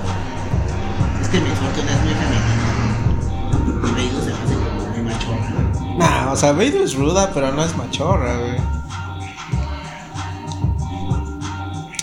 Es 1.22 1.28
que 1.30 1.40
mi 1.40 1.50
fortuna 1.52 1.92
es 1.92 2.02
muy 2.02 2.16
femenina. 2.16 2.66
Beidou 3.96 4.20
se 4.24 4.32
me 4.32 4.34
hace 4.34 4.56
como 4.56 4.88
muy 4.90 5.02
machorra. 5.02 5.52
Nah, 5.96 6.32
o 6.32 6.36
sea, 6.36 6.54
Beidu 6.54 6.84
es 6.84 6.96
ruda, 6.96 7.30
pero 7.36 7.52
no 7.52 7.64
es 7.64 7.78
machorra, 7.78 8.36
güey. 8.38 8.58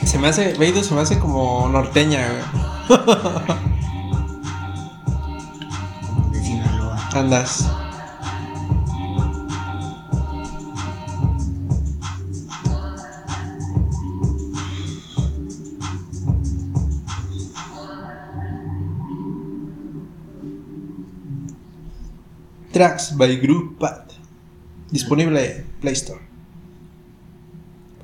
Se 0.07 0.17
me 0.21 0.29
hace, 0.29 0.55
Beidu 0.55 0.85
se 0.85 0.95
me 0.95 1.01
hace 1.01 1.19
como 1.19 1.69
norteña, 1.71 2.25
güey. 2.29 3.01
De 6.31 6.41
Sinaloa. 6.41 6.97
Andas. 7.15 7.69
Tracks 22.83 23.15
by 23.17 23.37
Group 23.37 23.79
Pad. 23.79 24.11
Disponible 24.91 25.39
en 25.39 25.67
Play 25.81 25.93
Store. 25.93 26.21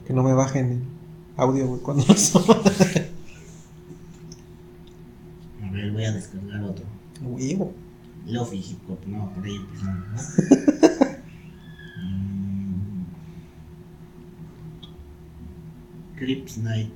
Que 0.07 0.13
no 0.13 0.23
me 0.23 0.33
bajen 0.35 0.71
el 0.71 0.81
audio, 1.37 1.67
güey, 1.67 1.81
cuando. 1.81 2.05
A 2.05 2.07
ver, 5.73 5.91
voy 5.91 6.05
a 6.05 6.13
descargar 6.13 6.63
otro. 6.63 6.85
Huevo. 7.23 7.75
Lofi 8.27 8.59
Hip 8.59 8.89
Hop, 8.89 9.01
no, 9.09 9.33
por 9.35 9.45
ahí 9.45 9.57
empezamos. 9.57 10.37
Mm. 12.01 13.03
Crips 16.19 16.59
Night. 16.59 16.93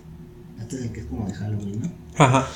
Este 0.61 0.77
es 0.77 0.83
el 0.83 0.93
que 0.93 1.01
es 1.01 1.07
como 1.07 1.27
de 1.27 1.35
Halloween, 1.35 1.81
¿no? 1.81 1.91
Ajá. 2.17 2.47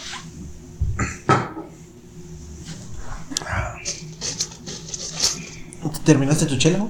¿Terminaste 6.05 6.47
tu 6.47 6.57
chela? 6.57 6.87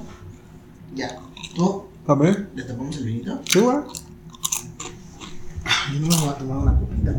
Ya. 0.95 1.19
¿Tú? 1.55 1.85
A 2.07 2.15
ver. 2.15 2.49
¿Le 2.55 2.63
tapamos 2.63 2.95
el 2.97 3.05
vinito? 3.05 3.41
Sí, 3.45 3.59
güey. 3.59 3.77
Yo 5.93 5.99
no 5.99 6.07
me 6.07 6.15
voy 6.17 6.29
a 6.29 6.37
tomar 6.37 6.57
una 6.57 6.79
copita. 6.79 7.11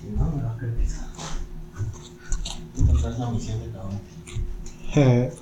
Si 0.00 0.08
no, 0.16 0.30
me 0.30 0.42
va 0.42 0.52
a 0.52 0.56
caer 0.56 0.74
pesado. 0.74 1.08
Es 3.08 3.18
la 3.18 3.30
misión 3.30 3.60
de 3.60 3.70
cabrón. 3.70 4.00
Eh. 4.94 5.32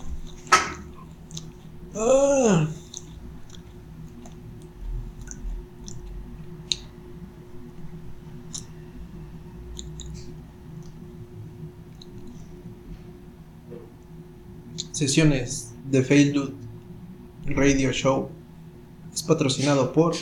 Sesiones 14.97 15.75
de 15.91 16.03
Facebook 16.03 16.55
Radio 17.45 17.93
Show 17.93 18.31
es 19.13 19.23
patrocinado 19.23 19.93
por 19.93 20.15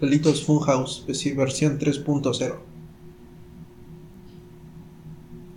Delitos 0.00 0.44
Funhouse 0.44 1.04
versión 1.36 1.78
3.0 1.78 2.58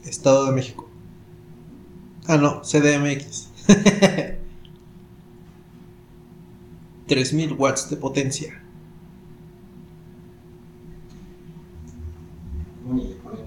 Estado 0.03 0.45
de 0.45 0.51
México. 0.51 0.87
Ah, 2.27 2.37
no, 2.37 2.61
CDMX. 2.61 3.49
3000 7.07 7.53
watts 7.57 7.89
de 7.89 7.97
potencia. 7.97 8.61
Bueno, 12.85 13.01
y 13.01 13.07
le 13.07 13.15
ponen 13.15 13.45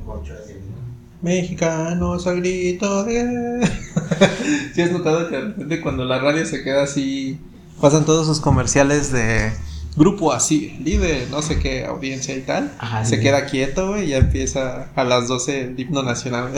a. 1.21 1.25
Mexicanos 1.25 2.27
al 2.27 2.41
grito 2.41 3.05
de. 3.05 3.69
¿Sí 4.75 4.83
has 4.83 4.93
notado 4.93 5.29
que 5.29 5.37
de 5.37 5.43
repente 5.43 5.81
cuando 5.81 6.05
la 6.05 6.19
radio 6.19 6.45
se 6.47 6.62
queda 6.62 6.83
así, 6.83 7.39
pasan 7.81 8.05
todos 8.05 8.27
sus 8.27 8.41
comerciales 8.41 9.12
de 9.12 9.53
grupo 9.97 10.33
así, 10.33 10.79
líder, 10.85 11.29
no 11.31 11.43
sé 11.43 11.59
qué, 11.59 11.85
audiencia 11.85 12.37
y 12.37 12.43
tal? 12.43 12.73
Ajá, 12.79 13.05
se 13.05 13.21
queda 13.21 13.47
quieto, 13.47 13.89
güey, 13.89 14.07
y 14.07 14.09
ya 14.11 14.19
empieza 14.19 14.91
a 14.95 15.05
las 15.05 15.29
12 15.29 15.61
el 15.62 15.81
himno 15.81 16.03
nacional. 16.03 16.53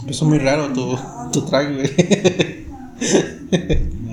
Empezó 0.00 0.24
muy 0.26 0.38
raro 0.38 0.68
tu, 0.72 0.98
tu 1.32 1.46
track, 1.46 1.74
güey. 1.74 1.90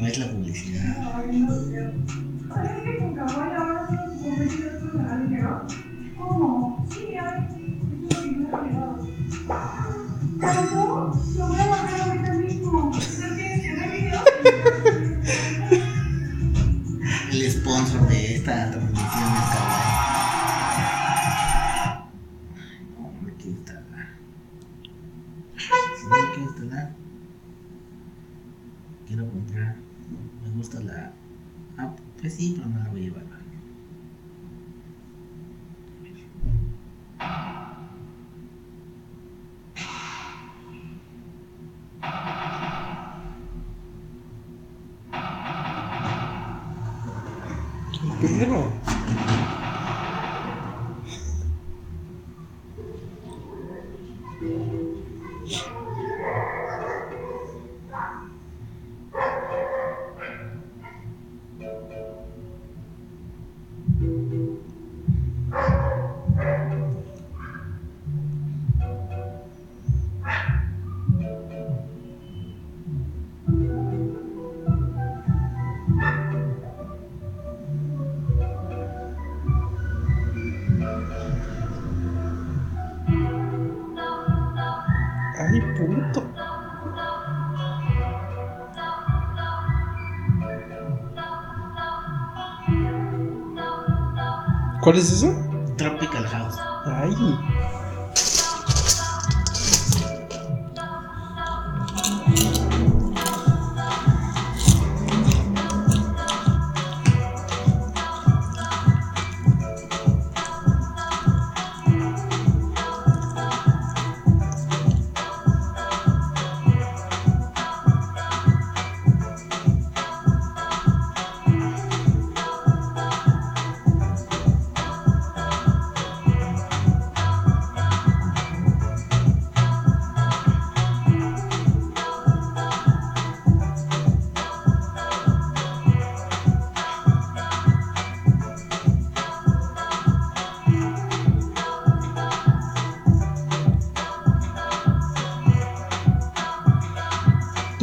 ¿Cuál 94.91 95.03
es 95.03 95.11
eso? 95.13 95.40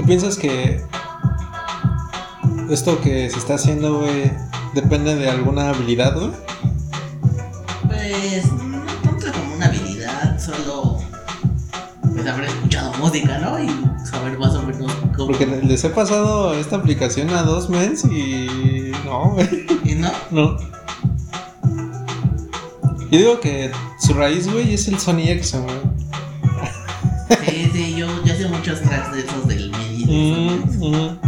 Piensas 0.08 0.38
que 0.38 0.82
esto 2.70 2.98
que 3.02 3.28
se 3.28 3.38
está 3.38 3.56
haciendo, 3.56 3.98
güey, 4.00 4.32
depende 4.72 5.14
de 5.14 5.28
alguna 5.28 5.68
habilidad, 5.68 6.18
güey? 6.18 6.30
Pues 7.86 8.50
no 8.52 8.80
tanto 9.02 9.30
como 9.32 9.56
una 9.56 9.66
habilidad, 9.66 10.40
solo 10.40 10.98
pues 12.14 12.26
haber 12.26 12.44
escuchado 12.44 12.94
música, 12.94 13.38
¿no? 13.38 13.62
Y 13.62 13.68
saber 14.06 14.38
más 14.38 14.54
o 14.54 14.62
menos 14.62 14.90
cómo. 15.14 15.26
Porque 15.26 15.44
les 15.46 15.84
he 15.84 15.90
pasado 15.90 16.54
esta 16.54 16.76
aplicación 16.76 17.28
a 17.28 17.42
dos 17.42 17.68
mens 17.68 18.06
y. 18.06 18.92
No, 19.04 19.32
güey. 19.32 19.66
Y 19.84 19.94
no, 19.94 20.10
No. 20.30 20.56
Yo 23.10 23.18
digo 23.18 23.40
que 23.40 23.70
su 24.00 24.14
raíz, 24.14 24.50
güey, 24.50 24.72
es 24.72 24.88
el 24.88 24.98
Sony 24.98 25.28
Ericsson, 25.28 25.64
güey. 25.64 25.76
sí, 27.46 27.70
sí, 27.72 27.94
yo, 27.96 28.06
yo 28.24 28.34
sé 28.34 28.48
muchos 28.48 28.80
tracks 28.80 29.12
de 29.12 29.20
esos 29.20 29.48
del 29.48 29.67
MIDI. 30.08 31.18
de 31.20 31.27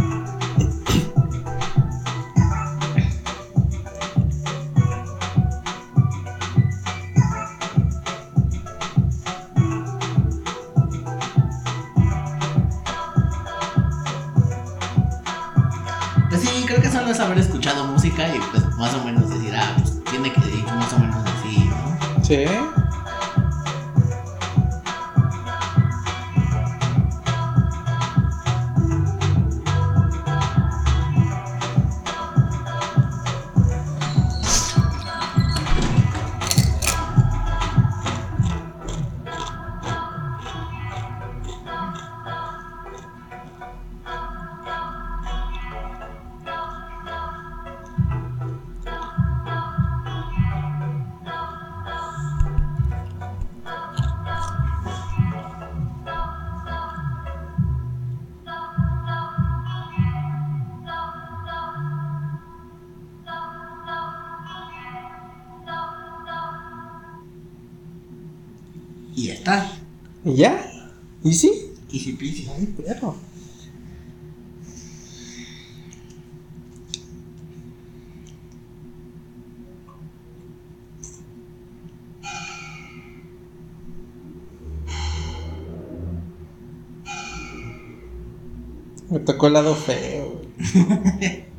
tocó 89.41 89.47
el 89.47 89.53
lado 89.53 89.73
feo. 89.73 90.41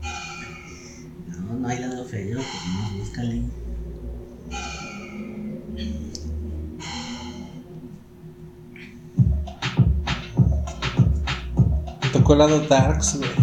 No, 1.26 1.58
no 1.58 1.68
hay 1.68 1.80
lado 1.80 2.04
feo, 2.04 2.38
pues 2.38 2.46
no, 2.72 2.98
búscale. 2.98 3.42
Tocó 12.12 12.32
el 12.34 12.38
lado 12.38 12.60
darks, 12.68 13.18
güey. 13.18 13.41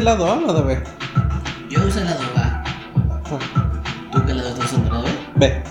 ¿Hiciste 0.00 0.12
el 0.12 0.18
lado 0.18 0.32
A 0.32 0.36
o 0.38 0.46
lado 0.46 0.64
B? 0.64 0.82
Yo 1.68 1.86
usé 1.86 2.02
la 2.02 2.14
droga. 2.14 2.64
Ah, 3.26 3.38
¿Tú 4.10 4.24
qué 4.24 4.32
lado 4.32 4.48
estás 4.48 4.72
usando 4.72 4.94
la 4.94 5.00
B? 5.02 5.10
B. 5.36 5.62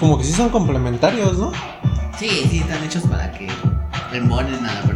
Como 0.00 0.16
que 0.16 0.24
sí 0.24 0.32
son 0.32 0.48
complementarios, 0.48 1.36
¿no? 1.36 1.52
Sí, 2.18 2.46
sí, 2.48 2.60
están 2.60 2.82
hechos 2.84 3.02
para 3.02 3.30
que 3.32 3.50
embonen 4.14 4.64
a 4.64 4.72
la 4.72 4.87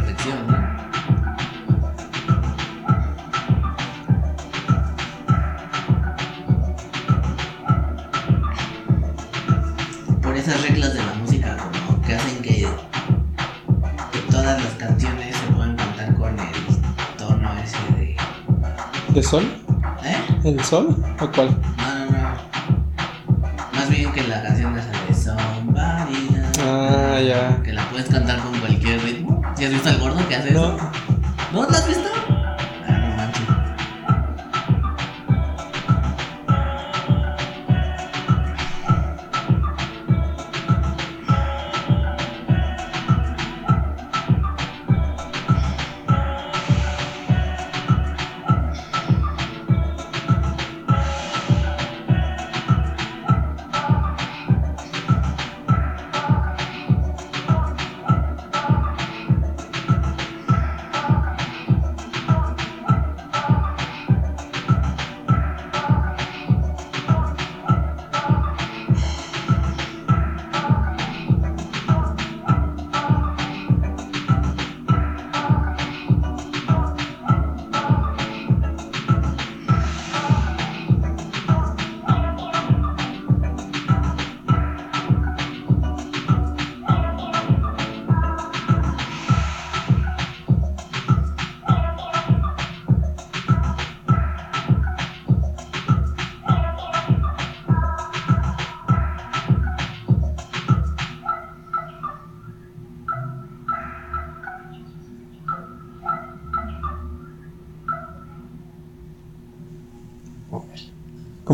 ¿El 20.73 20.79
sol? 20.79 20.95
¿O 21.21 21.82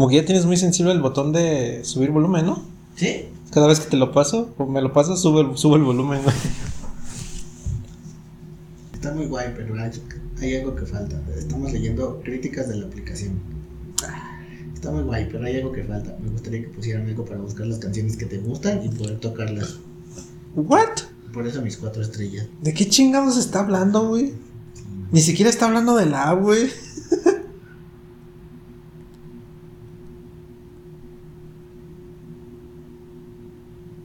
que 0.09 0.15
ya 0.17 0.25
tienes 0.25 0.45
muy 0.45 0.57
sensible 0.57 0.91
el 0.91 1.01
botón 1.01 1.31
de 1.31 1.83
subir 1.83 2.11
volumen, 2.11 2.45
¿no? 2.45 2.63
¿Sí? 2.95 3.25
Cada 3.51 3.67
vez 3.67 3.79
que 3.79 3.89
te 3.89 3.97
lo 3.97 4.11
paso, 4.11 4.53
o 4.57 4.65
me 4.65 4.81
lo 4.81 4.93
pasas, 4.93 5.21
sube, 5.21 5.41
el- 5.41 5.57
sube 5.57 5.77
el 5.77 5.83
volumen, 5.83 6.21
güey. 6.23 6.35
Está 8.93 9.13
muy 9.13 9.25
guay, 9.27 9.53
pero 9.55 9.73
hay, 9.81 9.91
hay 10.41 10.55
algo 10.57 10.75
que 10.75 10.85
falta. 10.85 11.21
Estamos 11.37 11.71
leyendo 11.71 12.19
críticas 12.23 12.67
de 12.67 12.75
la 12.75 12.85
aplicación. 12.87 13.39
Está 14.73 14.91
muy 14.91 15.03
guay, 15.03 15.27
pero 15.31 15.45
hay 15.45 15.57
algo 15.57 15.71
que 15.71 15.83
falta. 15.83 16.15
Me 16.21 16.29
gustaría 16.29 16.61
que 16.61 16.67
pusieran 16.67 17.07
algo 17.07 17.25
para 17.25 17.39
buscar 17.39 17.65
las 17.67 17.79
canciones 17.79 18.17
que 18.17 18.25
te 18.25 18.37
gustan 18.39 18.83
y 18.85 18.89
poder 18.89 19.19
tocarlas. 19.19 19.77
¿What? 20.55 20.89
Por 21.33 21.47
eso 21.47 21.61
mis 21.61 21.77
cuatro 21.77 22.01
estrellas. 22.01 22.47
¿De 22.61 22.73
qué 22.73 22.87
chingados 22.89 23.37
está 23.37 23.61
hablando, 23.61 24.07
güey? 24.09 24.33
Ni 25.11 25.21
siquiera 25.21 25.49
está 25.49 25.65
hablando 25.67 25.95
de 25.95 26.05
la, 26.05 26.31
güey. 26.33 26.69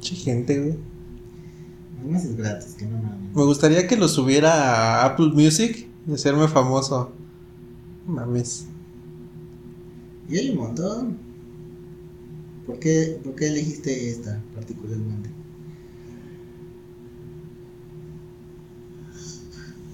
Che 0.00 0.13
gente, 0.24 0.58
güey. 0.58 0.78
Además 2.00 2.24
es 2.24 2.36
gratis, 2.36 2.74
que 2.74 2.86
no 2.86 2.98
mames. 2.98 3.34
Me 3.34 3.44
gustaría 3.44 3.86
que 3.86 3.96
lo 3.96 4.08
subiera 4.08 4.52
a 4.52 5.06
Apple 5.06 5.30
Music 5.32 5.88
y 6.06 6.12
hacerme 6.12 6.48
famoso. 6.48 7.12
Mames. 8.06 8.66
Y 10.28 10.38
hay 10.38 10.50
un 10.50 10.58
montón. 10.58 11.18
¿Por 12.66 12.78
qué, 12.78 13.20
¿Por 13.22 13.34
qué 13.34 13.48
elegiste 13.48 14.10
esta 14.10 14.40
particularmente? 14.54 15.30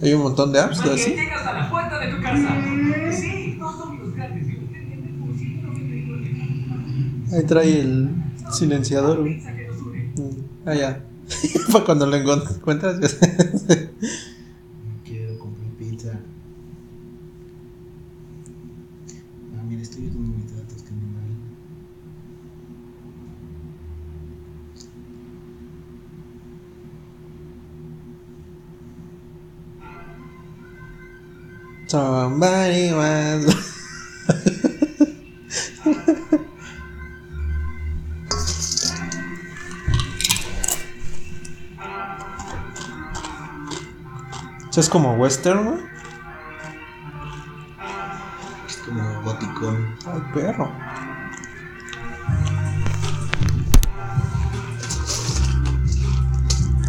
Hay 0.02 0.14
un 0.14 0.22
montón 0.22 0.52
de 0.52 0.60
apps, 0.60 0.78
¿no? 0.78 0.84
Porque 0.84 1.00
así. 1.00 1.10
llegas 1.10 1.46
a 1.46 1.52
la 1.52 1.70
puerta 1.70 1.98
de 1.98 2.14
tu 2.14 2.22
casa. 2.22 2.56
Sí, 3.12 3.56
dos 3.58 3.78
domingos 3.78 4.14
gratis 4.14 4.46
y 4.48 4.56
un 4.56 4.66
pendiente 4.68 5.10
por 5.20 5.36
199. 5.36 7.36
Ahí 7.36 7.44
trae 7.44 7.80
el 7.80 8.10
silenciador, 8.50 9.20
güey. 9.20 9.42
Ah, 10.66 10.74
ya. 10.74 11.02
Para 11.72 11.84
cuando 11.84 12.06
lo 12.06 12.16
encuentras. 12.16 13.00
ya. 13.00 13.08
Quiero 15.04 15.38
comprar 15.38 15.70
pizza. 15.78 16.20
Ah, 19.56 19.62
mira, 19.66 19.82
estoy 19.82 20.02
viendo 20.02 20.20
mis 20.36 20.54
datos 20.54 20.82
que 20.82 20.90
no 20.90 21.00
me 21.00 21.20
Somebody 31.86 32.92
was. 32.92 33.69
Es 44.80 44.88
como 44.88 45.12
western, 45.12 45.66
güey. 45.66 45.78
Es 48.66 48.76
como 48.78 49.22
goticón. 49.24 49.94
Ay, 50.06 50.22
perro. 50.32 50.72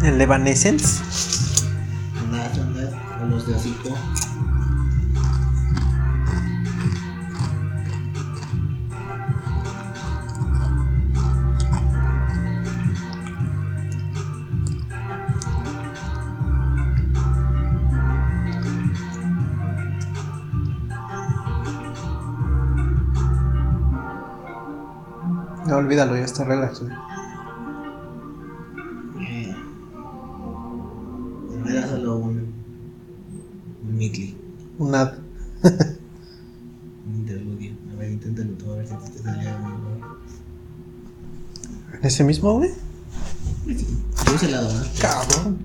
El 0.02 0.18
Evanescence. 0.18 1.11
No, 25.72 25.78
olvídalo, 25.78 26.14
ya 26.18 26.24
está 26.24 26.44
relax, 26.44 26.80
güey. 26.80 26.92
Eh, 31.66 31.84
solo 31.88 32.16
un. 32.18 32.52
Un 33.82 33.96
mitli, 33.96 34.36
Un 34.78 34.94
ad. 34.94 35.14
un 35.62 37.14
interludio. 37.14 37.72
A 37.90 37.96
ver, 37.96 38.10
inténtalo 38.12 38.50
tú, 38.50 38.70
a 38.70 38.76
ver 38.76 38.86
si 38.86 39.12
te 39.12 39.18
sale 39.20 39.48
algo. 39.48 40.18
¿Ese 42.02 42.22
mismo, 42.22 42.52
güey? 42.52 42.70
Yo 43.66 44.34
ese 44.34 44.50
lado, 44.50 44.70
¿no? 44.74 44.84
Cabrón. 45.00 45.58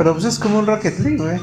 Pero 0.00 0.14
pues 0.14 0.24
es 0.24 0.38
como 0.38 0.60
un 0.60 0.66
Rocket 0.66 0.98
League, 1.00 1.18
güey. 1.18 1.38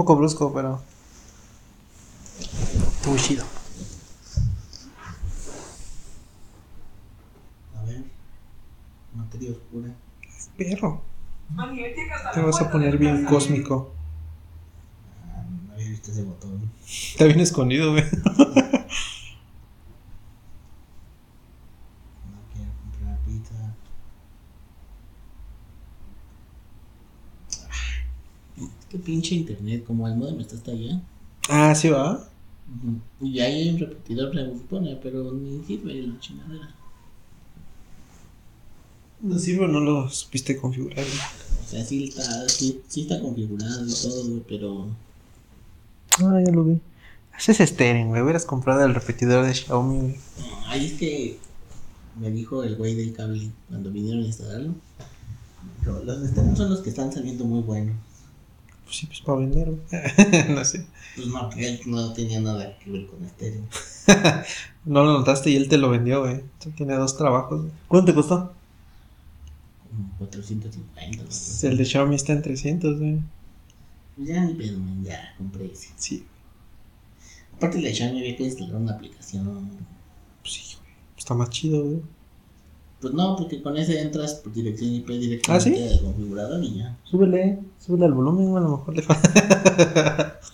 Poco 0.00 0.16
brusco, 0.16 0.50
pero. 0.54 0.80
Muy 3.06 3.18
chido. 3.18 3.44
A 7.76 7.82
ver. 7.84 8.04
Materia 9.14 9.50
oscura. 9.50 9.90
Perro. 10.56 11.02
Te 12.32 12.40
vas 12.40 12.62
a 12.62 12.70
poner 12.70 12.96
bien 12.96 13.26
cósmico. 13.26 13.92
Ah, 15.22 15.44
no 15.66 15.74
había 15.74 15.90
visto 15.90 16.12
ese 16.12 16.22
botón. 16.22 16.70
Está 16.86 17.26
bien 17.26 17.40
escondido, 17.40 17.92
güey. 17.92 18.04
No 22.24 22.38
quiero 22.54 22.70
comprar 22.80 23.18
pizza. 23.26 23.74
Qué 28.88 28.98
pinche 29.10 29.34
internet, 29.34 29.84
como 29.84 30.06
el 30.06 30.14
modem 30.16 30.38
está 30.40 30.54
hasta 30.56 30.70
allá. 30.70 31.00
Ah, 31.48 31.74
sí, 31.74 31.88
va. 31.88 32.28
Ujú. 32.68 33.26
Y 33.26 33.40
ahí 33.40 33.62
hay 33.62 33.68
un 33.70 33.78
repetidor, 33.80 34.32
se 34.32 34.46
supone, 34.46 34.96
pero 35.02 35.32
ni 35.32 35.64
sirve 35.64 35.94
la 36.02 36.18
chingadera. 36.20 36.74
No 39.20 39.38
sirve, 39.38 39.66
no 39.68 39.80
lo 39.80 40.08
supiste 40.08 40.56
configurar. 40.56 41.04
O 41.04 41.68
sea, 41.68 41.84
sí 41.84 42.04
está, 42.04 42.48
sí, 42.48 42.80
sí 42.88 43.02
está 43.02 43.20
configurado 43.20 43.84
y 43.86 43.92
todo, 43.92 44.42
pero 44.48 44.86
Ah, 46.20 46.40
ya 46.44 46.52
lo 46.52 46.64
vi. 46.64 46.80
Haces 47.34 47.60
estéreo, 47.60 48.06
güey. 48.08 48.22
Hubieras 48.22 48.44
comprado 48.44 48.84
el 48.84 48.94
repetidor 48.94 49.44
de 49.44 49.54
Xiaomi, 49.54 49.98
güey. 50.00 50.16
ahí 50.66 50.86
es 50.86 50.92
que 50.94 51.38
me 52.20 52.30
dijo 52.30 52.62
el 52.62 52.76
güey 52.76 52.94
del 52.94 53.12
cable 53.12 53.50
cuando 53.68 53.90
vinieron 53.90 54.22
a 54.22 54.26
instalarlo. 54.26 54.74
Los 56.04 56.22
externos 56.24 56.58
son 56.58 56.70
los 56.70 56.80
que 56.80 56.90
están 56.90 57.12
saliendo 57.12 57.44
muy 57.44 57.62
buenos. 57.62 57.96
Pues 58.90 58.98
sí, 58.98 59.06
pues 59.06 59.20
para 59.20 59.38
vender, 59.38 59.70
güey. 59.70 60.48
no 60.48 60.64
sé. 60.64 60.84
Pues 61.14 61.28
no, 61.28 61.48
él 61.56 61.80
no 61.86 62.12
tenía 62.12 62.40
nada 62.40 62.76
que 62.80 62.90
ver 62.90 63.06
con 63.06 63.24
estéreo. 63.24 63.62
No 64.84 65.04
lo 65.04 65.12
notaste 65.12 65.50
y 65.50 65.56
él 65.56 65.68
te 65.68 65.78
lo 65.78 65.90
vendió, 65.90 66.22
güey. 66.22 66.42
Tiene 66.76 66.94
dos 66.94 67.16
trabajos. 67.16 67.60
güey. 67.60 67.72
¿Cuánto 67.86 68.06
te 68.10 68.14
costó? 68.16 68.52
Como 69.88 70.10
450. 70.18 71.18
¿no? 71.18 71.24
Pues 71.24 71.62
El 71.62 71.76
de 71.76 71.84
Xiaomi 71.84 72.16
está 72.16 72.32
en 72.32 72.42
300, 72.42 72.98
güey. 72.98 73.18
Ya 74.16 74.42
ni 74.44 74.54
pedo, 74.54 74.80
ya 75.04 75.34
compré 75.38 75.66
ese. 75.66 75.90
Sí, 75.96 76.24
Aparte 77.54 77.78
le 77.80 77.94
Xiaomi 77.94 78.18
había 78.20 78.36
que 78.36 78.42
instalar 78.44 78.74
una 78.74 78.94
aplicación. 78.94 79.70
pues 80.42 80.52
sí, 80.54 80.76
güey. 80.80 80.92
Está 81.16 81.34
más 81.34 81.50
chido, 81.50 81.84
güey. 81.84 82.00
Pues 83.00 83.14
no, 83.14 83.34
porque 83.36 83.62
con 83.62 83.76
ese 83.78 84.00
entras 84.02 84.34
por 84.34 84.52
dirección 84.52 84.92
IP 84.92 85.08
directamente 85.08 85.50
¿Ah, 85.50 85.60
sí? 85.60 85.74
al 85.74 86.00
configurador 86.04 86.62
y 86.62 86.78
ya. 86.78 86.98
Súbele, 87.04 87.58
súbele 87.78 88.04
al 88.04 88.12
volumen. 88.12 88.56
A 88.56 88.60
lo 88.60 88.76
mejor 88.76 88.94
le 88.94 89.02
falta. 89.02 90.38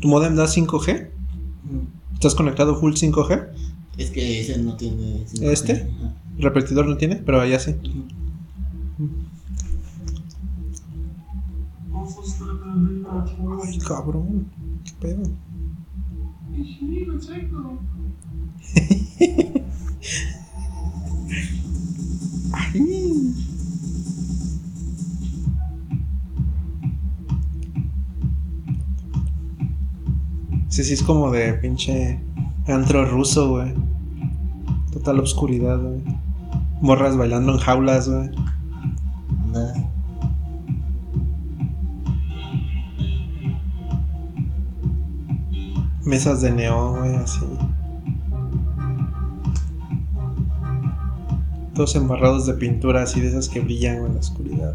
¿Tu 0.00 0.06
modem 0.06 0.36
da 0.36 0.44
5G? 0.46 1.08
¿Estás 2.14 2.34
conectado 2.34 2.78
full 2.78 2.92
5G? 2.92 3.48
Es 3.96 4.10
que 4.10 4.40
ese 4.40 4.58
no 4.58 4.76
tiene. 4.76 5.24
¿Este? 5.40 5.72
Ajá. 5.72 6.14
Repetidor 6.38 6.86
no 6.86 6.96
tiene, 6.96 7.16
pero 7.16 7.40
allá 7.40 7.58
sí. 7.58 7.74
Ay, 13.38 13.78
cabrón. 13.78 14.46
¿Qué 14.84 14.92
pedo? 15.00 15.22
Ay. 22.52 23.34
Sí, 30.68 30.84
sí, 30.84 30.94
es 30.94 31.02
como 31.02 31.30
de 31.30 31.54
pinche 31.54 32.20
antro 32.66 33.04
ruso, 33.04 33.50
güey. 33.50 33.74
Total 34.92 35.18
obscuridad, 35.18 35.80
güey. 35.80 36.02
Morras 36.80 37.16
bailando 37.16 37.52
en 37.52 37.58
jaulas, 37.58 38.08
güey. 38.08 38.30
Mesas 46.08 46.40
de 46.40 46.50
neón, 46.50 47.16
así. 47.16 47.44
Todos 51.74 51.94
embarrados 51.96 52.46
de 52.46 52.54
pintura 52.54 53.02
así 53.02 53.20
de 53.20 53.28
esas 53.28 53.50
que 53.50 53.60
brillan 53.60 53.96
en 53.96 54.14
la 54.14 54.20
oscuridad. 54.20 54.74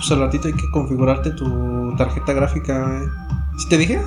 Pues 0.00 0.10
al 0.12 0.20
ratito 0.20 0.48
hay 0.48 0.54
que 0.54 0.70
configurarte 0.70 1.30
tu 1.32 1.94
tarjeta 1.96 2.32
gráfica, 2.32 2.86
güey. 2.86 3.08
¿Sí 3.58 3.68
te 3.68 3.76
dije? 3.76 4.00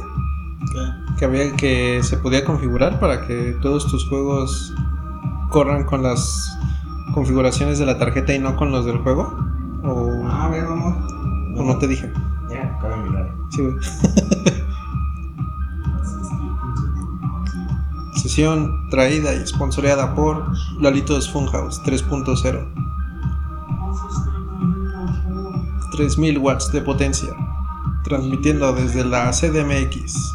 ¿Qué? 0.72 1.18
Que 1.20 1.26
había 1.26 1.56
que 1.56 2.02
se 2.04 2.18
podía 2.18 2.44
configurar 2.44 3.00
para 3.00 3.28
que 3.28 3.56
todos 3.62 3.86
tus 3.88 4.08
juegos 4.10 4.74
corran 5.52 5.84
con 5.84 6.02
las 6.02 6.58
configuraciones 7.14 7.78
de 7.78 7.86
la 7.86 8.00
tarjeta 8.00 8.34
y 8.34 8.40
no 8.40 8.56
con 8.56 8.72
los 8.72 8.86
del 8.86 8.98
juego. 9.00 9.38
O, 9.84 10.10
A 10.28 10.48
ver, 10.50 10.66
vamos. 10.66 10.96
o 11.58 11.64
no 11.64 11.78
te 11.78 11.88
dije. 11.88 12.12
Ya, 12.50 12.76
acabo 12.78 12.96
de 13.04 13.10
mirar. 13.10 13.36
Sí, 13.52 13.62
güey. 13.62 13.76
Sesión 18.16 18.90
traída 18.90 19.34
y 19.34 19.46
sponsoreada 19.46 20.16
por 20.16 20.46
Lalitos 20.80 21.30
Funhouse 21.30 21.82
3.0. 21.84 22.93
3000 25.94 26.40
watts 26.40 26.72
de 26.72 26.82
potencia. 26.82 27.30
Transmitiendo 28.04 28.74
desde 28.74 29.06
la 29.06 29.32
CDMX. 29.32 30.34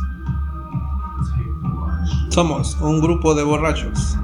Somos 2.30 2.76
un 2.80 3.01
grupo 3.01 3.35
de 3.35 3.43
borrachos. 3.43 4.16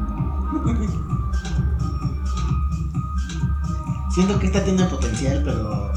Siento 4.10 4.38
que 4.38 4.46
esta 4.46 4.62
tiene 4.62 4.84
potencial, 4.84 5.42
pero, 5.44 5.90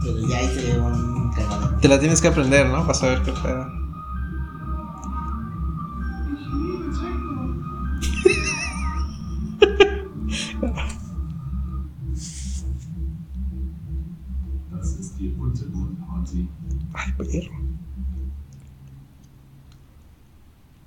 pero 0.00 0.18
ya 0.20 0.42
hice 0.42 0.78
un 0.78 1.32
cagadero. 1.32 1.76
Te 1.80 1.88
la 1.88 1.98
tienes 1.98 2.22
que 2.22 2.28
aprender, 2.28 2.68
¿no? 2.68 2.82
Para 2.82 2.94
saber 2.94 3.22
qué 3.22 3.32
pedo. 3.32 3.83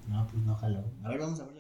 No, 0.08 0.28
pues 0.28 0.44
no 0.44 0.56
jaló. 0.56 0.84
A 1.04 1.10
ver, 1.10 1.20
vamos 1.20 1.40
a 1.40 1.44
verlo. 1.44 1.56